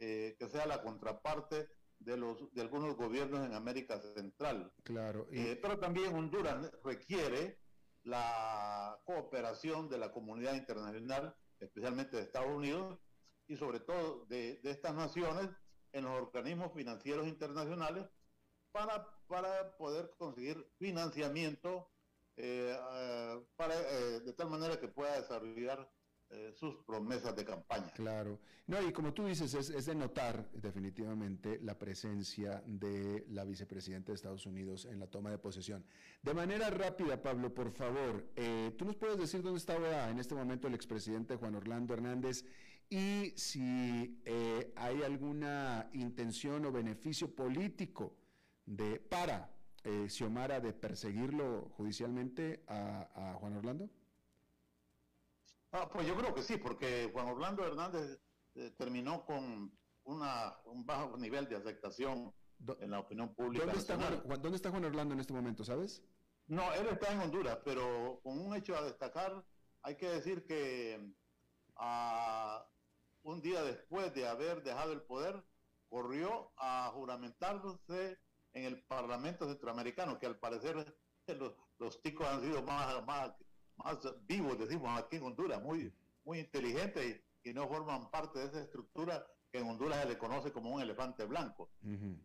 eh, 0.00 0.36
que 0.38 0.48
sea 0.48 0.66
la 0.66 0.82
contraparte 0.82 1.70
de 1.98 2.16
los 2.18 2.52
de 2.52 2.60
algunos 2.60 2.94
gobiernos 2.94 3.44
en 3.44 3.54
América 3.54 3.98
Central. 3.98 4.70
Claro. 4.84 5.26
Eh, 5.32 5.58
pero 5.60 5.78
también 5.78 6.14
Honduras 6.14 6.70
requiere 6.84 7.58
la 8.04 9.00
cooperación 9.04 9.88
de 9.88 9.98
la 9.98 10.12
comunidad 10.12 10.54
internacional, 10.54 11.34
especialmente 11.58 12.16
de 12.16 12.22
Estados 12.22 12.54
Unidos 12.54 12.98
y 13.46 13.56
sobre 13.56 13.80
todo 13.80 14.26
de, 14.26 14.60
estas 14.62 14.94
naciones 14.94 15.48
en 15.92 16.04
los 16.04 16.12
organismos 16.20 16.72
financieros 16.74 17.26
internacionales 17.26 18.06
para, 18.70 19.08
para 19.26 19.74
poder 19.78 20.14
conseguir 20.18 20.70
financiamiento 20.78 21.90
eh, 22.36 22.76
para, 23.56 23.74
de 23.74 24.32
tal 24.34 24.50
manera 24.50 24.78
que 24.78 24.88
pueda 24.88 25.18
desarrollar 25.18 25.90
eh, 26.30 26.52
sus 26.54 26.76
promesas 26.84 27.34
de 27.34 27.42
campaña. 27.42 27.90
Claro. 27.94 28.38
No, 28.66 28.86
y 28.86 28.92
como 28.92 29.14
tú 29.14 29.24
dices, 29.24 29.54
es, 29.54 29.86
de 29.86 29.94
notar 29.94 30.50
definitivamente 30.52 31.58
la 31.62 31.78
presencia 31.78 32.62
de 32.66 33.24
la 33.30 33.44
vicepresidenta 33.44 34.12
de 34.12 34.16
Estados 34.16 34.44
Unidos 34.44 34.84
en 34.84 35.00
la 35.00 35.06
toma 35.06 35.30
de 35.30 35.38
posesión. 35.38 35.86
De 36.22 36.34
manera 36.34 36.68
rápida, 36.68 37.22
Pablo, 37.22 37.54
por 37.54 37.70
favor, 37.70 38.28
eh, 38.36 38.74
¿tú 38.76 38.84
nos 38.84 38.96
puedes 38.96 39.16
decir 39.16 39.40
dónde 39.40 39.58
estaba 39.58 40.10
en 40.10 40.18
este 40.18 40.34
momento 40.34 40.68
el 40.68 40.74
expresidente 40.74 41.36
Juan 41.36 41.54
Orlando 41.54 41.94
Hernández 41.94 42.44
y 42.90 43.32
si 43.34 44.20
eh, 44.26 44.74
hay 44.76 45.02
alguna 45.02 45.88
intención 45.94 46.66
o 46.66 46.72
beneficio 46.72 47.34
político 47.34 48.14
de 48.66 49.00
para 49.00 49.54
Xiomara 50.08 50.60
de 50.60 50.74
perseguirlo 50.74 51.70
judicialmente 51.70 52.62
a 52.66 53.34
Juan 53.40 53.56
Orlando? 53.56 53.88
Ah, 55.72 55.88
pues 55.92 56.06
yo 56.06 56.16
creo 56.16 56.34
que 56.34 56.42
sí, 56.42 56.56
porque 56.56 57.10
Juan 57.12 57.28
Orlando 57.28 57.66
Hernández 57.66 58.20
eh, 58.54 58.70
terminó 58.76 59.24
con 59.24 59.70
una, 60.04 60.56
un 60.64 60.86
bajo 60.86 61.16
nivel 61.18 61.48
de 61.48 61.56
aceptación 61.56 62.32
en 62.80 62.90
la 62.90 63.00
opinión 63.00 63.34
pública. 63.34 63.66
¿Dónde 63.66 63.80
está, 63.80 63.96
Juan, 63.96 64.42
¿Dónde 64.42 64.56
está 64.56 64.70
Juan 64.70 64.84
Orlando 64.84 65.14
en 65.14 65.20
este 65.20 65.32
momento, 65.32 65.64
sabes? 65.64 66.02
No, 66.46 66.72
él 66.72 66.88
está 66.88 67.12
en 67.12 67.20
Honduras, 67.20 67.58
pero 67.64 68.20
con 68.22 68.38
un 68.38 68.54
hecho 68.56 68.74
a 68.76 68.82
destacar, 68.82 69.44
hay 69.82 69.96
que 69.96 70.08
decir 70.08 70.46
que 70.46 71.12
ah, 71.76 72.66
un 73.22 73.42
día 73.42 73.62
después 73.62 74.14
de 74.14 74.26
haber 74.26 74.62
dejado 74.62 74.92
el 74.92 75.02
poder, 75.02 75.44
corrió 75.88 76.52
a 76.56 76.90
juramentarse 76.94 78.18
en 78.54 78.64
el 78.64 78.82
Parlamento 78.84 79.46
Centroamericano, 79.46 80.18
que 80.18 80.26
al 80.26 80.38
parecer 80.38 80.96
los, 81.38 81.54
los 81.78 82.00
ticos 82.00 82.26
han 82.26 82.40
sido 82.40 82.62
más, 82.62 83.04
más 83.04 83.32
más 83.78 83.98
vivos, 84.26 84.58
decimos 84.58 84.98
aquí 84.98 85.16
en 85.16 85.24
Honduras, 85.24 85.62
muy, 85.62 85.92
muy 86.24 86.40
inteligentes 86.40 87.20
y, 87.44 87.52
no 87.54 87.66
forman 87.66 88.10
parte 88.10 88.40
de 88.40 88.44
esa 88.44 88.60
estructura 88.60 89.26
que 89.50 89.58
en 89.58 89.66
Honduras 89.66 90.02
se 90.02 90.08
le 90.10 90.18
conoce 90.18 90.52
como 90.52 90.70
un 90.70 90.82
elefante 90.82 91.24
blanco. 91.24 91.70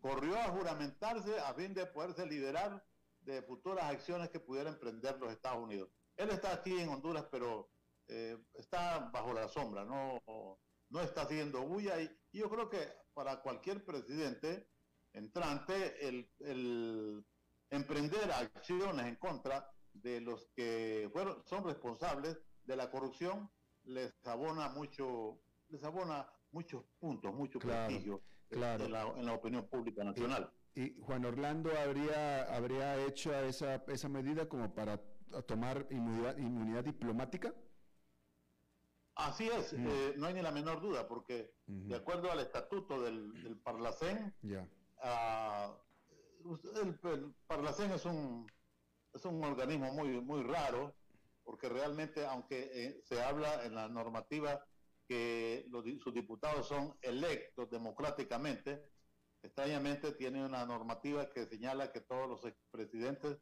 Corrió 0.01 0.37
a 0.37 0.49
juramentarse 0.49 1.39
a 1.39 1.53
fin 1.53 1.73
de 1.73 1.85
poderse 1.85 2.25
liberar 2.25 2.83
de 3.21 3.41
futuras 3.43 3.85
acciones 3.85 4.29
que 4.29 4.41
pudiera 4.41 4.69
emprender 4.69 5.17
los 5.19 5.31
Estados 5.31 5.63
Unidos. 5.63 5.89
Él 6.17 6.29
está 6.29 6.51
aquí 6.51 6.77
en 6.77 6.89
Honduras, 6.89 7.25
pero 7.31 7.69
eh, 8.07 8.37
está 8.55 9.09
bajo 9.13 9.33
la 9.33 9.47
sombra, 9.47 9.85
no, 9.85 10.21
no 10.89 11.01
está 11.01 11.21
haciendo 11.21 11.61
bulla. 11.61 12.01
Y, 12.01 12.09
yo 12.33 12.49
creo 12.49 12.69
que 12.69 12.85
para 13.13 13.41
cualquier 13.41 13.85
presidente 13.85 14.67
entrante, 15.13 16.05
el, 16.05 16.29
el 16.39 17.25
emprender 17.69 18.29
acciones 18.31 19.05
en 19.05 19.15
contra 19.15 19.72
de 19.93 20.21
los 20.21 20.47
que 20.55 21.09
fueron, 21.13 21.43
son 21.45 21.63
responsables 21.63 22.39
de 22.65 22.75
la 22.75 22.89
corrupción 22.89 23.49
les 23.85 24.13
abona 24.25 24.69
mucho, 24.69 25.39
les 25.69 25.83
abona 25.83 26.27
muchos 26.51 26.83
puntos, 26.99 27.33
mucho 27.33 27.59
prestigio 27.59 28.21
claro. 28.49 28.85
En, 28.85 29.25
la, 29.25 29.33
opinión 29.33 29.67
pública 29.67 30.03
nacional. 30.03 30.51
Y, 30.75 30.99
Juan 31.01 31.25
Orlando 31.25 31.71
habría, 31.77 32.43
habría 32.55 33.05
hecho 33.05 33.33
esa, 33.35 33.75
esa 33.87 34.09
medida 34.09 34.47
como 34.47 34.73
para 34.73 34.99
tomar 35.45 35.87
inmunidad, 35.89 36.37
inmunidad 36.37 36.83
diplomática? 36.83 37.53
Así 39.15 39.47
es, 39.47 39.73
Mm. 39.73 39.87
eh, 39.87 40.13
no 40.17 40.27
hay 40.27 40.33
ni 40.33 40.41
la 40.41 40.51
menor 40.51 40.81
duda, 40.81 41.07
porque 41.07 41.53
de 41.67 41.95
acuerdo 41.95 42.31
al 42.31 42.39
estatuto 42.39 43.01
del, 43.01 43.43
del 43.43 43.57
Parlacén, 43.57 44.33
Ya. 44.41 44.67
ah, 45.01 45.75
el, 46.45 46.99
el 47.03 47.33
Parlacén 47.47 47.91
es 47.91 48.05
un, 48.05 48.47
es 49.13 49.25
un 49.25 49.43
organismo 49.43 49.91
muy, 49.93 50.09
muy 50.21 50.43
raro, 50.43 50.95
porque 51.43 51.69
realmente, 51.69 52.25
aunque 52.25 52.69
eh, 52.73 53.01
se 53.03 53.21
habla 53.21 53.65
en 53.65 53.75
la 53.75 53.87
normativa 53.87 54.65
que 55.07 55.65
los, 55.69 55.83
sus 56.01 56.13
diputados 56.13 56.67
son 56.67 56.97
electos 57.01 57.69
democráticamente, 57.69 58.81
extrañamente 59.41 60.13
tiene 60.13 60.43
una 60.45 60.65
normativa 60.65 61.29
que 61.29 61.45
señala 61.45 61.91
que 61.91 62.01
todos 62.01 62.29
los 62.29 62.45
expresidentes 62.45 63.37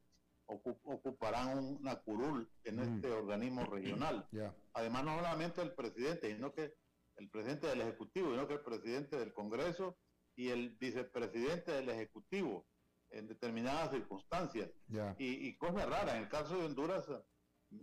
ocu- 0.47 0.79
ocuparán 0.83 1.59
una 1.59 2.01
curul 2.01 2.49
en 2.63 2.77
Mm. 2.77 2.81
este 2.81 3.11
organismo 3.11 3.65
regional. 3.65 4.27
Además, 4.73 5.03
no 5.03 5.15
solamente 5.17 5.61
el 5.61 5.73
presidente, 5.75 6.33
sino 6.33 6.53
que 6.53 6.73
el 7.17 7.29
presidente 7.29 7.67
del 7.67 7.81
Ejecutivo, 7.81 8.31
sino 8.31 8.47
que 8.47 8.53
el 8.55 8.61
presidente 8.61 9.17
del 9.19 9.33
Congreso 9.33 9.97
y 10.35 10.49
el 10.49 10.71
vicepresidente 10.77 11.71
del 11.71 11.89
Ejecutivo 11.89 12.65
en 13.11 13.27
determinadas 13.27 13.91
circunstancias. 13.91 14.69
Ya. 14.87 15.15
Y, 15.19 15.47
y 15.47 15.57
cosa 15.57 15.85
rara, 15.85 16.15
en 16.15 16.23
el 16.23 16.29
caso 16.29 16.57
de 16.57 16.65
Honduras, 16.65 17.05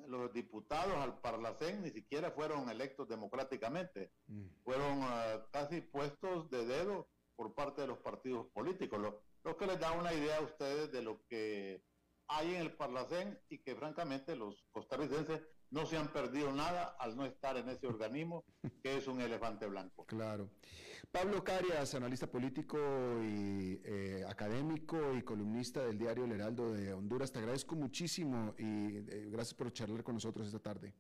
los 0.06 0.32
diputados 0.32 0.94
al 0.96 1.18
Parlacén 1.20 1.82
ni 1.82 1.90
siquiera 1.90 2.30
fueron 2.30 2.68
electos 2.68 3.08
democráticamente, 3.08 4.12
Mm. 4.26 4.46
fueron 4.64 5.00
eh, 5.02 5.40
casi 5.50 5.80
puestos 5.80 6.50
de 6.50 6.66
dedo 6.66 7.08
por 7.36 7.54
parte 7.54 7.80
de 7.82 7.86
los 7.88 7.98
partidos 7.98 8.46
políticos, 8.52 8.98
lo, 9.00 9.22
lo 9.44 9.56
que 9.56 9.66
les 9.66 9.78
da 9.80 9.92
una 9.92 10.12
idea 10.12 10.38
a 10.38 10.42
ustedes 10.42 10.92
de 10.92 11.02
lo 11.02 11.24
que 11.26 11.82
hay 12.26 12.54
en 12.54 12.60
el 12.60 12.76
Parlacén 12.76 13.38
y 13.48 13.58
que 13.58 13.74
francamente 13.76 14.36
los 14.36 14.62
costarricenses 14.72 15.40
no 15.70 15.86
se 15.86 15.96
han 15.96 16.08
perdido 16.08 16.52
nada 16.52 16.96
al 16.98 17.16
no 17.16 17.26
estar 17.26 17.56
en 17.56 17.68
ese 17.68 17.86
organismo 17.86 18.44
que 18.82 18.96
es 18.96 19.06
un 19.06 19.20
elefante 19.20 19.66
blanco. 19.66 20.06
Claro. 20.06 20.50
Pablo 21.10 21.42
Carias, 21.42 21.94
analista 21.94 22.26
político 22.26 22.76
y 23.22 23.80
eh, 23.84 24.24
académico 24.28 25.14
y 25.14 25.22
columnista 25.22 25.82
del 25.82 25.98
diario 25.98 26.24
El 26.24 26.32
Heraldo 26.32 26.72
de 26.72 26.92
Honduras, 26.92 27.32
te 27.32 27.38
agradezco 27.38 27.76
muchísimo 27.76 28.54
y 28.58 28.96
eh, 28.96 29.28
gracias 29.30 29.54
por 29.54 29.72
charlar 29.72 30.04
con 30.04 30.14
nosotros 30.14 30.46
esta 30.46 30.58
tarde. 30.58 30.94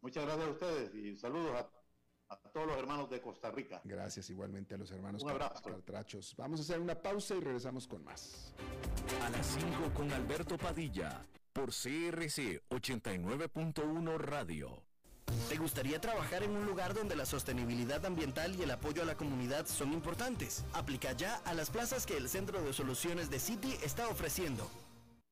Muchas 0.00 0.24
gracias 0.24 0.48
a 0.48 0.50
ustedes 0.50 0.94
y 0.94 1.16
saludos 1.16 1.54
a, 1.54 2.34
a 2.34 2.36
todos 2.52 2.66
los 2.66 2.76
hermanos 2.76 3.08
de 3.08 3.20
Costa 3.20 3.52
Rica. 3.52 3.80
Gracias 3.84 4.30
igualmente 4.30 4.74
a 4.74 4.78
los 4.78 4.90
hermanos 4.90 5.22
Un 5.22 5.30
abrazo. 5.30 5.62
Cartrachos. 5.62 6.34
Vamos 6.36 6.58
a 6.60 6.62
hacer 6.64 6.80
una 6.80 7.00
pausa 7.00 7.36
y 7.36 7.40
regresamos 7.40 7.86
con 7.86 8.02
más. 8.04 8.52
A 9.22 9.30
las 9.30 9.46
5 9.46 9.94
con 9.94 10.10
Alberto 10.12 10.58
Padilla, 10.58 11.24
por 11.56 11.70
CRC 11.70 12.60
89.1 12.68 14.18
Radio. 14.18 14.82
¿Te 15.48 15.56
gustaría 15.56 15.98
trabajar 16.02 16.42
en 16.42 16.50
un 16.50 16.66
lugar 16.66 16.92
donde 16.92 17.16
la 17.16 17.24
sostenibilidad 17.24 18.04
ambiental 18.04 18.54
y 18.56 18.62
el 18.62 18.70
apoyo 18.70 19.00
a 19.00 19.06
la 19.06 19.16
comunidad 19.16 19.66
son 19.66 19.94
importantes? 19.94 20.66
Aplica 20.74 21.12
ya 21.12 21.36
a 21.46 21.54
las 21.54 21.70
plazas 21.70 22.04
que 22.04 22.18
el 22.18 22.28
Centro 22.28 22.62
de 22.62 22.74
Soluciones 22.74 23.30
de 23.30 23.40
City 23.40 23.74
está 23.82 24.06
ofreciendo. 24.08 24.70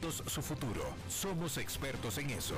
su 0.00 0.42
futuro. 0.42 0.82
Somos 1.08 1.58
expertos 1.58 2.18
en 2.18 2.30
eso. 2.30 2.54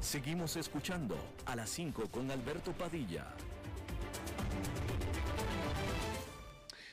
Seguimos 0.00 0.56
escuchando 0.56 1.16
a 1.46 1.54
las 1.56 1.70
5 1.70 2.10
con 2.10 2.30
Alberto 2.30 2.72
Padilla. 2.72 3.26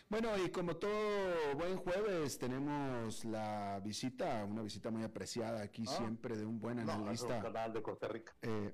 Bueno, 0.09 0.37
y 0.37 0.49
como 0.51 0.75
todo 0.77 1.55
buen 1.55 1.77
jueves, 1.77 2.37
tenemos 2.37 3.25
la 3.25 3.79
visita, 3.83 4.45
una 4.45 4.61
visita 4.61 4.89
muy 4.89 5.03
apreciada 5.03 5.61
aquí 5.61 5.83
Ah. 5.87 5.91
siempre 5.97 6.37
de 6.37 6.45
un 6.45 6.59
buen 6.59 6.77
No, 6.77 6.83
es 6.83 6.87
un 6.89 7.01
analista. 7.03 7.41
canal 7.41 7.73
de 7.73 7.81
Costa 7.81 8.07
Rica. 8.07 8.33
Eh, 8.41 8.73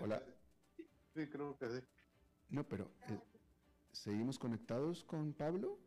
hola. 0.00 0.22
Sí, 1.14 1.28
creo 1.28 1.58
que 1.58 1.68
sí. 1.68 1.80
No, 2.48 2.64
pero 2.66 2.90
eh, 3.08 3.18
¿seguimos 3.92 4.38
conectados 4.38 5.04
con 5.04 5.32
Pablo? 5.32 5.78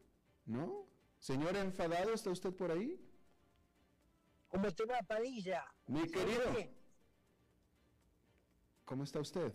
¿No? 0.46 0.88
Señor 1.20 1.56
enfadado, 1.58 2.14
¿está 2.14 2.30
usted 2.30 2.54
por 2.54 2.72
ahí? 2.72 3.00
¿Cómo 4.48 4.72
te 4.72 4.86
va, 4.86 5.00
Padilla? 5.02 5.66
Mi 5.88 6.08
querido. 6.08 6.52
Bien, 6.54 6.76
¿Cómo 8.86 9.04
está 9.04 9.20
usted? 9.20 9.54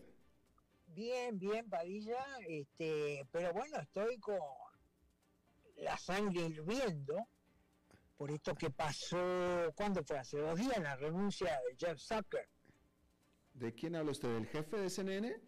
bien, 0.88 1.38
bien, 1.38 1.68
Padilla. 1.70 2.18
Este, 2.48 3.26
pero 3.30 3.52
bueno, 3.52 3.78
estoy 3.78 4.18
con 4.18 4.38
la 5.76 5.96
sangre 5.96 6.42
hirviendo 6.46 7.28
por 8.16 8.30
esto 8.30 8.54
que 8.54 8.70
pasó, 8.70 9.72
¿cuándo 9.74 10.04
fue? 10.04 10.18
Hace 10.18 10.38
dos 10.38 10.58
días, 10.58 10.78
la 10.78 10.96
renuncia 10.96 11.58
de 11.68 11.76
Jeff 11.78 11.98
Zucker. 11.98 12.46
¿De 13.54 13.72
quién 13.74 13.96
habla 13.96 14.10
usted? 14.12 14.28
¿Del 14.34 14.46
jefe 14.46 14.76
de 14.76 14.90
CNN? 14.90 15.40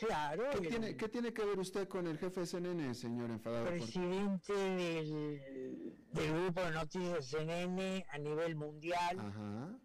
Claro, 0.00 0.50
¿Qué 0.50 0.58
el 0.58 0.68
tiene, 0.68 0.96
qué 0.96 1.08
tiene 1.08 1.32
que 1.32 1.44
ver 1.44 1.58
usted 1.58 1.86
con 1.88 2.06
el 2.06 2.18
jefe 2.18 2.40
de 2.40 2.46
CNN, 2.46 2.94
señor 2.94 3.30
enfadado? 3.30 3.64
Por- 3.66 3.74
presidente 3.74 4.52
del, 4.54 5.94
del 6.12 6.32
grupo 6.32 6.62
de 6.62 6.70
noticias 6.70 7.26
CNN 7.26 8.06
a 8.10 8.18
nivel 8.18 8.56
mundial. 8.56 9.18
Ajá. 9.20 9.78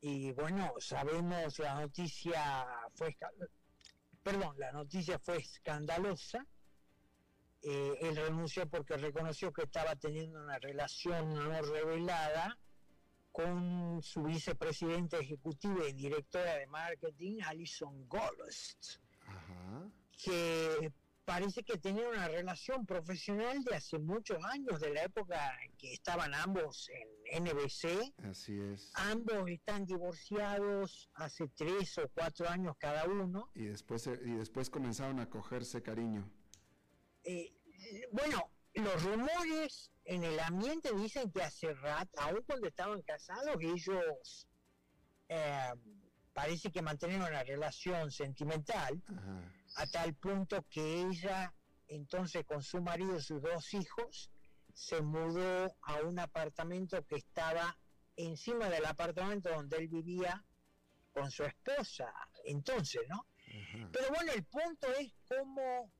y 0.00 0.30
bueno, 0.32 0.72
sabemos 0.78 1.58
la 1.58 1.80
noticia 1.80 2.66
fue 2.94 3.16
perdón, 4.22 4.54
la 4.58 4.70
noticia 4.72 5.18
fue 5.18 5.38
escandalosa. 5.38 6.46
Eh, 7.62 7.98
él 8.02 8.14
renunció 8.16 8.68
porque 8.68 8.96
reconoció 8.96 9.52
que 9.52 9.62
estaba 9.62 9.96
teniendo 9.96 10.40
una 10.40 10.58
relación 10.58 11.34
no 11.34 11.62
revelada 11.62 12.56
con 13.32 14.00
su 14.02 14.22
vicepresidenta 14.22 15.18
ejecutiva 15.18 15.88
y 15.88 15.92
directora 15.92 16.54
de 16.54 16.66
marketing, 16.68 17.40
Alison 17.44 18.06
Gollust, 18.08 18.96
Ajá. 19.28 19.90
que 20.22 20.92
parece 21.28 21.62
que 21.62 21.76
tenían 21.76 22.06
una 22.06 22.26
relación 22.26 22.86
profesional 22.86 23.62
de 23.62 23.76
hace 23.76 23.98
muchos 23.98 24.42
años, 24.44 24.80
de 24.80 24.94
la 24.94 25.04
época 25.04 25.54
en 25.62 25.76
que 25.76 25.92
estaban 25.92 26.32
ambos 26.34 26.88
en 26.88 27.44
NBC. 27.44 28.14
Así 28.24 28.58
es. 28.58 28.90
Ambos 28.94 29.50
están 29.50 29.84
divorciados 29.84 31.10
hace 31.12 31.48
tres 31.48 31.98
o 31.98 32.08
cuatro 32.14 32.48
años 32.48 32.76
cada 32.78 33.04
uno. 33.04 33.50
Y 33.54 33.64
después, 33.64 34.06
y 34.06 34.32
después 34.32 34.70
comenzaron 34.70 35.20
a 35.20 35.28
cogerse 35.28 35.82
cariño. 35.82 36.26
Eh, 37.24 37.52
bueno, 38.10 38.50
los 38.72 39.02
rumores 39.02 39.90
en 40.04 40.24
el 40.24 40.40
ambiente 40.40 40.94
dicen 40.94 41.30
que 41.30 41.42
hace 41.42 41.74
rato, 41.74 42.20
aún 42.22 42.42
cuando 42.46 42.68
estaban 42.68 43.02
casados, 43.02 43.56
ellos 43.60 44.48
eh, 45.28 45.72
parece 46.38 46.70
que 46.70 46.82
mantenían 46.82 47.22
una 47.22 47.42
relación 47.42 48.12
sentimental 48.12 49.02
Ajá. 49.08 49.52
a 49.74 49.86
tal 49.88 50.14
punto 50.14 50.64
que 50.70 51.00
ella, 51.00 51.52
entonces 51.88 52.44
con 52.44 52.62
su 52.62 52.80
marido 52.80 53.16
y 53.16 53.20
sus 53.20 53.42
dos 53.42 53.74
hijos, 53.74 54.30
se 54.72 55.02
mudó 55.02 55.74
a 55.82 55.94
un 56.02 56.20
apartamento 56.20 57.04
que 57.08 57.16
estaba 57.16 57.76
encima 58.14 58.68
del 58.68 58.86
apartamento 58.86 59.50
donde 59.50 59.78
él 59.78 59.88
vivía 59.88 60.44
con 61.12 61.28
su 61.32 61.42
esposa. 61.42 62.08
Entonces, 62.44 63.02
¿no? 63.08 63.16
Ajá. 63.16 63.90
Pero 63.92 64.08
bueno, 64.10 64.30
el 64.32 64.44
punto 64.44 64.86
es 64.94 65.12
cómo 65.28 65.90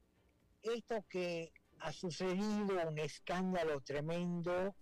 esto 0.62 1.04
que 1.08 1.52
ha 1.80 1.92
sucedido, 1.92 2.88
un 2.88 2.98
escándalo 3.00 3.80
tremendo, 3.80 4.76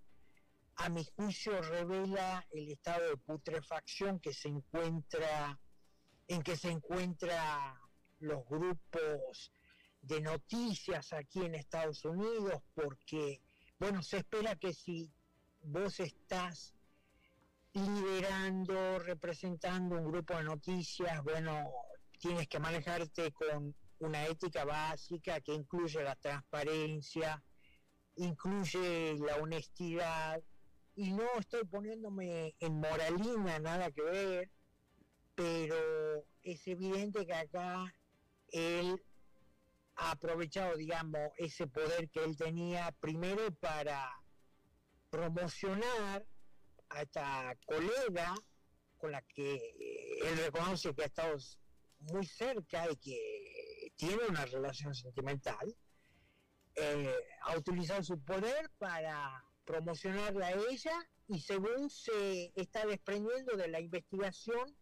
a 0.76 0.88
mi 0.88 1.04
juicio 1.04 1.60
revela 1.62 2.46
el 2.50 2.70
estado 2.70 3.08
de 3.08 3.16
putrefacción 3.16 4.20
que 4.20 4.32
se 4.32 4.48
encuentra, 4.48 5.58
en 6.28 6.42
que 6.42 6.56
se 6.56 6.70
encuentra 6.70 7.80
los 8.20 8.46
grupos 8.46 9.52
de 10.02 10.20
noticias 10.20 11.12
aquí 11.12 11.44
en 11.44 11.54
Estados 11.54 12.04
Unidos, 12.04 12.62
porque, 12.74 13.40
bueno, 13.78 14.02
se 14.02 14.18
espera 14.18 14.56
que 14.56 14.72
si 14.72 15.10
vos 15.62 15.98
estás 16.00 16.74
liderando, 17.72 18.98
representando 19.00 19.96
un 19.96 20.10
grupo 20.12 20.36
de 20.36 20.44
noticias, 20.44 21.22
bueno, 21.22 21.70
tienes 22.18 22.48
que 22.48 22.58
manejarte 22.58 23.32
con 23.32 23.74
una 23.98 24.26
ética 24.26 24.64
básica 24.64 25.40
que 25.40 25.54
incluye 25.54 26.02
la 26.02 26.16
transparencia, 26.16 27.42
incluye 28.16 29.16
la 29.18 29.36
honestidad, 29.36 30.42
y 30.96 31.12
no 31.12 31.26
estoy 31.38 31.64
poniéndome 31.64 32.56
en 32.58 32.80
moralina, 32.80 33.58
nada 33.58 33.90
que 33.90 34.02
ver, 34.02 34.50
pero 35.34 36.26
es 36.42 36.66
evidente 36.66 37.26
que 37.26 37.34
acá 37.34 37.94
él 38.48 39.04
ha 39.96 40.12
aprovechado, 40.12 40.74
digamos, 40.76 41.30
ese 41.36 41.66
poder 41.66 42.08
que 42.08 42.24
él 42.24 42.36
tenía 42.36 42.92
primero 42.98 43.54
para 43.56 44.10
promocionar 45.10 46.26
a 46.88 47.02
esta 47.02 47.54
colega 47.66 48.34
con 48.96 49.12
la 49.12 49.20
que 49.20 50.20
él 50.24 50.36
reconoce 50.38 50.94
que 50.94 51.02
ha 51.02 51.06
estado 51.06 51.36
muy 52.00 52.24
cerca 52.24 52.90
y 52.90 52.96
que 52.96 53.92
tiene 53.96 54.24
una 54.28 54.46
relación 54.46 54.94
sentimental, 54.94 55.76
eh, 56.74 57.14
ha 57.42 57.56
utilizado 57.56 58.02
su 58.02 58.18
poder 58.22 58.70
para 58.78 59.45
promocionarla 59.66 60.46
a 60.46 60.52
ella 60.70 61.08
y 61.28 61.40
según 61.40 61.90
se 61.90 62.52
está 62.54 62.86
desprendiendo 62.86 63.56
de 63.56 63.68
la 63.68 63.80
investigación, 63.80 64.76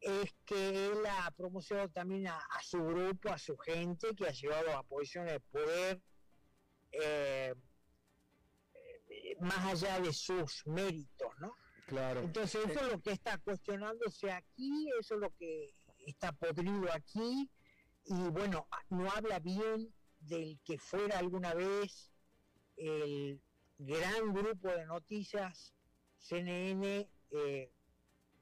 es 0.00 0.34
que 0.44 0.86
él 0.86 1.06
ha 1.06 1.30
promocionado 1.30 1.88
también 1.88 2.26
a, 2.28 2.40
su 2.62 2.84
grupo, 2.84 3.30
a 3.30 3.38
su 3.38 3.56
gente, 3.56 4.14
que 4.14 4.26
ha 4.26 4.32
llevado 4.32 4.76
a 4.76 4.82
posiciones 4.82 5.34
de 5.34 5.40
poder 5.40 6.02
eh, 6.92 7.54
eh, 9.08 9.36
más 9.40 9.58
allá 9.58 10.00
de 10.00 10.12
sus 10.12 10.66
méritos, 10.66 11.32
¿no? 11.38 11.56
Claro. 11.86 12.20
Entonces 12.20 12.68
eso 12.68 12.80
es 12.84 12.92
lo 12.92 13.00
que 13.00 13.12
está 13.12 13.38
cuestionándose 13.38 14.30
aquí, 14.30 14.90
eso 14.98 15.14
es 15.14 15.20
lo 15.20 15.30
que 15.36 15.74
está 16.06 16.32
podrido 16.32 16.92
aquí, 16.92 17.48
y 18.04 18.14
bueno, 18.30 18.68
no 18.90 19.10
habla 19.10 19.38
bien 19.38 19.94
del 20.18 20.58
que 20.64 20.78
fuera 20.78 21.18
alguna 21.18 21.54
vez 21.54 22.12
el 22.76 23.40
gran 23.78 24.32
grupo 24.32 24.68
de 24.68 24.86
noticias 24.86 25.74
CNN, 26.18 27.08
eh, 27.30 27.72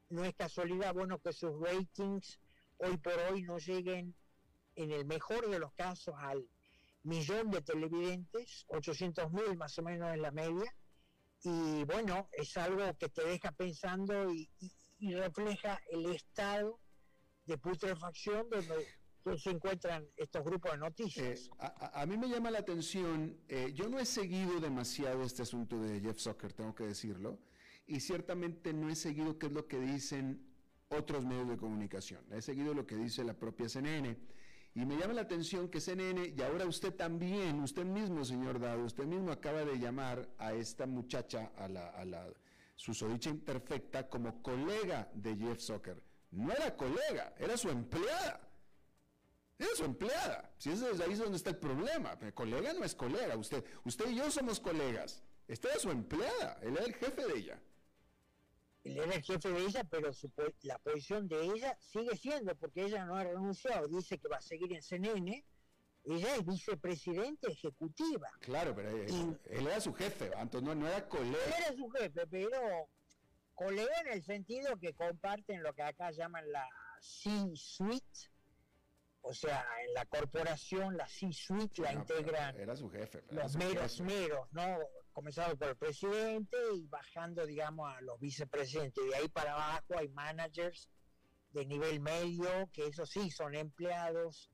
no 0.09 0.23
es 0.23 0.33
casualidad, 0.35 0.93
bueno, 0.93 1.19
que 1.19 1.33
sus 1.33 1.59
ratings 1.59 2.39
hoy 2.77 2.97
por 2.97 3.13
hoy 3.13 3.43
no 3.43 3.57
lleguen, 3.57 4.15
en 4.75 4.91
el 4.91 5.05
mejor 5.05 5.49
de 5.49 5.59
los 5.59 5.73
casos, 5.73 6.15
al 6.17 6.47
millón 7.03 7.51
de 7.51 7.61
televidentes, 7.61 8.65
800 8.67 9.31
mil 9.31 9.55
más 9.57 9.77
o 9.79 9.83
menos 9.83 10.13
en 10.13 10.21
la 10.21 10.31
media, 10.31 10.75
y 11.43 11.83
bueno, 11.83 12.27
es 12.31 12.57
algo 12.57 12.83
que 12.97 13.09
te 13.09 13.23
deja 13.23 13.51
pensando 13.51 14.33
y, 14.33 14.49
refleja 14.97 15.79
el 15.91 16.07
estado 16.07 16.79
de 17.45 17.57
putrefacción 17.59 18.49
donde 18.49 18.87
se 19.37 19.49
encuentran 19.49 20.07
estos 20.15 20.43
grupos 20.43 20.73
de 20.73 20.77
noticias. 20.77 21.47
Eh, 21.47 21.49
a, 21.59 22.05
mí 22.05 22.17
me 22.17 22.29
llama 22.29 22.51
la 22.51 22.59
atención, 22.59 23.37
eh, 23.47 23.71
yo 23.73 23.89
no 23.89 23.99
he 23.99 24.05
seguido 24.05 24.59
demasiado 24.59 25.23
este 25.23 25.41
asunto 25.41 25.81
de 25.81 25.99
Jeff 25.99 26.19
Zucker, 26.19 26.53
tengo 26.53 26.75
que 26.75 26.85
decirlo, 26.85 27.39
y 27.87 27.99
ciertamente 27.99 28.73
no 28.73 28.89
he 28.89 28.95
seguido 28.95 29.37
qué 29.37 29.47
es 29.47 29.51
lo 29.51 29.67
que 29.67 29.79
dicen 29.79 30.45
otros 30.89 31.25
medios 31.25 31.49
de 31.49 31.57
comunicación, 31.57 32.23
he 32.31 32.41
seguido 32.41 32.73
lo 32.73 32.85
que 32.85 32.95
dice 32.95 33.23
la 33.23 33.33
propia 33.33 33.67
CNN. 33.67 34.17
Y 34.77 34.85
me 34.85 34.97
llama 34.97 35.13
la 35.13 35.21
atención 35.21 35.69
que 35.69 35.79
CNN, 35.79 36.33
y 36.35 36.41
ahora 36.41 36.65
usted 36.65 36.93
también, 36.93 37.61
usted 37.61 37.85
mismo, 37.85 38.25
señor 38.25 38.59
Dado, 38.59 38.83
usted 38.83 39.05
mismo 39.05 39.31
acaba 39.31 39.63
de 39.63 39.79
llamar 39.79 40.29
a 40.37 40.53
esta 40.53 40.85
muchacha, 40.85 41.51
a 41.55 41.69
la, 41.69 41.87
a 41.91 42.03
la 42.03 42.27
susodicha 42.75 43.29
imperfecta, 43.29 44.09
como 44.09 44.41
colega 44.41 45.09
de 45.13 45.37
Jeff 45.37 45.61
Zucker. 45.61 46.03
No 46.31 46.51
era 46.51 46.75
colega, 46.75 47.33
era 47.39 47.55
su 47.55 47.69
empleada. 47.69 48.44
Era 49.57 49.69
su 49.75 49.85
empleada. 49.85 50.53
Si 50.57 50.71
eso 50.71 50.89
es 50.89 50.99
ahí 50.99 51.13
es 51.13 51.19
donde 51.19 51.37
está 51.37 51.51
el 51.51 51.57
problema. 51.57 52.17
colega 52.33 52.73
no 52.73 52.83
es 52.83 52.93
colega. 52.93 53.37
Usted, 53.37 53.63
usted 53.85 54.09
y 54.09 54.15
yo 54.15 54.29
somos 54.29 54.59
colegas. 54.59 55.23
Esta 55.47 55.69
era 55.69 55.79
su 55.79 55.91
empleada. 55.91 56.59
Él 56.61 56.75
era 56.75 56.85
el 56.85 56.93
jefe 56.95 57.25
de 57.25 57.37
ella 57.37 57.61
él 58.85 58.97
era 58.97 59.15
el 59.15 59.23
jefe 59.23 59.49
de 59.49 59.65
ella, 59.65 59.83
pero 59.83 60.11
la 60.61 60.77
posición 60.79 61.27
de 61.27 61.43
ella 61.43 61.75
sigue 61.81 62.15
siendo, 62.15 62.55
porque 62.55 62.83
ella 62.85 63.05
no 63.05 63.15
ha 63.15 63.23
renunciado, 63.23 63.87
dice 63.87 64.17
que 64.19 64.27
va 64.27 64.37
a 64.37 64.41
seguir 64.41 64.71
en 64.73 64.81
CNN, 64.81 65.43
ella 66.03 66.35
es 66.35 66.45
vicepresidente 66.45 67.51
ejecutiva. 67.51 68.29
Claro, 68.41 68.75
pero 68.75 68.89
él, 68.91 69.39
era 69.49 69.81
su 69.81 69.91
jefe, 69.93 70.31
entonces 70.37 70.75
no, 70.75 70.87
era 70.87 71.07
colega. 71.09 71.45
Él 71.47 71.53
era 71.57 71.75
su 71.75 71.89
jefe, 71.89 72.27
pero 72.27 72.89
colega 73.55 74.01
en 74.01 74.13
el 74.13 74.23
sentido 74.23 74.77
que 74.77 74.93
comparten 74.93 75.63
lo 75.63 75.73
que 75.73 75.81
acá 75.81 76.11
llaman 76.11 76.49
la 76.51 76.69
C-suite, 76.99 78.29
o 79.27 79.33
sea, 79.33 79.65
en 79.87 79.93
la 79.93 80.05
corporación, 80.05 80.95
la 80.95 81.07
C-suite 81.07 81.81
la 81.81 81.93
integran 81.93 82.55
era 82.59 82.75
su 82.75 82.89
jefe, 82.89 83.23
los 83.31 83.55
meros 83.55 83.99
meros, 84.01 84.47
¿no? 84.51 84.77
comenzado 85.13 85.57
por 85.57 85.69
el 85.69 85.77
presidente 85.77 86.57
y 86.75 86.85
bajando, 86.87 87.45
digamos, 87.45 87.91
a 87.91 88.01
los 88.01 88.19
vicepresidentes. 88.19 89.03
De 89.03 89.15
ahí 89.15 89.27
para 89.29 89.53
abajo 89.53 89.97
hay 89.97 90.09
managers 90.09 90.89
de 91.51 91.65
nivel 91.65 92.01
medio, 92.01 92.69
que 92.71 92.87
eso 92.87 93.05
sí 93.05 93.31
son 93.31 93.55
empleados 93.55 94.51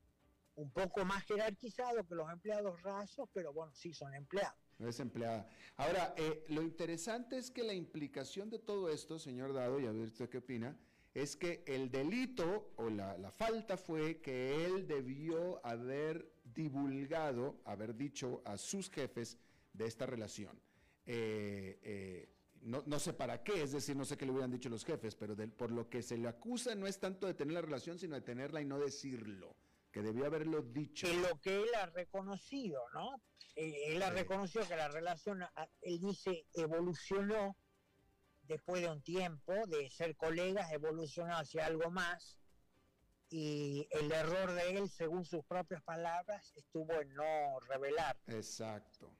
un 0.54 0.70
poco 0.70 1.04
más 1.04 1.24
jerarquizados 1.24 2.06
que 2.06 2.14
los 2.14 2.30
empleados 2.30 2.80
rasos, 2.82 3.28
pero 3.32 3.52
bueno, 3.52 3.74
sí 3.74 3.92
son 3.92 4.14
empleados. 4.14 4.58
Es 4.78 5.00
empleada. 5.00 5.48
Ahora, 5.76 6.14
eh, 6.16 6.44
lo 6.48 6.62
interesante 6.62 7.38
es 7.38 7.50
que 7.50 7.62
la 7.62 7.74
implicación 7.74 8.48
de 8.48 8.58
todo 8.58 8.88
esto, 8.88 9.18
señor 9.18 9.52
Dado, 9.52 9.80
y 9.80 9.86
a 9.86 9.92
ver 9.92 10.08
usted 10.08 10.28
qué 10.28 10.38
opina, 10.38 10.76
es 11.14 11.36
que 11.36 11.62
el 11.66 11.90
delito 11.90 12.72
o 12.76 12.88
la, 12.88 13.18
la 13.18 13.30
falta 13.30 13.76
fue 13.76 14.20
que 14.20 14.64
él 14.64 14.86
debió 14.86 15.64
haber 15.66 16.32
divulgado, 16.44 17.60
haber 17.64 17.94
dicho 17.94 18.42
a 18.44 18.56
sus 18.56 18.90
jefes, 18.90 19.38
de 19.72 19.86
esta 19.86 20.06
relación. 20.06 20.60
Eh, 21.06 21.78
eh, 21.82 22.28
no, 22.62 22.98
sé 23.00 23.12
para 23.12 23.42
qué, 23.42 23.62
es 23.62 23.72
decir, 23.72 23.96
no 23.96 24.04
sé 24.04 24.16
qué 24.16 24.24
le 24.24 24.30
hubieran 24.30 24.50
dicho 24.50 24.68
los 24.68 24.84
jefes, 24.84 25.16
pero 25.16 25.34
por 25.56 25.72
lo 25.72 25.88
que 25.88 26.02
se 26.02 26.16
le 26.16 26.28
acusa 26.28 26.76
no 26.76 26.86
es 26.86 27.00
tanto 27.00 27.26
de 27.26 27.34
tener 27.34 27.54
la 27.54 27.62
relación, 27.62 27.98
sino 27.98 28.14
de 28.14 28.20
tenerla 28.20 28.60
y 28.60 28.64
no 28.64 28.78
decirlo, 28.78 29.56
que 29.90 30.00
debió 30.00 30.26
haberlo 30.26 30.62
dicho. 30.62 31.08
Es 31.08 31.16
lo 31.16 31.40
que 31.40 31.56
él 31.56 31.68
ha 31.74 31.86
reconocido, 31.86 32.80
¿no? 32.94 33.20
Eh, 33.56 33.92
él 33.92 34.02
ha 34.02 34.10
reconocido 34.10 34.66
que 34.68 34.76
la 34.76 34.88
relación, 34.88 35.42
él 35.80 35.98
dice, 35.98 36.46
evolucionó 36.54 37.56
después 38.52 38.82
de 38.82 38.88
un 38.88 39.02
tiempo 39.02 39.52
de 39.66 39.90
ser 39.90 40.16
colegas, 40.16 40.72
evolucionó 40.72 41.36
hacia 41.36 41.66
algo 41.66 41.90
más. 41.90 42.38
Y 43.30 43.88
el 43.90 44.12
error 44.12 44.52
de 44.52 44.76
él, 44.76 44.90
según 44.90 45.24
sus 45.24 45.44
propias 45.44 45.82
palabras, 45.82 46.52
estuvo 46.54 46.92
en 47.00 47.14
no 47.14 47.60
revelar. 47.60 48.16
Exacto. 48.26 49.10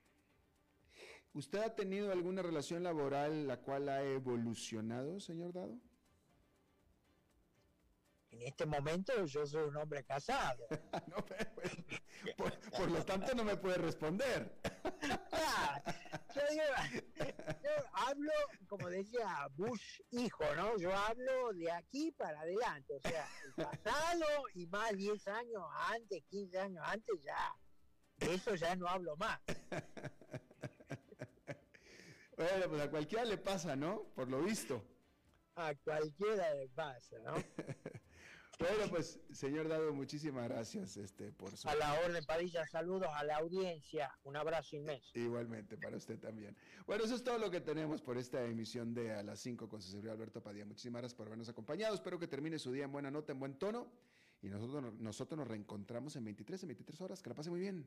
¿Usted 1.32 1.60
ha 1.60 1.74
tenido 1.74 2.12
alguna 2.12 2.42
relación 2.42 2.82
laboral 2.82 3.46
la 3.46 3.56
cual 3.56 3.88
ha 3.88 4.02
evolucionado, 4.02 5.18
señor 5.18 5.54
Dado? 5.54 5.80
En 8.32 8.42
este 8.42 8.64
momento 8.64 9.24
yo 9.26 9.46
soy 9.46 9.64
un 9.64 9.76
hombre 9.76 10.04
casado. 10.04 10.66
por, 12.36 12.90
lo 12.90 13.04
tanto 13.04 13.34
no 13.34 13.44
me 13.44 13.56
puede 13.56 13.76
responder. 13.76 14.60
Ah, 15.34 15.82
yo, 16.54 17.70
hablo, 17.92 18.32
como 18.68 18.88
decía 18.88 19.48
Bush 19.54 20.00
hijo, 20.10 20.44
¿no? 20.54 20.78
Yo 20.78 20.94
hablo 20.94 21.52
de 21.52 21.70
aquí 21.70 22.10
para 22.12 22.40
adelante. 22.40 22.94
O 22.94 23.00
sea, 23.00 23.28
el 23.44 23.64
pasado 23.64 24.24
y 24.54 24.66
más 24.66 24.96
10 24.96 25.28
años 25.28 25.64
antes, 25.90 26.22
15 26.30 26.58
años 26.58 26.84
antes 26.86 27.20
ya. 27.22 27.56
eso 28.20 28.54
ya 28.54 28.76
no 28.76 28.88
hablo 28.88 29.16
más. 29.16 29.40
Bueno, 32.34 32.66
pues 32.70 32.80
a 32.80 32.90
cualquiera 32.90 33.24
le 33.24 33.36
pasa, 33.36 33.76
¿no? 33.76 34.04
Por 34.14 34.28
lo 34.28 34.42
visto. 34.42 34.82
A 35.54 35.74
cualquiera 35.74 36.54
le 36.54 36.68
pasa, 36.70 37.18
¿no? 37.18 37.34
Bueno, 38.62 38.90
pues, 38.90 39.20
señor 39.32 39.68
Dado, 39.68 39.92
muchísimas 39.92 40.48
gracias 40.48 40.96
este, 40.96 41.32
por 41.32 41.56
su... 41.56 41.68
A 41.68 41.74
la 41.74 41.94
orden, 42.04 42.24
Padilla, 42.24 42.66
saludos 42.66 43.08
a 43.12 43.24
la 43.24 43.36
audiencia, 43.36 44.16
un 44.24 44.36
abrazo 44.36 44.76
inmenso. 44.76 45.10
Igualmente, 45.14 45.76
para 45.76 45.96
usted 45.96 46.18
también. 46.18 46.56
Bueno, 46.86 47.04
eso 47.04 47.14
es 47.14 47.24
todo 47.24 47.38
lo 47.38 47.50
que 47.50 47.60
tenemos 47.60 48.00
por 48.00 48.18
esta 48.18 48.44
emisión 48.44 48.94
de 48.94 49.12
A 49.12 49.22
las 49.22 49.40
5 49.40 49.68
con 49.68 49.82
su 49.82 49.90
servidor 49.90 50.12
Alberto 50.14 50.42
Padilla. 50.42 50.64
Muchísimas 50.64 51.02
gracias 51.02 51.16
por 51.16 51.26
habernos 51.26 51.48
acompañado, 51.48 51.94
espero 51.94 52.18
que 52.18 52.28
termine 52.28 52.58
su 52.58 52.72
día 52.72 52.84
en 52.84 52.92
buena 52.92 53.10
nota, 53.10 53.32
en 53.32 53.40
buen 53.40 53.58
tono, 53.58 53.90
y 54.40 54.48
nosotros, 54.48 54.94
nosotros 54.94 55.38
nos 55.38 55.48
reencontramos 55.48 56.16
en 56.16 56.24
23, 56.24 56.62
en 56.62 56.68
23 56.68 57.00
horas, 57.00 57.22
que 57.22 57.30
la 57.30 57.34
pase 57.34 57.50
muy 57.50 57.60
bien. 57.60 57.86